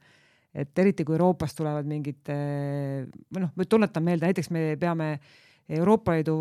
et 0.55 0.79
eriti 0.79 1.03
kui 1.03 1.17
Euroopast 1.17 1.57
tulevad 1.57 1.87
mingid 1.89 2.29
või 2.31 3.41
noh, 3.43 3.65
tuletan 3.67 4.05
meelde, 4.05 4.29
näiteks 4.29 4.51
me 4.55 4.67
peame 4.79 5.17
Euroopa 5.75 6.13
Liidu 6.15 6.37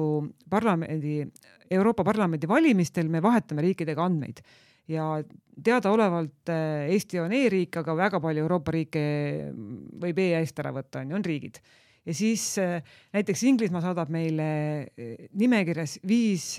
parlamendi, 0.51 1.23
Euroopa 1.73 2.05
Parlamendi 2.05 2.49
valimistel 2.49 3.09
me 3.09 3.23
vahetame 3.25 3.65
riikidega 3.65 4.05
andmeid 4.05 4.43
ja 4.89 5.07
teadaolevalt 5.65 6.53
äh, 6.53 6.91
Eesti 6.93 7.21
on 7.23 7.33
e-riik, 7.33 7.79
aga 7.81 7.97
väga 7.97 8.21
palju 8.21 8.45
Euroopa 8.45 8.75
riike 8.75 9.05
võib 10.03 10.21
e-eest 10.27 10.61
ära 10.61 10.75
võtta, 10.77 11.01
on 11.01 11.13
ju, 11.13 11.19
on 11.19 11.25
riigid. 11.25 11.61
ja 12.05 12.15
siis 12.15 12.47
äh, 12.61 12.83
näiteks 13.17 13.43
Inglismaa 13.49 13.85
saadab 13.85 14.13
meile 14.13 14.49
nimekirjas 15.33 15.99
viis 16.07 16.59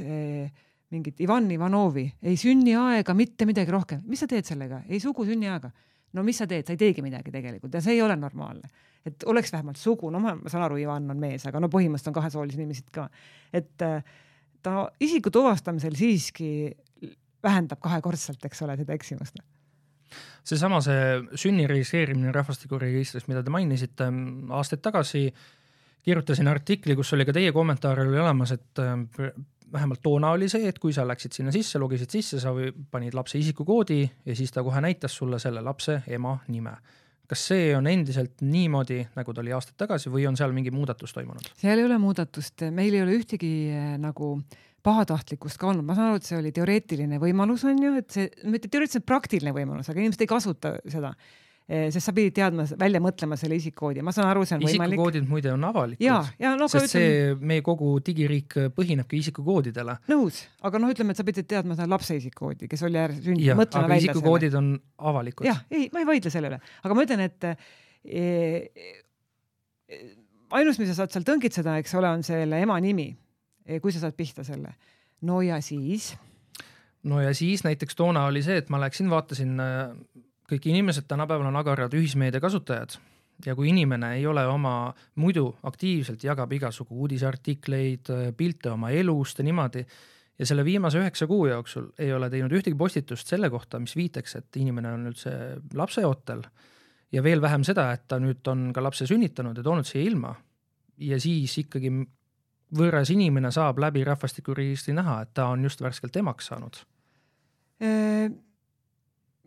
mingit 0.94 1.22
Ivan 1.22 1.50
Ivanovi, 1.52 2.06
ei 2.24 2.38
sünniaega, 2.38 3.14
mitte 3.14 3.46
midagi 3.46 3.74
rohkem. 3.74 4.02
mis 4.06 4.20
sa 4.24 4.30
teed 4.30 4.46
sellega? 4.46 4.82
ei 4.90 5.00
sugu, 5.00 5.26
sünniaega. 5.26 5.72
No 6.16 6.24
mis 6.26 6.40
sa 6.42 6.48
teed, 6.50 6.66
sa 6.68 6.76
ei 6.76 6.82
teegi 6.82 7.04
midagi 7.06 7.34
tegelikult 7.34 7.76
ja 7.76 7.84
see 7.84 7.98
ei 7.98 8.04
ole 8.06 8.16
normaalne. 8.20 8.70
et 9.06 9.24
oleks 9.30 9.52
vähemalt 9.54 9.78
sugu, 9.78 10.10
no 10.10 10.20
ma, 10.20 10.36
ma 10.36 10.50
saan 10.50 10.66
aru, 10.66 10.80
Ivan 10.82 11.12
on 11.14 11.20
mees, 11.22 11.46
aga 11.46 11.62
no 11.62 11.70
põhimõtteliselt 11.72 12.14
on 12.14 12.20
kahesoolisi 12.20 12.62
inimesed 12.62 12.90
ka. 12.96 13.10
et 13.54 13.86
äh, 13.86 14.16
ta 14.66 14.88
isiku 15.00 15.32
tuvastamisel 15.32 15.98
siiski 15.98 16.50
vähendab 17.46 17.80
kahekordselt, 17.84 18.42
eks 18.48 18.64
ole, 18.66 18.78
seda 18.82 18.96
eksimust 18.98 19.44
seesama, 20.46 20.80
see 20.86 21.38
sünni 21.42 21.66
registreerimine 21.70 22.32
rahvastikuregistris, 22.34 23.26
mida 23.30 23.42
te 23.44 23.54
mainisite 23.54 24.08
aastaid 24.54 24.84
tagasi, 24.86 25.26
kirjutasin 26.06 26.48
artikli, 26.48 26.96
kus 26.98 27.14
oli 27.18 27.26
ka 27.26 27.34
teie 27.34 27.52
kommentaar 27.54 28.04
oli 28.04 28.20
olemas, 28.22 28.54
et 28.54 28.82
äh, 28.82 29.32
vähemalt 29.74 30.02
toona 30.04 30.32
oli 30.36 30.50
see, 30.52 30.68
et 30.70 30.80
kui 30.80 30.94
sa 30.96 31.06
läksid 31.08 31.36
sinna 31.36 31.54
sisse, 31.54 31.80
logisid 31.82 32.12
sisse, 32.12 32.40
sa 32.42 32.54
panid 32.92 33.16
lapse 33.18 33.40
isikukoodi 33.40 34.02
ja 34.04 34.36
siis 34.38 34.54
ta 34.54 34.64
kohe 34.64 34.82
näitas 34.84 35.16
sulle 35.18 35.40
selle 35.40 35.64
lapse 35.66 36.02
ema 36.08 36.38
nime. 36.48 36.78
kas 37.26 37.42
see 37.48 37.72
on 37.74 37.88
endiselt 37.90 38.44
niimoodi, 38.46 39.00
nagu 39.16 39.34
ta 39.34 39.42
oli 39.42 39.54
aastaid 39.56 39.80
tagasi 39.82 40.12
või 40.14 40.28
on 40.30 40.36
seal 40.38 40.52
mingi 40.54 40.72
muudatus 40.72 41.14
toimunud? 41.14 41.50
seal 41.58 41.82
ei 41.82 41.88
ole 41.88 41.98
muudatust, 41.98 42.68
meil 42.72 42.94
ei 42.94 43.02
ole 43.02 43.18
ühtegi 43.18 43.54
äh, 43.74 43.96
nagu 44.02 44.36
pahatahtlikkust 44.86 45.58
ka 45.58 45.72
olnud, 45.72 45.86
ma 45.88 45.96
saan 45.98 46.12
aru, 46.12 46.22
et 46.22 46.28
see 46.28 46.38
oli 46.38 46.52
teoreetiline 46.54 47.18
võimalus, 47.18 47.64
on 47.66 47.82
ju, 47.82 47.96
et 47.98 48.12
see, 48.14 48.30
mitte 48.46 48.70
teoreetiliselt 48.70 49.08
praktiline 49.10 49.56
võimalus, 49.56 49.90
aga 49.90 50.04
inimesed 50.04 50.22
ei 50.22 50.30
kasuta 50.30 50.76
seda 50.86 51.16
Eh, 51.16 51.44
sest 51.66 52.06
sa 52.06 52.14
pidid 52.14 52.36
teadma, 52.38 52.68
välja 52.78 53.00
mõtlema 53.02 53.38
selle 53.40 53.58
isikukoodi, 53.58 54.04
ma 54.06 54.12
saan 54.14 54.28
aru, 54.30 54.44
see 54.46 54.58
on 54.60 54.66
võimalik. 54.68 54.94
isikukoodid 54.94 55.30
muide 55.30 55.50
on 55.50 55.64
avalikud. 55.66 56.06
ja, 56.06 56.20
ja 56.38 56.52
no 56.60 56.68
sest 56.70 56.94
see 56.94 57.08
ütlen... 57.08 57.48
meie 57.52 57.64
kogu 57.66 57.96
digiriik 58.06 58.58
põhinebki 58.76 59.18
isikukoodidele. 59.24 59.96
nõus, 60.12 60.44
aga 60.66 60.82
noh, 60.82 60.92
ütleme, 60.94 61.16
et 61.16 61.22
sa 61.22 61.26
pidid 61.26 61.50
teadma 61.50 61.78
seda 61.78 61.90
lapse 61.90 62.18
isikukoodi, 62.20 62.70
kes 62.70 62.86
oli 62.86 63.02
sündinud, 63.16 63.58
mõtlema 63.64 63.90
välja. 63.90 64.12
isikukoodid 64.12 64.54
selle. 64.54 64.76
on 64.78 65.10
avalikud. 65.14 65.50
jah, 65.50 65.64
ei, 65.74 65.88
ma 65.94 66.04
ei 66.04 66.10
vaidle 66.12 66.34
selle 66.34 66.54
üle, 66.54 66.62
aga 66.86 67.00
ma 67.00 67.08
ütlen, 67.08 67.26
et 67.26 67.50
e, 67.50 68.28
ainus, 70.60 70.78
mis 70.78 70.92
sa 70.94 71.00
saad 71.02 71.16
seal 71.16 71.26
tõngitseda, 71.26 71.80
eks 71.82 71.98
ole, 71.98 72.14
on 72.14 72.22
selle 72.26 72.62
ema 72.62 72.78
nimi. 72.84 73.10
E, 73.66 73.80
kui 73.82 73.90
sa 73.90 74.04
saad 74.04 74.14
pihta 74.14 74.46
selle. 74.46 74.76
no 75.26 75.42
ja 75.42 75.58
siis 75.66 76.12
no 77.10 77.22
ja 77.22 77.34
siis 77.34 77.64
näiteks 77.66 77.98
toona 77.98 78.28
oli 78.30 78.46
see, 78.46 78.60
et 78.62 78.70
ma 78.70 78.78
läksin, 78.82 79.10
vaatasin 79.10 79.58
kõik 80.50 80.70
inimesed 80.70 81.08
tänapäeval 81.10 81.50
on 81.50 81.60
agarad 81.60 81.94
ühismeedia 81.94 82.42
kasutajad. 82.44 82.98
Ja 83.46 83.56
kui 83.56 83.68
inimene 83.70 84.14
ei 84.16 84.26
ole 84.28 84.46
oma, 84.48 84.94
muidu 85.20 85.50
aktiivselt 85.68 86.24
jagab 86.24 86.54
igasugu 86.56 86.96
uudiseartikleid, 87.04 88.12
pilte 88.38 88.72
oma 88.72 88.94
elust 88.96 89.42
ja 89.42 89.44
niimoodi, 89.44 89.84
ja 90.40 90.48
selle 90.48 90.66
viimase 90.66 91.00
üheksa 91.02 91.28
kuu 91.28 91.48
jooksul 91.48 91.90
ei 92.00 92.14
ole 92.14 92.30
teinud 92.32 92.56
ühtegi 92.56 92.78
postitust 92.80 93.28
selle 93.28 93.50
kohta, 93.52 93.80
mis 93.80 93.96
viitaks, 93.96 94.38
et 94.40 94.60
inimene 94.60 94.94
on 94.96 95.12
üldse 95.12 95.34
lapseootel 95.76 96.44
ja 97.12 97.24
veel 97.24 97.44
vähem 97.44 97.64
seda, 97.68 97.90
et 97.96 98.08
ta 98.08 98.20
nüüd 98.20 98.48
on 98.52 98.70
ka 98.76 98.84
lapse 98.84 99.08
sünnitanud 99.08 99.58
ja 99.58 99.64
toonud 99.64 99.88
siia 99.88 100.04
ilma 100.08 100.34
ja 101.04 101.20
siis 101.20 101.58
ikkagi 101.64 101.92
võõras 102.76 103.12
inimene 103.12 103.52
saab 103.56 103.80
läbi 103.84 104.04
rahvastikuregistri 104.08 104.96
näha, 104.96 105.22
et 105.24 105.36
ta 105.36 105.48
on 105.52 105.64
just 105.64 105.84
värskelt 105.84 106.16
emaks 106.24 106.52
saanud 106.52 106.84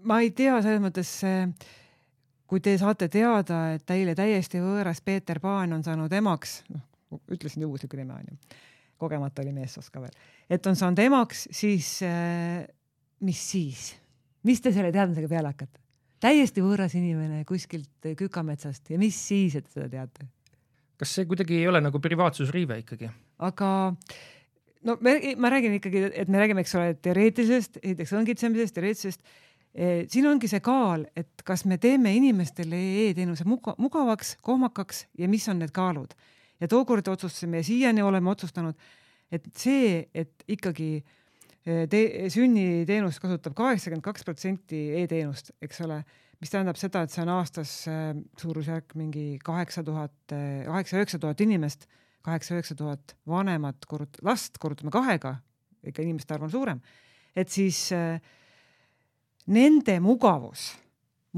ma 0.07 0.21
ei 0.23 0.31
tea, 0.31 0.61
selles 0.63 0.83
mõttes 0.83 1.11
kui 2.49 2.63
te 2.65 2.75
saate 2.81 3.11
teada, 3.13 3.61
et 3.77 3.85
teile 3.89 4.15
täiesti 4.17 4.61
võõras 4.63 5.03
Peeter 5.05 5.41
Paan 5.43 5.75
on 5.77 5.85
saanud 5.85 6.13
emaks, 6.17 6.63
noh, 6.73 6.85
ütlesin 7.33 7.65
juhusliku 7.67 7.99
nime 7.99 8.17
onju, 8.17 8.39
kogemata 9.01 9.45
oli 9.45 9.53
meessoost 9.57 9.93
ka 9.93 10.03
veel, 10.03 10.15
et 10.51 10.67
on 10.67 10.79
saanud 10.79 11.03
emaks, 11.05 11.47
siis 11.55 11.99
äh, 12.07 12.65
mis 13.25 13.43
siis, 13.51 13.93
mis 14.49 14.65
te 14.65 14.73
selle 14.75 14.93
teadmisega 14.95 15.31
peale 15.31 15.53
hakkate? 15.53 15.81
täiesti 16.19 16.63
võõras 16.65 16.97
inimene 16.99 17.45
kuskilt 17.47 18.09
Kükametsast 18.19 18.89
ja 18.91 18.99
mis 18.99 19.15
siis, 19.29 19.55
et 19.55 19.69
seda 19.71 19.87
teate? 19.93 20.27
kas 20.99 21.13
see 21.15 21.29
kuidagi 21.31 21.61
ei 21.61 21.69
ole 21.71 21.83
nagu 21.85 22.01
privaatsusriive 22.03 22.81
ikkagi? 22.83 23.11
aga 23.45 23.69
no 24.89 24.97
me, 25.05 25.19
ma 25.39 25.53
räägin 25.53 25.77
ikkagi, 25.79 26.09
et 26.11 26.33
me 26.33 26.41
räägime, 26.41 26.65
eks 26.65 26.75
ole, 26.79 26.97
teoreetilisest, 27.03 27.79
esiteks 27.83 28.17
õngitsemisest, 28.19 28.75
teoreetilisest 28.79 29.37
siin 30.11 30.27
ongi 30.27 30.49
see 30.51 30.63
kaal, 30.65 31.05
et 31.17 31.45
kas 31.47 31.63
me 31.69 31.79
teeme 31.79 32.11
inimestele 32.17 32.79
e-teenuse 33.05 33.47
mugavaks, 33.47 34.35
kohmakaks 34.43 35.05
ja 35.19 35.29
mis 35.31 35.47
on 35.49 35.61
need 35.63 35.73
kaalud. 35.75 36.15
ja 36.61 36.67
tookord 36.69 37.07
otsustasime 37.07 37.61
ja 37.61 37.65
siiani 37.65 38.03
oleme 38.03 38.31
otsustanud, 38.31 38.75
et 39.31 39.45
see, 39.55 40.09
et 40.15 40.43
ikkagi 40.51 40.89
eh, 40.99 41.85
te-, 41.91 42.27
sünniteenust 42.35 43.21
kasutab 43.23 43.55
kaheksakümmend 43.55 44.03
kaks 44.03 44.27
protsenti 44.27 44.81
e-teenust, 44.99 45.53
eks 45.63 45.85
ole, 45.87 46.01
mis 46.41 46.51
tähendab 46.51 46.81
seda, 46.81 47.05
et 47.05 47.15
see 47.15 47.23
on 47.23 47.31
aastas 47.37 47.75
eh, 47.87 48.11
suurusjärk 48.43 48.97
mingi 48.99 49.29
kaheksa 49.45 49.85
tuhat, 49.87 50.17
kaheksa-üheksa 50.33 51.23
tuhat 51.23 51.45
inimest, 51.47 51.87
kaheksa-üheksa 52.27 52.75
tuhat 52.75 53.15
vanemat 53.31 53.87
kord-, 53.87 54.19
last 54.27 54.59
korrutame 54.59 54.91
kahega, 54.91 55.37
ikka 55.87 56.03
inimeste 56.03 56.35
arv 56.35 56.49
on 56.49 56.57
suurem, 56.57 56.83
et 57.39 57.55
siis 57.55 57.93
äh, 57.95 58.19
nende 59.55 59.99
mugavus 60.05 60.73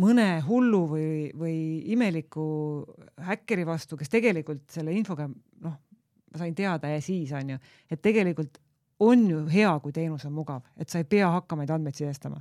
mõne 0.01 0.40
hullu 0.46 0.81
või, 0.88 1.12
või 1.37 1.57
imeliku 1.92 2.44
häkkeri 3.27 3.66
vastu, 3.66 3.99
kes 3.99 4.12
tegelikult 4.12 4.66
selle 4.73 4.94
infoga 4.96 5.27
noh, 5.29 5.77
ma 6.31 6.40
sain 6.40 6.55
teada 6.57 6.90
ja 6.92 7.01
siis 7.05 7.33
on 7.37 7.55
ju, 7.55 7.59
et 7.90 8.03
tegelikult 8.03 8.61
on 9.01 9.25
ju 9.31 9.42
hea, 9.51 9.73
kui 9.83 9.92
teenus 9.96 10.27
on 10.29 10.35
mugav, 10.37 10.62
et 10.79 10.88
sa 10.88 11.01
ei 11.01 11.09
pea 11.09 11.31
hakkama 11.33 11.64
neid 11.64 11.75
andmeid 11.75 11.99
sisestama 11.99 12.40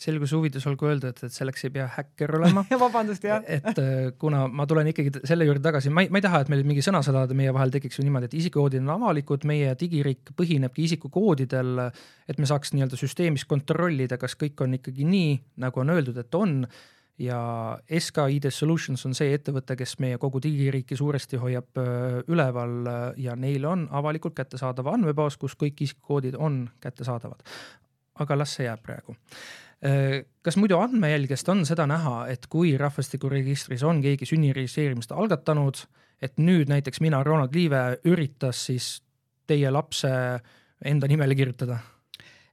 selguse 0.00 0.36
huvides 0.38 0.64
olgu 0.70 0.88
öelda, 0.88 1.10
et, 1.12 1.32
selleks 1.32 1.66
ei 1.66 1.72
pea 1.74 1.86
häkker 1.96 2.34
olema 2.38 2.64
vabandust, 2.84 3.24
jah. 3.26 3.42
et 3.46 3.80
äh, 3.80 4.12
kuna 4.20 4.46
ma 4.48 4.66
tulen 4.68 4.88
ikkagi 4.92 5.24
selle 5.28 5.48
juurde 5.48 5.62
tagasi, 5.64 5.92
ma 5.92 6.04
ei, 6.04 6.12
ma 6.12 6.20
ei 6.20 6.26
taha, 6.26 6.44
et 6.44 6.52
meil 6.52 6.64
mingi 6.68 6.84
sõnasõda 6.84 7.26
meie 7.36 7.52
vahel 7.56 7.72
tekiks 7.74 8.00
ju 8.00 8.06
niimoodi, 8.06 8.30
et 8.30 8.38
isikukoodid 8.40 8.84
on 8.84 8.94
avalikud, 8.96 9.44
meie 9.48 9.74
digiriik 9.80 10.32
põhinebki 10.38 10.86
isikukoodidel, 10.88 11.84
et 12.30 12.40
me 12.40 12.48
saaks 12.48 12.74
nii-öelda 12.76 13.00
süsteemis 13.00 13.44
kontrollida, 13.50 14.18
kas 14.20 14.38
kõik 14.40 14.64
on 14.64 14.78
ikkagi 14.80 15.08
nii, 15.08 15.36
nagu 15.64 15.84
on 15.84 15.92
öeldud, 15.96 16.20
et 16.22 16.38
on 16.38 16.62
ja 17.20 17.40
SK 17.98 18.26
ID 18.36 18.48
Solutions 18.54 19.04
on 19.06 19.14
see 19.16 19.34
ettevõte, 19.36 19.76
kes 19.76 19.98
meie 20.00 20.18
kogu 20.20 20.40
digiriiki 20.42 20.96
suuresti 20.96 21.40
hoiab 21.40 21.80
äh, 21.80 22.20
üleval 22.32 22.76
äh, 22.88 23.00
ja 23.26 23.36
neil 23.36 23.66
on 23.68 23.84
avalikult 23.92 24.38
kättesaadav 24.38 24.88
andmebaas, 24.94 25.36
kus 25.36 25.58
kõik 25.60 25.84
isikukoodid 25.84 26.38
on 26.40 26.64
kättesaadavad. 26.80 27.44
aga 28.20 28.36
las 28.36 28.54
see 28.56 28.66
jääb 28.66 28.80
praegu 28.84 29.14
kas 29.80 30.56
muidu 30.60 30.76
andmejälgest 30.76 31.48
on 31.48 31.62
seda 31.64 31.86
näha, 31.88 32.26
et 32.28 32.44
kui 32.52 32.74
rahvastikuregistris 32.76 33.80
on 33.88 34.02
keegi 34.04 34.28
sünni 34.28 34.52
registreerimist 34.52 35.14
algatanud, 35.16 35.80
et 36.20 36.36
nüüd 36.36 36.68
näiteks 36.68 37.00
mina, 37.00 37.22
Ronald 37.24 37.54
Liive, 37.56 37.80
üritas 38.04 38.66
siis 38.68 38.98
teie 39.48 39.70
lapse 39.72 40.10
enda 40.84 41.08
nimele 41.08 41.36
kirjutada? 41.38 41.78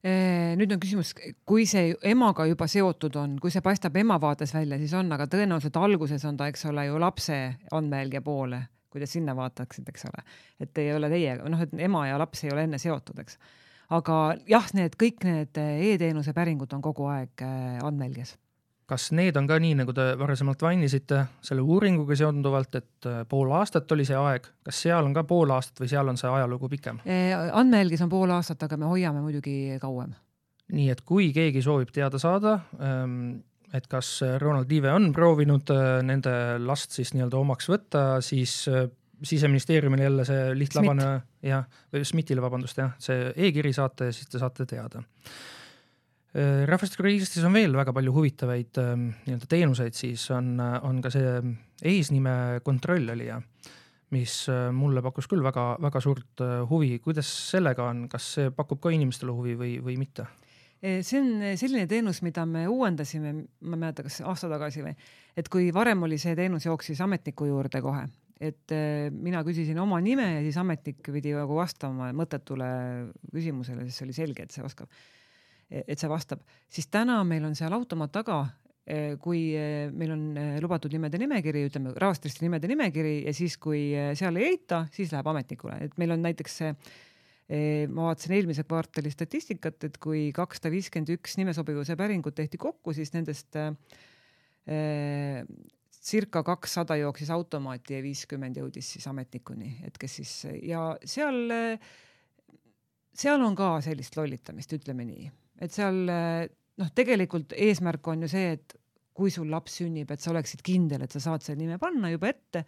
Äh, 0.07 0.53
nüüd 0.59 0.71
on 0.71 0.79
küsimus, 0.79 1.11
kui 1.47 1.65
see 1.67 1.91
emaga 2.05 2.45
juba 2.47 2.67
seotud 2.69 3.15
on, 3.19 3.35
kui 3.41 3.51
see 3.51 3.63
paistab 3.65 3.95
ema 3.97 4.19
vaates 4.21 4.53
välja, 4.55 4.77
siis 4.79 4.93
on, 4.95 5.09
aga 5.11 5.25
tõenäoliselt 5.31 5.79
alguses 5.81 6.23
on 6.29 6.37
ta, 6.37 6.47
eks 6.51 6.67
ole 6.69 6.85
ju 6.87 6.99
lapse 7.01 7.37
andmejälgija 7.75 8.21
poole, 8.23 8.61
kui 8.93 9.01
te 9.01 9.09
sinna 9.09 9.35
vaataksite, 9.35 9.91
eks 9.91 10.05
ole, 10.07 10.23
et 10.63 10.83
ei 10.83 10.93
ole 10.93 11.09
teie, 11.11 11.33
noh, 11.49 11.63
et 11.65 11.73
ema 11.89 12.05
ja 12.07 12.19
laps 12.21 12.45
ei 12.45 12.53
ole 12.53 12.67
enne 12.69 12.79
seotud, 12.81 13.19
eks 13.25 13.39
aga 13.93 14.17
jah, 14.49 14.67
need 14.75 14.97
kõik 14.99 15.23
need 15.27 15.59
eh, 15.61 15.93
e-teenuse 15.93 16.33
päringud 16.35 16.73
on 16.75 16.83
kogu 16.83 17.07
aeg 17.11 17.45
eh, 17.45 17.79
andmelges 17.85 18.35
kas 18.87 19.09
need 19.11 19.35
on 19.35 19.49
ka 19.49 19.57
nii, 19.59 19.73
nagu 19.81 19.91
te 19.91 20.03
varasemalt 20.15 20.61
mainisite, 20.63 21.25
selle 21.43 21.59
uuringuga 21.59 22.15
seonduvalt, 22.15 22.77
et 22.79 23.07
eh, 23.09 23.17
pool 23.27 23.51
aastat 23.55 23.91
oli 23.95 24.05
see 24.07 24.19
aeg, 24.19 24.47
kas 24.63 24.83
seal 24.85 25.07
on 25.07 25.15
ka 25.15 25.25
pool 25.27 25.51
aastat 25.55 25.83
või 25.83 25.91
seal 25.91 26.07
on 26.07 26.19
see 26.19 26.31
ajalugu 26.31 26.71
pikem? 26.71 27.01
andmejälgis 27.03 28.05
on 28.05 28.11
pool 28.11 28.31
aastat, 28.35 28.63
aga 28.63 28.79
me 28.79 28.91
hoiame 28.91 29.23
muidugi 29.23 29.75
kauem. 29.83 30.15
nii 30.71 30.89
et 30.91 31.03
kui 31.07 31.31
keegi 31.35 31.63
soovib 31.63 31.91
teada 31.95 32.19
saada, 32.19 32.59
ehm, 32.79 33.37
et 33.75 33.87
kas 33.91 34.21
Ronald 34.39 34.71
Liive 34.71 34.91
on 34.95 35.11
proovinud 35.15 35.71
nende 36.07 36.31
last 36.63 36.95
siis 36.95 37.11
nii-öelda 37.15 37.39
omaks 37.39 37.67
võtta, 37.71 38.05
siis 38.23 38.61
siseministeeriumile 39.23 40.03
jälle 40.03 40.25
see 40.27 40.47
lihtlabane 40.57 41.07
jah, 41.45 41.67
või 41.93 42.05
SMIT-ile 42.05 42.43
vabandust 42.43 42.77
jah, 42.77 42.93
see 43.01 43.31
e-kiri 43.35 43.73
saate 43.73 44.11
ja 44.11 44.15
siis 44.15 44.29
te 44.29 44.41
saate 44.41 44.67
teada. 44.69 45.03
Äh, 46.37 46.65
rahvastikuregistris 46.69 47.45
on 47.47 47.55
veel 47.55 47.73
väga 47.77 47.93
palju 47.95 48.13
huvitavaid 48.13 48.77
ähm, 48.81 49.07
nii-öelda 49.25 49.47
teenuseid, 49.49 49.95
siis 49.97 50.25
on, 50.35 50.57
on 50.59 50.99
ka 51.01 51.09
see 51.13 51.37
eesnime 51.87 52.33
kontroll 52.65 53.09
oli 53.15 53.29
ja 53.29 53.39
mis 54.13 54.43
äh, 54.51 54.67
mulle 54.75 55.01
pakkus 55.01 55.29
küll 55.31 55.41
väga-väga 55.45 56.01
suurt 56.03 56.43
äh, 56.43 56.59
huvi. 56.69 56.99
kuidas 56.99 57.31
sellega 57.51 57.87
on, 57.89 58.05
kas 58.11 58.27
see 58.35 58.51
pakub 58.53 58.83
ka 58.83 58.93
inimestele 58.93 59.33
huvi 59.33 59.55
või, 59.57 59.71
või 59.83 59.97
mitte? 60.03 60.27
see 60.77 61.17
on 61.17 61.57
selline 61.57 61.87
teenus, 61.89 62.19
mida 62.21 62.43
me 62.45 62.67
uuendasime, 62.69 63.31
ma 63.65 63.73
ei 63.73 63.79
mäleta, 63.81 64.03
kas 64.05 64.19
aasta 64.21 64.45
tagasi 64.51 64.83
või, 64.85 64.93
et 65.33 65.47
kui 65.49 65.71
varem 65.73 66.05
oli 66.05 66.19
see 66.21 66.35
teenus 66.37 66.67
jooksis 66.67 67.01
ametniku 67.01 67.47
juurde 67.49 67.81
kohe, 67.81 68.03
et 68.39 68.73
mina 69.11 69.41
küsisin 69.45 69.79
oma 69.81 69.97
nime 70.03 70.27
ja 70.35 70.41
siis 70.45 70.57
ametnik 70.61 70.99
pidi 71.13 71.33
nagu 71.33 71.55
vastama 71.57 72.11
mõttetule 72.13 72.67
küsimusele, 73.31 73.87
siis 73.89 74.05
oli 74.05 74.13
selge, 74.13 74.45
et 74.45 74.53
see 74.53 74.65
oskab, 74.65 74.91
et 75.69 75.97
see 75.97 76.09
vastab, 76.11 76.43
siis 76.69 76.89
täna 76.93 77.17
meil 77.25 77.47
on 77.49 77.57
seal 77.57 77.73
automaat 77.73 78.13
taga, 78.13 78.43
Eh, 78.87 79.17
kui 79.19 79.49
eh, 79.51 79.89
meil 79.91 80.13
on 80.13 80.21
eh, 80.39 80.53
lubatud 80.63 80.93
nimede 80.95 81.19
nimekiri, 81.19 81.65
ütleme 81.67 81.91
rahvastriste 81.99 82.45
nimede 82.45 82.69
nimekiri 82.71 83.17
ja 83.25 83.33
siis, 83.35 83.57
kui 83.59 83.91
seal 84.15 84.39
ei 84.39 84.45
leita, 84.45 84.85
siis 84.95 85.11
läheb 85.11 85.27
ametnikule, 85.27 85.75
et 85.83 85.97
meil 85.99 86.15
on 86.15 86.23
näiteks 86.23 86.55
see 86.61 86.71
ma 87.47 88.09
vaatasin 88.09 88.33
eelmise 88.35 88.65
kvartali 88.67 89.11
statistikat, 89.11 89.83
et 89.87 89.99
kui 90.03 90.33
kakssada 90.35 90.67
viiskümmend 90.71 91.13
üks 91.13 91.37
nimesobivuse 91.39 91.95
päringut 91.99 92.35
tehti 92.35 92.59
kokku, 92.59 92.91
siis 92.95 93.13
nendest 93.13 93.55
circa 96.07 96.43
kakssada 96.47 96.95
jooksis 97.01 97.31
automaati 97.35 97.97
ja 97.97 98.03
viiskümmend 98.05 98.59
jõudis 98.61 98.93
siis 98.95 99.07
ametnikuni, 99.11 99.73
et 99.87 99.97
kes 99.99 100.19
siis 100.21 100.33
ja 100.63 100.89
seal, 101.03 101.51
seal 103.11 103.43
on 103.43 103.57
ka 103.57 103.75
sellist 103.83 104.15
lollitamist, 104.15 104.77
ütleme 104.77 105.07
nii, 105.09 105.27
et 105.61 105.75
seal 105.75 105.99
noh, 106.07 106.91
tegelikult 106.95 107.55
eesmärk 107.57 108.07
on 108.13 108.23
ju 108.25 108.31
see, 108.31 108.53
et 108.55 108.77
kui 109.17 109.33
sul 109.33 109.49
laps 109.49 109.79
sünnib, 109.81 110.11
et 110.13 110.21
sa 110.21 110.31
oleksid 110.31 110.61
kindel, 110.65 111.03
et 111.03 111.13
sa 111.13 111.21
saad 111.23 111.43
selle 111.45 111.59
nime 111.59 111.79
panna 111.81 112.11
juba 112.13 112.29
ette, 112.29 112.63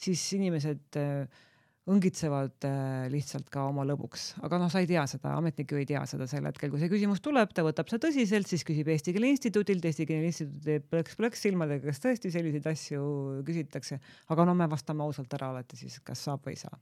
siis 0.00 0.22
inimesed 0.38 0.98
äh, 0.98 1.42
õngitsevad 1.90 2.62
äh, 2.68 3.06
lihtsalt 3.10 3.48
ka 3.50 3.64
oma 3.66 3.82
lõbuks, 3.86 4.28
aga 4.46 4.60
noh, 4.62 4.70
sa 4.70 4.82
ei 4.82 4.86
tea 4.86 5.02
seda, 5.10 5.32
ametnik 5.40 5.72
ju 5.72 5.80
ei 5.80 5.86
tea 5.88 6.04
seda 6.06 6.28
sel 6.30 6.46
hetkel, 6.46 6.70
kui 6.70 6.78
see 6.78 6.90
küsimus 6.92 7.22
tuleb, 7.24 7.50
ta 7.50 7.64
võtab 7.66 7.90
seda 7.90 8.04
tõsiselt, 8.04 8.46
siis 8.50 8.62
küsib 8.66 8.90
Eesti 8.92 9.14
Keele 9.16 9.32
Instituudilt, 9.32 9.88
Eesti 9.90 10.06
Keele 10.06 10.30
Instituut 10.30 10.62
teeb 10.62 10.86
plõks-plõks 10.92 11.42
silmadega, 11.42 11.88
kas 11.90 11.98
tõesti 12.04 12.30
selliseid 12.34 12.68
asju 12.70 13.02
küsitakse, 13.48 13.98
aga 14.30 14.46
no 14.46 14.54
me 14.58 14.70
vastame 14.70 15.02
ausalt 15.02 15.34
ära 15.34 15.50
alati 15.50 15.80
siis, 15.80 15.98
kas 16.06 16.22
saab 16.22 16.46
või 16.46 16.54
ei 16.54 16.62
saa. 16.62 16.78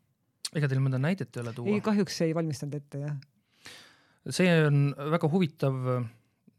ega 0.53 0.69
teil 0.69 0.85
mõnda 0.85 1.01
näidet 1.01 1.33
ei 1.33 1.45
ole 1.47 1.57
tuua? 1.57 1.73
ei, 1.73 1.85
kahjuks 1.85 2.21
ei 2.27 2.37
valmistanud 2.37 2.77
ette 2.83 3.05
jah. 3.07 3.17
see 4.29 4.53
on 4.69 4.91
väga 5.17 5.33
huvitav 5.33 5.81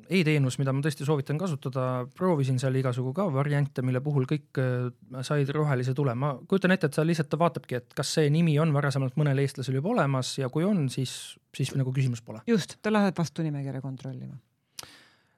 e-teenus, 0.10 0.58
mida 0.62 0.74
ma 0.74 0.84
tõesti 0.84 1.06
soovitan 1.08 1.40
kasutada, 1.42 2.06
proovisin 2.18 2.60
seal 2.62 2.76
igasugu 2.80 3.14
ka 3.18 3.28
variante, 3.34 3.84
mille 3.86 4.02
puhul 4.04 4.28
kõik 4.30 4.60
äh, 4.62 5.24
said 5.28 5.50
rohelise 5.56 5.96
tule. 5.98 6.16
ma 6.16 6.34
kujutan 6.48 6.76
ette, 6.76 6.90
et 6.90 6.98
seal 6.98 7.10
lihtsalt 7.10 7.32
ta 7.32 7.40
vaatabki, 7.42 7.82
et 7.82 7.98
kas 7.98 8.14
see 8.18 8.30
nimi 8.34 8.58
on 8.60 8.74
varasemalt 8.76 9.18
mõnel 9.20 9.44
eestlasel 9.44 9.80
juba 9.80 9.94
olemas 9.96 10.38
ja 10.40 10.50
kui 10.54 10.66
on, 10.68 10.88
siis, 10.94 11.36
siis 11.56 11.74
nagu 11.80 11.94
küsimust 11.96 12.26
pole. 12.26 12.44
just, 12.48 12.78
ta 12.82 12.94
läheb 12.94 13.18
vastu 13.18 13.46
nimekirja 13.46 13.82
kontrollima. 13.82 14.38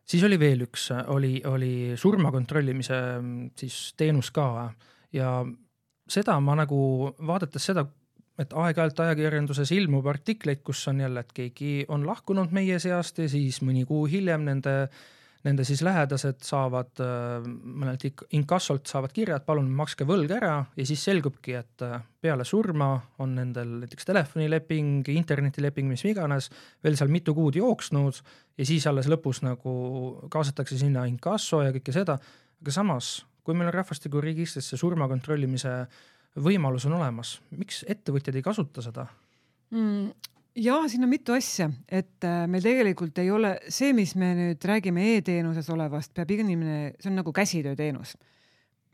siis 0.06 0.24
oli 0.24 0.40
veel 0.40 0.66
üks, 0.68 0.90
oli, 1.14 1.36
oli 1.46 1.74
surma 2.00 2.32
kontrollimise 2.32 3.02
siis 3.60 3.94
teenus 3.98 4.32
ka 4.32 4.72
ja 5.14 5.36
seda 6.10 6.40
ma 6.44 6.56
nagu 6.60 6.80
vaadates 7.24 7.72
seda, 7.72 7.86
et 8.42 8.54
aeg-ajalt 8.58 9.02
ajakirjanduses 9.06 9.72
ilmub 9.76 10.08
artikleid, 10.10 10.64
kus 10.66 10.88
on 10.90 11.02
jälle, 11.04 11.22
et 11.22 11.34
keegi 11.36 11.74
on 11.94 12.06
lahkunud 12.08 12.54
meie 12.56 12.80
seast 12.82 13.20
ja 13.22 13.28
siis 13.30 13.60
mõni 13.66 13.84
kuu 13.86 14.08
hiljem 14.10 14.46
nende, 14.48 14.74
nende 15.46 15.66
siis 15.68 15.84
lähedased 15.86 16.42
saavad 16.46 17.02
äh, 17.04 17.46
mõnelt 17.46 18.06
inkassolt 18.34 18.90
saavad 18.90 19.14
kirja, 19.14 19.38
et 19.38 19.46
palun 19.46 19.70
makske 19.78 20.08
võlg 20.10 20.34
ära 20.34 20.56
ja 20.66 20.86
siis 20.90 21.04
selgubki, 21.06 21.54
et 21.60 21.86
äh, 21.86 22.00
peale 22.26 22.46
surma 22.48 22.96
on 23.22 23.36
nendel 23.38 23.76
näiteks 23.84 24.10
telefonileping, 24.10 25.12
internetileping, 25.14 25.92
mis 25.94 26.06
iganes, 26.10 26.50
veel 26.84 26.98
seal 26.98 27.14
mitu 27.14 27.36
kuud 27.38 27.60
jooksnud 27.60 28.24
ja 28.58 28.66
siis 28.66 28.88
alles 28.90 29.12
lõpus 29.12 29.44
nagu 29.46 29.76
kaasatakse 30.34 30.80
sinna 30.82 31.06
inkasso 31.10 31.62
ja 31.62 31.76
kõike 31.76 31.94
seda. 31.94 32.18
aga 32.64 32.74
samas, 32.74 33.20
kui 33.44 33.54
meil 33.54 33.70
on 33.70 33.78
rahvastikuregistris 33.78 34.72
see 34.72 34.82
surma 34.82 35.06
kontrollimise 35.12 35.76
äh, 35.84 36.02
võimalus 36.40 36.88
on 36.90 36.98
olemas, 36.98 37.38
miks 37.54 37.84
ettevõtjad 37.90 38.38
ei 38.38 38.46
kasuta 38.46 38.84
seda 38.86 39.08
mm,? 39.74 40.32
ja 40.56 40.78
siin 40.90 41.06
on 41.06 41.12
mitu 41.12 41.34
asja, 41.36 41.70
et 41.90 42.26
äh, 42.28 42.44
meil 42.50 42.66
tegelikult 42.66 43.18
ei 43.22 43.32
ole 43.34 43.56
see, 43.74 43.94
mis 43.98 44.16
me 44.20 44.34
nüüd 44.38 44.70
räägime 44.70 45.16
e-teenuses 45.16 45.70
olevast, 45.74 46.14
peab 46.16 46.32
inimene, 46.34 46.94
see 47.00 47.12
on 47.12 47.20
nagu 47.22 47.34
käsitööteenus. 47.34 48.16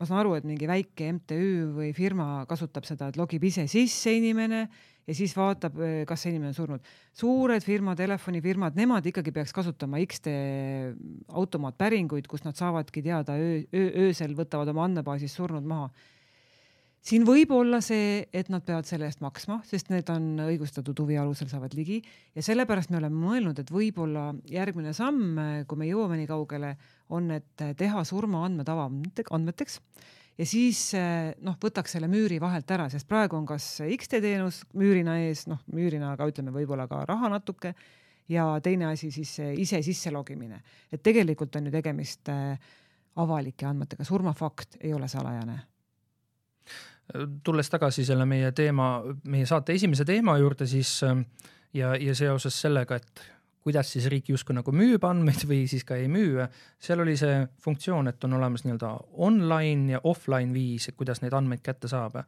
ma 0.00 0.06
saan 0.08 0.22
aru, 0.22 0.38
et 0.38 0.46
mingi 0.48 0.64
väike 0.64 1.10
MTÜ 1.12 1.40
või 1.76 1.90
firma 1.92 2.46
kasutab 2.48 2.86
seda, 2.88 3.10
et 3.10 3.18
logib 3.20 3.44
ise 3.44 3.66
sisse 3.68 4.14
inimene 4.16 4.62
ja 5.04 5.16
siis 5.16 5.34
vaatab, 5.36 5.76
äh, 5.80 5.98
kas 6.08 6.24
see 6.24 6.32
inimene 6.32 6.54
on 6.54 6.56
surnud. 6.56 6.94
suured 7.12 7.64
firmad, 7.64 7.98
telefonifirmad, 8.00 8.76
nemad 8.76 9.06
ikkagi 9.12 9.32
peaks 9.32 9.52
kasutama 9.56 10.00
X-tee 10.06 10.94
automaatpäringuid, 11.28 12.28
kus 12.28 12.44
nad 12.44 12.56
saavadki 12.56 13.04
teada 13.04 13.36
öö, 13.36 13.60
öö, 13.74 13.90
öösel 14.06 14.36
võtavad 14.36 14.72
oma 14.72 14.88
andmebaasis 14.88 15.36
surnud 15.36 15.68
maha 15.68 15.90
siin 17.04 17.24
võib 17.26 17.52
olla 17.56 17.80
see, 17.84 18.26
et 18.32 18.50
nad 18.52 18.64
peavad 18.66 18.88
selle 18.88 19.08
eest 19.08 19.22
maksma, 19.24 19.60
sest 19.66 19.90
need 19.92 20.08
on 20.12 20.32
õigustatud 20.44 20.98
huvi 21.02 21.16
alusel 21.20 21.48
saavad 21.50 21.74
ligi. 21.76 22.00
Ja 22.36 22.44
sellepärast 22.44 22.92
me 22.92 23.00
oleme 23.00 23.16
mõelnud, 23.16 23.60
et 23.62 23.72
võib-olla 23.72 24.30
järgmine 24.50 24.92
samm, 24.96 25.38
kui 25.68 25.80
me 25.80 25.88
jõuame 25.88 26.20
nii 26.20 26.30
kaugele, 26.30 26.74
on, 27.16 27.30
et 27.34 27.64
teha 27.80 28.04
surmaandmed 28.06 28.68
avaandmeteks 28.68 29.88
ja 30.40 30.46
siis 30.48 30.90
noh, 31.44 31.56
võtaks 31.60 31.96
selle 31.96 32.08
müüri 32.08 32.38
vahelt 32.40 32.70
ära, 32.72 32.88
sest 32.92 33.08
praegu 33.08 33.36
on 33.36 33.48
kas 33.48 33.80
X-tee 33.96 34.22
teenus 34.24 34.62
müürina 34.78 35.18
ees, 35.24 35.46
noh 35.50 35.60
müürina, 35.72 36.14
aga 36.14 36.28
ütleme 36.30 36.54
võib-olla 36.54 36.86
ka 36.88 37.02
raha 37.08 37.32
natuke. 37.32 37.74
Ja 38.30 38.44
teine 38.62 38.92
asi 38.92 39.08
siis 39.10 39.32
ise 39.58 39.80
sisse 39.82 40.12
logimine, 40.14 40.60
et 40.92 41.02
tegelikult 41.02 41.56
on 41.58 41.66
ju 41.66 41.72
tegemist 41.74 42.30
avalike 42.30 43.66
andmetega, 43.66 44.06
surmafakt 44.06 44.78
ei 44.84 44.94
ole 44.94 45.08
salajane 45.10 45.58
tulles 47.44 47.70
tagasi 47.70 48.04
selle 48.06 48.26
meie 48.28 48.52
teema, 48.56 48.92
meie 49.30 49.46
saate 49.48 49.76
esimese 49.76 50.04
teema 50.08 50.36
juurde, 50.38 50.66
siis 50.70 51.00
ähm, 51.06 51.24
ja, 51.74 51.94
ja 51.98 52.14
seoses 52.14 52.56
sellega, 52.62 53.00
et 53.00 53.24
kuidas 53.64 53.92
siis 53.92 54.06
riik 54.10 54.30
justkui 54.32 54.56
nagu 54.56 54.72
müüb 54.74 55.04
andmeid 55.04 55.44
või 55.48 55.64
siis 55.70 55.84
ka 55.86 55.98
ei 56.00 56.08
müü, 56.10 56.46
seal 56.80 57.02
oli 57.04 57.16
see 57.20 57.42
funktsioon, 57.64 58.08
et 58.08 58.24
on 58.24 58.38
olemas 58.38 58.64
nii-öelda 58.64 58.94
online 59.26 59.96
ja 59.96 60.00
offline 60.08 60.54
viis, 60.56 60.88
et 60.88 60.96
kuidas 60.96 61.20
neid 61.24 61.36
andmeid 61.36 61.62
kätte 61.64 61.90
saab. 61.90 62.22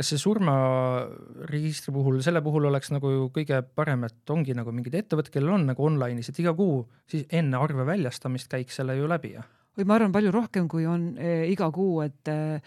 kas 0.00 0.08
see 0.08 0.20
surmaregistri 0.22 1.92
puhul, 1.92 2.20
selle 2.24 2.40
puhul 2.40 2.64
oleks 2.70 2.88
nagu 2.94 3.28
kõige 3.34 3.60
parem, 3.74 4.06
et 4.08 4.30
ongi 4.32 4.54
nagu 4.56 4.72
mingid 4.72 4.94
ettevõtted, 4.96 5.32
kellel 5.34 5.58
on 5.58 5.66
nagu 5.68 5.84
online'is, 5.84 6.30
et 6.30 6.38
iga 6.40 6.54
kuu 6.56 6.86
siis 7.10 7.26
enne 7.28 7.58
arve 7.60 7.84
väljastamist 7.84 8.48
käiks 8.48 8.80
selle 8.80 8.96
ju 8.96 9.08
läbi 9.10 9.34
ja? 9.34 9.44
või 9.76 9.84
ma 9.84 9.98
arvan, 9.98 10.12
palju 10.12 10.32
rohkem, 10.32 10.68
kui 10.68 10.86
on 10.88 11.12
äh, 11.18 11.44
iga 11.52 11.68
kuu, 11.74 12.00
et 12.06 12.32
äh, 12.32 12.62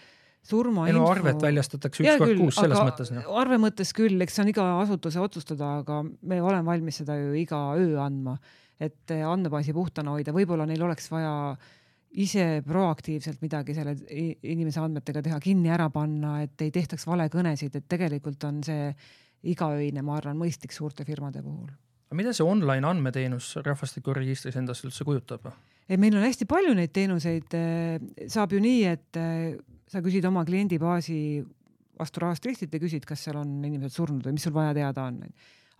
surmainfo. 0.48 0.98
no 0.98 1.06
arvet 1.10 1.40
väljastatakse 1.42 2.04
üks 2.04 2.18
kord 2.20 2.40
kuus 2.40 2.58
selles 2.60 2.80
mõttes. 2.80 3.12
arve 3.42 3.60
mõttes 3.62 3.94
küll, 3.96 4.20
eks 4.24 4.36
see 4.36 4.44
on 4.44 4.52
iga 4.52 4.66
asutuse 4.82 5.22
otsustada, 5.22 5.78
aga 5.82 6.02
me 6.04 6.40
oleme 6.42 6.66
valmis 6.68 7.00
seda 7.02 7.16
ju 7.20 7.32
iga 7.38 7.62
öö 7.80 7.96
andma, 8.02 8.36
et 8.80 9.14
andmebaasi 9.14 9.74
puhtana 9.76 10.16
hoida, 10.16 10.34
võib-olla 10.36 10.66
neil 10.68 10.82
oleks 10.84 11.08
vaja 11.12 11.34
ise 12.14 12.62
proaktiivselt 12.66 13.40
midagi 13.42 13.74
selle 13.74 13.96
inimese 14.06 14.82
andmetega 14.82 15.22
teha, 15.24 15.40
kinni 15.42 15.72
ära 15.74 15.88
panna, 15.90 16.36
et 16.44 16.60
ei 16.62 16.70
tehtaks 16.74 17.06
valekõnesid, 17.08 17.74
et 17.74 17.88
tegelikult 17.90 18.44
on 18.46 18.60
see 18.66 18.92
igaöine, 19.50 20.04
ma 20.04 20.18
arvan, 20.20 20.38
mõistlik 20.38 20.72
suurte 20.74 21.06
firmade 21.08 21.42
puhul. 21.44 21.72
aga 22.08 22.16
mida 22.20 22.32
see 22.36 22.46
online 22.46 22.86
andmeteenus 22.86 23.56
rahvastikuregistris 23.64 24.56
endast 24.60 24.86
üldse 24.86 25.04
kujutab? 25.08 25.50
ei, 25.88 25.98
meil 25.98 26.14
on 26.16 26.24
hästi 26.24 26.46
palju 26.48 26.74
neid 26.76 26.92
teenuseid, 26.94 27.56
saab 28.30 28.54
ju 28.54 28.62
nii, 28.62 28.84
et 28.94 29.22
sa 29.90 30.02
küsid 30.04 30.24
oma 30.28 30.44
kliendibaasi 30.46 31.18
vastu 31.98 32.22
rahast 32.24 32.46
ristit 32.46 32.72
ja 32.74 32.80
küsid, 32.82 33.04
kas 33.06 33.26
seal 33.26 33.38
on 33.40 33.58
inimesed 33.64 33.94
surnud 33.94 34.24
või 34.26 34.36
mis 34.36 34.46
sul 34.46 34.54
vaja 34.54 34.74
teada 34.76 35.06
on. 35.10 35.20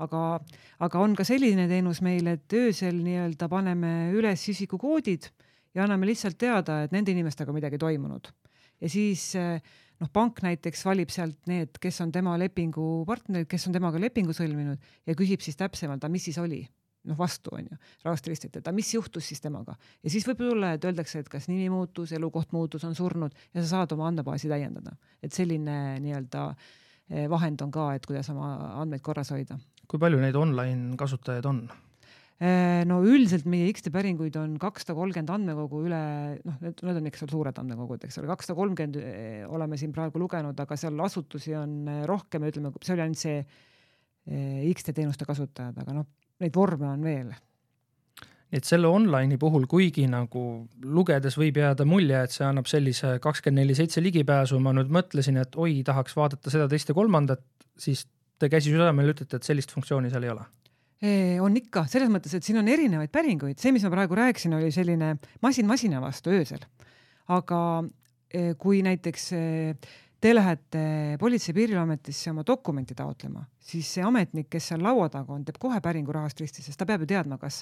aga, 0.05 0.21
aga 0.87 1.01
on 1.01 1.15
ka 1.15 1.27
selline 1.27 1.67
teenus 1.71 2.01
meil, 2.03 2.27
et 2.31 2.53
öösel 2.53 3.01
nii-öelda 3.03 3.49
paneme 3.51 3.95
üles 4.15 4.49
isikukoodid 4.51 5.31
ja 5.75 5.85
anname 5.85 6.07
lihtsalt 6.11 6.39
teada, 6.39 6.83
et 6.85 6.95
nende 6.95 7.15
inimestega 7.15 7.53
midagi 7.53 7.79
toimunud. 7.79 8.31
ja 8.81 8.91
siis 8.91 9.33
noh, 9.35 10.11
pank 10.13 10.43
näiteks 10.43 10.85
valib 10.87 11.11
sealt 11.15 11.39
need, 11.51 11.79
kes 11.81 12.01
on 12.05 12.13
tema 12.13 12.37
lepingupartnerid, 12.39 13.49
kes 13.51 13.69
on 13.69 13.77
temaga 13.77 14.01
lepingu 14.03 14.35
sõlminud 14.37 14.79
ja 15.07 15.19
küsib 15.19 15.43
siis 15.43 15.59
täpsemalt, 15.59 16.05
aga 16.05 16.13
mis 16.13 16.31
siis 16.31 16.39
oli 16.43 16.65
noh, 17.09 17.19
vastu 17.19 17.53
on 17.57 17.69
ju, 17.69 17.79
rahvast 18.05 18.29
aga 18.61 18.75
mis 18.77 18.95
juhtus 18.95 19.29
siis 19.31 19.43
temaga 19.45 19.77
ja 19.77 20.13
siis 20.13 20.27
võib 20.29 20.41
tulla, 20.41 20.75
et 20.77 20.85
öeldakse, 20.89 21.23
et 21.25 21.31
kas 21.33 21.49
nimi 21.51 21.69
muutus, 21.73 22.15
elukoht 22.17 22.55
muutus, 22.57 22.85
on 22.89 22.97
surnud 22.97 23.35
ja 23.53 23.63
sa 23.63 23.69
saad 23.71 23.95
oma 23.97 24.09
andmebaasi 24.11 24.51
täiendada, 24.51 24.97
et 25.23 25.37
selline 25.37 25.99
nii-öelda 26.05 26.49
eh, 26.55 27.27
vahend 27.31 27.65
on 27.65 27.73
ka, 27.75 27.93
et 27.97 28.07
kuidas 28.09 28.31
oma 28.33 28.55
andmeid 28.83 29.05
korras 29.05 29.33
hoida. 29.35 29.59
kui 29.89 30.01
palju 30.01 30.21
neid 30.23 30.37
online 30.39 30.97
kasutajaid 31.01 31.51
on? 31.51 31.67
no 32.91 32.97
üldiselt 33.07 33.45
meie 33.47 33.69
X-tee 33.71 33.93
päringuid 33.95 34.35
on 34.37 34.57
kakssada 34.61 34.97
kolmkümmend 34.99 35.31
andmekogu 35.31 35.85
üle, 35.87 36.01
noh, 36.43 36.57
need, 36.61 36.81
need 36.83 36.99
on 36.99 37.07
ikka 37.07 37.21
seal 37.21 37.31
suured 37.31 37.61
andmekogud, 37.63 38.03
eks 38.05 38.19
ole, 38.19 38.27
kakssada 38.33 38.57
kolmkümmend 38.59 38.99
oleme 39.55 39.79
siin 39.79 39.95
praegu 39.95 40.19
lugenud, 40.21 40.59
aga 40.59 40.77
seal 40.77 40.99
asutusi 41.07 41.55
on 41.57 41.87
rohkem, 42.11 42.49
ütleme, 42.51 42.75
see 42.83 42.97
oli 42.97 43.07
ainult 43.07 43.23
see 43.23 43.39
X-tee 44.75 44.97
teenuste 44.97 45.29
kasutajad, 45.29 45.79
aga 45.79 45.95
noh, 46.01 46.11
neid 46.43 46.55
vorme 46.57 46.89
on 46.91 47.05
veel. 47.05 47.33
Et 48.55 48.63
selle 48.63 48.87
online'i 48.87 49.39
puhul, 49.41 49.65
kuigi 49.67 50.05
nagu 50.07 50.41
lugedes 50.87 51.35
võib 51.41 51.57
jääda 51.59 51.87
mulje, 51.89 52.21
et 52.23 52.35
see 52.35 52.45
annab 52.47 52.69
sellise 52.71 53.17
kakskümmend 53.23 53.65
neli 53.65 53.75
seitse 53.75 54.03
ligipääsu, 54.05 54.61
ma 54.63 54.71
nüüd 54.77 54.93
mõtlesin, 54.95 55.41
et 55.43 55.57
oi, 55.59 55.81
tahaks 55.87 56.15
vaadata 56.15 56.53
seda, 56.53 56.69
teist 56.71 56.93
ja 56.93 56.95
kolmandat, 56.95 57.43
siis 57.81 58.05
te 58.39 58.51
käsi 58.53 58.71
südamel 58.71 59.11
ütlete, 59.11 59.41
et 59.41 59.49
sellist 59.49 59.75
funktsiooni 59.75 60.13
seal 60.13 60.29
ei 60.29 60.35
ole. 60.37 60.47
On 61.45 61.57
ikka, 61.59 61.83
selles 61.91 62.09
mõttes, 62.09 62.33
et 62.37 62.47
siin 62.47 62.61
on 62.61 62.71
erinevaid 62.71 63.11
päringuid, 63.13 63.59
see, 63.61 63.75
mis 63.75 63.83
ma 63.85 63.91
praegu 63.93 64.17
rääkisin, 64.17 64.55
oli 64.57 64.71
selline 64.73 65.17
masin 65.45 65.67
masina 65.69 66.01
vastu 66.01 66.33
öösel. 66.33 66.63
aga 67.35 67.59
kui 68.59 68.83
näiteks 68.83 69.29
te 70.25 70.33
lähete 70.33 70.85
Politsei- 71.21 71.53
ja 71.53 71.59
Piirivalveametisse 71.59 72.31
oma 72.33 72.45
dokumenti 72.47 72.95
taotlema, 72.97 73.45
siis 73.61 73.91
see 73.99 74.05
ametnik, 74.05 74.49
kes 74.51 74.71
seal 74.73 74.81
laua 74.85 75.11
taga 75.13 75.37
on, 75.37 75.45
teeb 75.45 75.59
kohe 75.61 75.81
päringu 75.85 76.15
rahast 76.17 76.41
risti, 76.41 76.65
sest 76.65 76.81
ta 76.81 76.89
peab 76.89 77.05
ju 77.05 77.11
teadma, 77.13 77.37
kas 77.39 77.61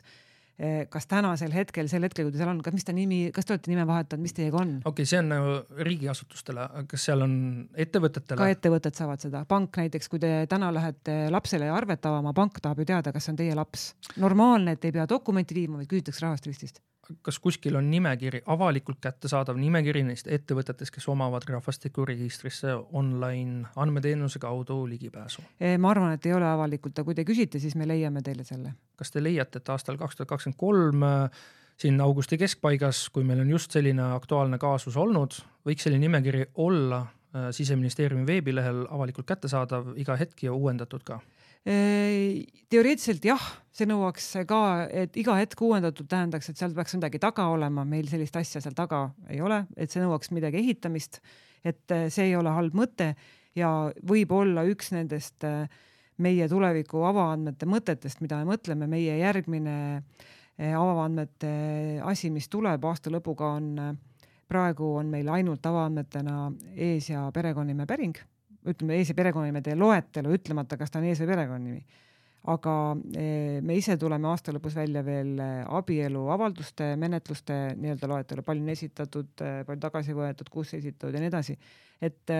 Eh, 0.60 0.84
kas 0.92 1.06
tänasel 1.08 1.50
hetkel, 1.56 1.86
sel 1.88 2.04
hetkel, 2.04 2.26
kui 2.26 2.34
ta 2.34 2.42
seal 2.42 2.50
on, 2.52 2.58
kas, 2.62 2.74
mis 2.76 2.84
ta 2.84 2.92
nimi, 2.92 3.22
kas 3.32 3.48
te 3.48 3.54
olete 3.54 3.70
nime 3.72 3.86
vahetanud, 3.88 4.20
mis 4.20 4.36
teiega 4.36 4.60
on? 4.60 4.74
okei 4.82 4.90
okay,, 4.90 5.08
see 5.08 5.18
on 5.22 5.30
nagu 5.32 5.54
riigiasutustele, 5.88 6.66
kas 6.90 7.06
seal 7.08 7.24
on 7.24 7.34
ettevõtetele? 7.72 8.36
ka 8.36 8.50
ettevõtted 8.52 9.00
saavad 9.00 9.24
seda, 9.24 9.42
pank 9.48 9.80
näiteks, 9.80 10.12
kui 10.12 10.20
te 10.20 10.34
täna 10.52 10.68
lähete 10.76 11.16
lapsele 11.32 11.72
arvet 11.72 12.04
avama, 12.06 12.34
pank 12.36 12.60
tahab 12.60 12.84
ju 12.84 12.90
teada, 12.92 13.14
kas 13.16 13.26
see 13.26 13.32
on 13.32 13.40
teie 13.40 13.56
laps. 13.56 13.88
normaalne, 14.20 14.76
et 14.76 14.84
ei 14.84 14.92
pea 14.92 15.08
dokumenti 15.08 15.56
viima, 15.56 15.80
vaid 15.80 15.88
küsitakse 15.88 16.26
rahast 16.26 16.46
ristist 16.52 16.82
kas 17.22 17.38
kuskil 17.42 17.76
on 17.76 17.90
nimekiri, 17.90 18.42
avalikult 18.46 19.00
kättesaadav 19.04 19.58
nimekiri 19.60 20.02
neist 20.06 20.26
ettevõtetest, 20.26 20.94
kes 20.94 21.08
omavad 21.12 21.46
rahvastikuregistrisse 21.48 22.74
online 22.92 23.68
andmeteenuse 23.76 24.38
kaudu 24.42 24.82
ligipääsu? 24.88 25.42
ma 25.78 25.90
arvan, 25.90 26.16
et 26.16 26.26
ei 26.26 26.34
ole 26.34 26.48
avalikult, 26.48 26.98
aga 26.98 27.04
kui 27.08 27.18
te 27.18 27.26
küsite, 27.28 27.60
siis 27.62 27.76
me 27.76 27.88
leiame 27.88 28.22
teile 28.22 28.44
selle. 28.44 28.74
kas 28.96 29.10
te 29.10 29.22
leiate, 29.22 29.58
et 29.58 29.74
aastal 29.74 29.98
kaks 30.00 30.16
tuhat 30.16 30.32
kakskümmend 30.34 30.58
kolm 30.58 31.04
siin 31.82 32.00
augusti 32.00 32.38
keskpaigas, 32.38 33.08
kui 33.10 33.24
meil 33.26 33.42
on 33.42 33.50
just 33.50 33.74
selline 33.74 34.04
aktuaalne 34.14 34.58
kaasus 34.62 34.96
olnud, 34.96 35.38
võiks 35.66 35.86
selline 35.86 36.06
nimekiri 36.06 36.46
olla 36.62 37.02
äh, 37.02 37.50
siseministeeriumi 37.50 38.26
veebilehel 38.26 38.84
avalikult 38.90 39.28
kättesaadav 39.28 39.94
iga 40.00 40.16
hetk 40.20 40.46
ja 40.46 40.54
uuendatud 40.54 41.04
ka? 41.06 41.20
Teoreetiliselt 41.64 43.24
jah, 43.24 43.42
see 43.72 43.88
nõuaks 43.88 44.26
ka, 44.48 44.60
et 44.90 45.16
iga 45.20 45.36
hetk 45.38 45.60
uuendatud 45.64 46.08
tähendaks, 46.10 46.50
et 46.50 46.60
seal 46.60 46.74
peaks 46.76 46.96
midagi 46.98 47.20
taga 47.22 47.46
olema, 47.52 47.84
meil 47.88 48.08
sellist 48.10 48.36
asja 48.36 48.60
seal 48.64 48.74
taga 48.76 49.06
ei 49.32 49.40
ole, 49.44 49.62
et 49.76 49.92
see 49.92 50.02
nõuaks 50.02 50.32
midagi 50.34 50.60
ehitamist. 50.60 51.20
et 51.64 51.94
äh, 51.94 52.08
see 52.10 52.32
ei 52.32 52.36
ole 52.36 52.50
halb 52.50 52.74
mõte 52.74 53.12
ja 53.54 53.92
võib 54.02 54.32
olla 54.34 54.64
üks 54.66 54.90
nendest 54.90 55.44
äh, 55.46 55.70
meie 56.18 56.48
tuleviku 56.50 57.04
avaandmete 57.06 57.66
mõtetest, 57.66 58.20
mida 58.20 58.40
me 58.42 58.50
mõtleme, 58.50 58.88
meie 58.90 59.16
järgmine 59.20 59.76
äh, 60.02 60.74
avaandmete 60.74 62.02
asi, 62.02 62.30
mis 62.30 62.50
tuleb 62.50 62.84
aasta 62.84 63.14
lõpuga 63.14 63.54
on, 63.60 63.96
praegu 64.50 64.96
on 64.98 65.14
meil 65.14 65.30
ainult 65.30 65.64
avaandmetena 65.64 66.50
ees- 66.74 67.12
ja 67.14 67.28
perekonnanime 67.32 67.86
päring 67.86 68.18
ütleme 68.68 68.98
ees- 68.98 69.10
ja 69.10 69.18
perekonnanimede 69.18 69.74
loetelu, 69.78 70.32
ütlemata, 70.36 70.78
kas 70.78 70.90
ta 70.90 71.00
on 71.00 71.08
ees- 71.10 71.20
või 71.22 71.34
perekonnanimi. 71.34 71.84
aga 72.42 72.96
eh, 73.14 73.60
me 73.62 73.76
ise 73.78 73.94
tuleme 73.96 74.26
aasta 74.26 74.50
lõpus 74.50 74.74
välja 74.74 75.04
veel 75.06 75.36
eh, 75.38 75.62
abieluavalduste, 75.78 76.96
menetluste 76.98 77.76
nii-öelda 77.78 78.08
loetelu, 78.10 78.42
palju 78.42 78.64
on 78.64 78.72
esitatud, 78.72 79.28
eh, 79.46 79.60
palju 79.66 79.82
tagasi 79.84 80.16
võetud, 80.18 80.50
kus 80.50 80.74
esitatud 80.74 81.14
ja 81.14 81.20
nii 81.22 81.30
edasi. 81.30 81.56
et 82.02 82.30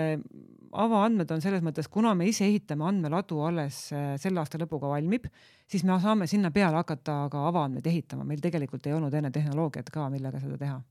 avaandmed 0.73 1.31
on 1.31 1.41
selles 1.41 1.63
mõttes, 1.63 1.87
kuna 1.87 2.17
me 2.19 2.27
ise 2.27 2.43
ehitame 2.49 2.83
andmeladu 2.83 3.45
alles 3.47 3.77
selle 4.19 4.41
aasta 4.41 4.59
lõpuga 4.59 4.91
valmib, 4.91 5.29
siis 5.71 5.85
me 5.85 6.01
saame 6.03 6.27
sinna 6.27 6.51
peale 6.51 6.81
hakata 6.81 7.29
ka 7.31 7.47
avaandmeid 7.47 7.87
ehitama, 7.87 8.25
meil 8.25 8.43
tegelikult 8.43 8.87
ei 8.87 8.97
olnud 8.97 9.15
enne 9.15 9.31
tehnoloogiat 9.31 9.95
ka, 9.95 10.09
millega 10.11 10.41
seda 10.43 10.59
teha. 10.59 10.83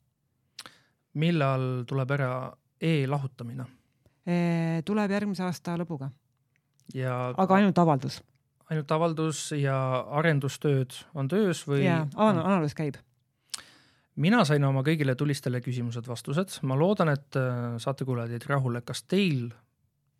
millal 1.14 1.84
tuleb 1.84 2.16
ära 2.16 2.32
e-lahutamine? 2.80 3.81
Tuleb 4.86 5.12
järgmise 5.12 5.42
aasta 5.48 5.74
lõpuga. 5.82 6.12
ja. 6.94 7.34
aga 7.38 7.56
ainult 7.58 7.80
avaldus. 7.82 8.20
ainult 8.70 8.92
avaldus 8.92 9.48
ja 9.58 9.78
arendustööd 10.22 10.94
on 11.18 11.28
töös 11.32 11.64
või? 11.68 11.86
jaa, 11.88 12.06
analüüs 12.16 12.78
käib 12.78 13.00
mina 14.20 14.44
sain 14.48 14.64
oma 14.68 14.84
kõigile 14.86 15.16
tulistele 15.18 15.62
küsimused 15.64 16.08
vastused, 16.08 16.60
ma 16.68 16.78
loodan, 16.80 17.14
et 17.14 17.38
äh, 17.40 17.76
saatekuulajad 17.82 18.36
jäid 18.36 18.48
rahule, 18.50 18.82
kas 18.86 19.04
teil, 19.10 19.50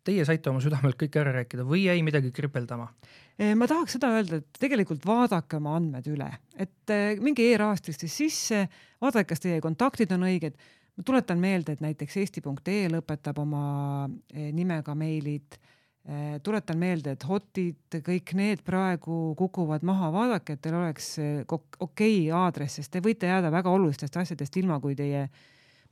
teie 0.06 0.24
saite 0.26 0.50
oma 0.50 0.62
südamelt 0.64 0.98
kõik 0.98 1.18
ära 1.20 1.34
rääkida 1.36 1.66
või 1.66 1.86
jäi 1.86 2.00
midagi 2.06 2.32
kripeldama? 2.34 2.90
ma 3.56 3.66
tahaks 3.66 3.96
seda 3.96 4.10
öelda, 4.12 4.38
et 4.42 4.58
tegelikult 4.60 5.06
vaadake 5.08 5.56
oma 5.56 5.72
andmed 5.78 6.06
üle, 6.12 6.28
et 6.60 6.92
äh, 6.92 7.16
minge 7.24 7.46
e-rahastisse 7.48 8.10
sisse, 8.10 8.66
vaadake, 9.02 9.32
kas 9.32 9.42
teie 9.42 9.60
kontaktid 9.64 10.12
on 10.14 10.26
õiged 10.28 10.58
ma 10.96 11.04
tuletan 11.06 11.40
meelde, 11.40 11.76
et 11.76 11.84
näiteks 11.84 12.16
eesti.ee 12.22 12.88
lõpetab 12.92 13.38
oma 13.42 13.64
eh, 14.34 14.50
nimega 14.54 14.94
meilid. 14.98 15.58
Eh, 16.02 16.40
tuletan 16.42 16.80
meelde, 16.80 17.14
et 17.14 17.24
hotid, 17.28 17.96
kõik 18.02 18.32
need 18.34 18.64
praegu 18.66 19.36
kukuvad 19.38 19.84
maha, 19.86 20.10
vaadake, 20.10 20.56
et 20.56 20.62
teil 20.64 20.74
oleks 20.80 21.12
eh, 21.22 21.42
okei 21.46 21.76
okay 21.86 22.16
aadress, 22.34 22.80
sest 22.80 22.90
te 22.92 23.02
võite 23.04 23.30
jääda 23.30 23.52
väga 23.54 23.70
olulistest 23.70 24.18
asjadest 24.18 24.58
ilma, 24.58 24.80
kui 24.82 24.96
teie 24.98 25.28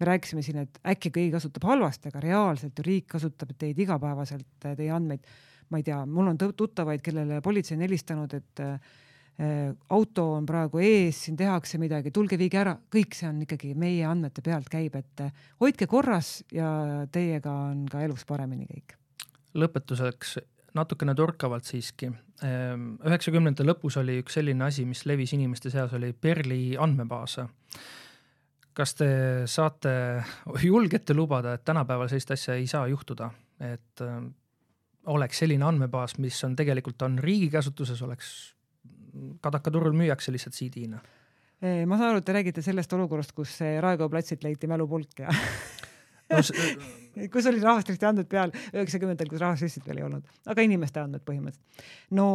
me 0.00 0.08
rääkisime 0.08 0.42
siin, 0.42 0.64
et 0.64 0.80
äkki 0.88 1.12
keegi 1.14 1.36
kasutab 1.36 1.68
halvasti, 1.68 2.10
aga 2.10 2.24
reaalselt 2.24 2.78
ju 2.80 2.86
riik 2.88 3.06
kasutab 3.14 3.52
teid 3.60 3.78
igapäevaselt, 3.78 4.48
teie 4.64 4.90
andmeid. 4.90 5.22
ma 5.70 5.78
ei 5.78 5.84
tea, 5.86 6.00
mul 6.02 6.32
on 6.32 6.38
tuttavaid, 6.40 6.98
kellele 6.98 7.38
politsei 7.44 7.76
on 7.76 7.84
helistanud, 7.86 8.32
et 8.34 8.62
Äh, 8.64 8.78
auto 9.88 10.24
on 10.36 10.46
praegu 10.46 10.82
ees, 10.84 11.24
siin 11.24 11.36
tehakse 11.38 11.78
midagi, 11.80 12.12
tulge 12.12 12.36
viige 12.40 12.58
ära, 12.60 12.74
kõik 12.92 13.16
see 13.16 13.28
on 13.30 13.38
ikkagi 13.46 13.72
meie 13.78 14.04
andmete 14.04 14.42
pealt 14.44 14.68
käib, 14.72 14.98
et 15.00 15.22
äh, 15.24 15.44
hoidke 15.62 15.88
korras 15.88 16.40
ja 16.52 17.06
teiega 17.12 17.52
on 17.70 17.86
ka 17.90 18.02
elus 18.04 18.26
paremini 18.28 18.68
kõik. 18.68 18.96
lõpetuseks 19.56 20.36
natukene 20.76 21.14
torkavalt 21.18 21.64
siiski. 21.64 22.10
Ähm, 22.44 22.92
üheksakümnendate 23.06 23.66
lõpus 23.66 23.96
oli 24.00 24.20
üks 24.20 24.36
selline 24.38 24.64
asi, 24.68 24.84
mis 24.88 25.06
levis 25.08 25.32
inimeste 25.34 25.72
seas, 25.72 25.92
oli 25.96 26.12
Perli 26.12 26.76
andmebaas. 26.78 27.40
kas 28.74 28.94
te 28.94 29.10
saate, 29.46 29.90
julgete 30.70 31.14
lubada, 31.14 31.54
et 31.54 31.64
tänapäeval 31.64 32.08
sellist 32.08 32.30
asja 32.30 32.54
ei 32.54 32.66
saa 32.66 32.86
juhtuda, 32.88 33.30
et 33.60 34.04
äh, 34.04 34.22
oleks 35.06 35.38
selline 35.38 35.64
andmebaas, 35.64 36.18
mis 36.18 36.44
on 36.44 36.56
tegelikult 36.56 37.02
on 37.02 37.18
riigi 37.18 37.48
käsutuses, 37.50 38.02
oleks 38.02 38.54
kadakaturul 39.44 39.96
müüakse 39.96 40.32
lihtsalt 40.32 40.56
CD-na. 40.56 41.00
ma 41.60 41.98
saan 41.98 42.14
aru, 42.14 42.22
et 42.22 42.24
te 42.24 42.32
räägite 42.32 42.62
sellest 42.64 42.92
olukorrast, 42.96 43.32
kus 43.36 43.58
Raekoja 43.60 44.08
platsilt 44.08 44.44
leiti 44.46 44.68
mälupulk 44.70 45.24
ja 45.24 45.32
no, 46.30 46.40
kus 47.32 47.48
oli 47.50 47.62
rahvastiku 47.62 48.06
andmed 48.08 48.28
peal 48.30 48.52
üheksakümnendatel, 48.72 49.30
kus 49.32 49.42
rahvastikusid 49.42 49.88
veel 49.88 50.02
ei 50.02 50.06
olnud, 50.06 50.36
aga 50.52 50.66
inimeste 50.66 51.02
andmed 51.02 51.24
põhimõtteliselt. 51.26 51.88
no 52.16 52.28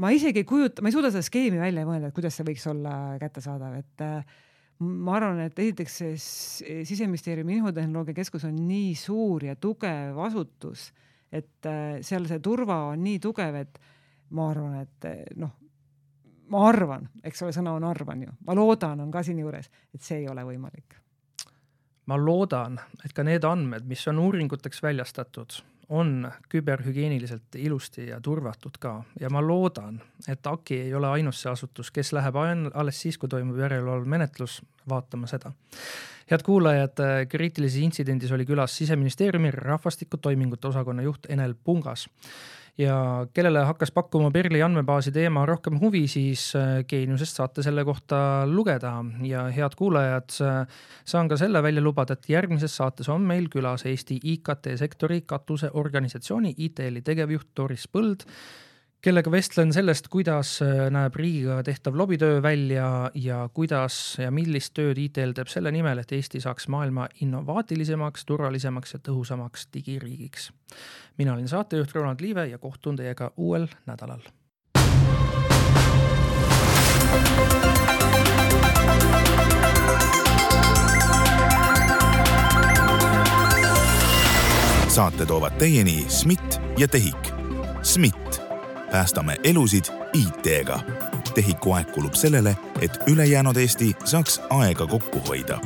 ma 0.00 0.12
isegi 0.16 0.42
ei 0.42 0.48
kujuta, 0.48 0.82
ma 0.82 0.90
ei 0.90 0.96
suuda 0.96 1.10
seda 1.12 1.24
skeemi 1.26 1.60
välja 1.60 1.84
mõelda, 1.88 2.10
et 2.10 2.16
kuidas 2.16 2.38
see 2.38 2.46
võiks 2.48 2.64
olla 2.70 2.94
kättesaadav, 3.20 3.76
et 3.82 4.04
äh, 4.06 4.40
ma 4.80 5.16
arvan, 5.18 5.42
et 5.44 5.58
esiteks 5.60 6.00
siseministeeriumi 6.88 7.58
infotehnoloogia 7.58 8.16
keskus 8.16 8.46
on 8.48 8.56
nii 8.68 8.94
suur 8.98 9.50
ja 9.50 9.56
tugev 9.60 10.18
asutus, 10.26 10.88
et 11.32 11.68
äh, 11.68 11.98
seal 12.06 12.28
see 12.30 12.40
turva 12.44 12.86
on 12.94 13.04
nii 13.04 13.20
tugev, 13.22 13.60
et 13.60 13.80
ma 14.36 14.50
arvan, 14.52 14.80
et 14.84 15.36
noh, 15.40 15.56
ma 16.50 16.66
arvan, 16.68 17.08
eks 17.24 17.44
ole, 17.44 17.54
sõna 17.54 17.74
on 17.78 17.86
arvan 17.88 18.26
ju, 18.26 18.34
ma 18.46 18.56
loodan, 18.58 19.04
on 19.04 19.10
ka 19.14 19.22
siinjuures, 19.26 19.70
et 19.94 20.02
see 20.02 20.22
ei 20.22 20.28
ole 20.28 20.44
võimalik. 20.46 20.98
ma 22.10 22.16
loodan, 22.18 22.80
et 23.04 23.12
ka 23.14 23.22
need 23.22 23.44
andmed, 23.46 23.84
mis 23.86 24.02
on 24.10 24.18
uuringuteks 24.18 24.82
väljastatud, 24.82 25.60
on 25.94 26.30
küberhügieeniliselt 26.50 27.54
ilusti 27.58 28.08
ja 28.08 28.20
turvatud 28.20 28.78
ka 28.82 28.96
ja 29.20 29.30
ma 29.30 29.42
loodan, 29.42 30.00
et 30.28 30.46
AKI 30.46 30.80
ei 30.86 30.94
ole 30.94 31.08
ainus 31.08 31.42
see 31.42 31.50
asutus, 31.50 31.90
kes 31.90 32.12
läheb 32.14 32.36
alles 32.38 33.00
siis, 33.00 33.18
kui 33.18 33.28
toimub 33.28 33.58
järelevalvemenetlus, 33.58 34.60
vaatama 34.88 35.26
seda. 35.26 35.52
head 36.30 36.42
kuulajad, 36.46 37.02
kriitilises 37.28 37.82
intsidendis 37.82 38.32
oli 38.32 38.46
külas 38.46 38.76
siseministeeriumi 38.76 39.50
rahvastikutoimingute 39.50 40.68
osakonna 40.68 41.02
juht 41.02 41.26
Enel 41.28 41.54
Pungas 41.54 42.08
ja 42.80 43.26
kellele 43.34 43.64
hakkas 43.68 43.92
pakkuma 43.92 44.30
Perli 44.32 44.62
andmebaasi 44.62 45.12
teema 45.12 45.44
rohkem 45.48 45.78
huvi, 45.80 46.06
siis 46.08 46.50
äh, 46.56 46.80
Geeniusest 46.88 47.40
saate 47.40 47.64
selle 47.66 47.84
kohta 47.84 48.46
lugeda. 48.48 48.94
Ja 49.26 49.46
head 49.52 49.76
kuulajad, 49.78 50.32
äh, 50.46 50.80
saan 51.04 51.28
ka 51.28 51.38
selle 51.40 51.62
välja 51.62 51.84
lubada, 51.84 52.16
et 52.16 52.28
järgmises 52.30 52.76
saates 52.76 53.08
on 53.12 53.26
meil 53.28 53.50
külas 53.52 53.86
Eesti 53.90 54.20
IKT 54.34 54.72
sektori 54.80 55.22
katuseorganisatsiooni 55.26 56.54
ITL-i 56.56 57.04
tegevjuht 57.06 57.52
Doris 57.56 57.86
Põld 57.88 58.26
kellega 59.00 59.30
vestlen 59.32 59.72
sellest, 59.72 60.08
kuidas 60.12 60.58
äh, 60.64 60.88
näeb 60.92 61.16
riigiga 61.16 61.60
tehtav 61.64 61.96
lobitöö 61.96 62.42
välja 62.42 63.10
ja 63.14 63.48
kuidas 63.54 64.18
ja 64.20 64.30
millist 64.30 64.74
tööd 64.76 64.98
ITL 65.00 65.32
teeb 65.36 65.48
selle 65.48 65.72
nimel, 65.72 66.02
et 66.02 66.12
Eesti 66.12 66.40
saaks 66.40 66.68
maailma 66.68 67.08
innovaatilisemaks, 67.24 68.26
turvalisemaks 68.28 68.94
ja 68.94 69.00
tõhusamaks 69.08 69.68
digiriigiks. 69.74 70.50
mina 71.18 71.32
olen 71.32 71.48
saatejuht 71.48 71.94
Ronald 71.94 72.20
Liive 72.20 72.46
ja 72.46 72.58
kohtun 72.58 72.96
teiega 72.96 73.32
uuel 73.36 73.68
nädalal. 73.86 74.20
saate 84.90 85.26
toovad 85.26 85.54
teieni 85.58 86.04
SMIT 86.08 86.60
ja 86.78 86.88
TEHIK. 86.88 87.30
SMIT 87.82 88.39
päästame 88.90 89.36
elusid 89.44 89.84
IT-ga. 90.12 90.80
tehiku 91.34 91.72
aeg 91.72 91.92
kulub 91.92 92.14
sellele, 92.14 92.56
et 92.80 92.98
ülejäänud 93.06 93.56
Eesti 93.56 93.96
saaks 94.04 94.40
aega 94.50 94.86
kokku 94.86 95.20
hoida 95.28 95.60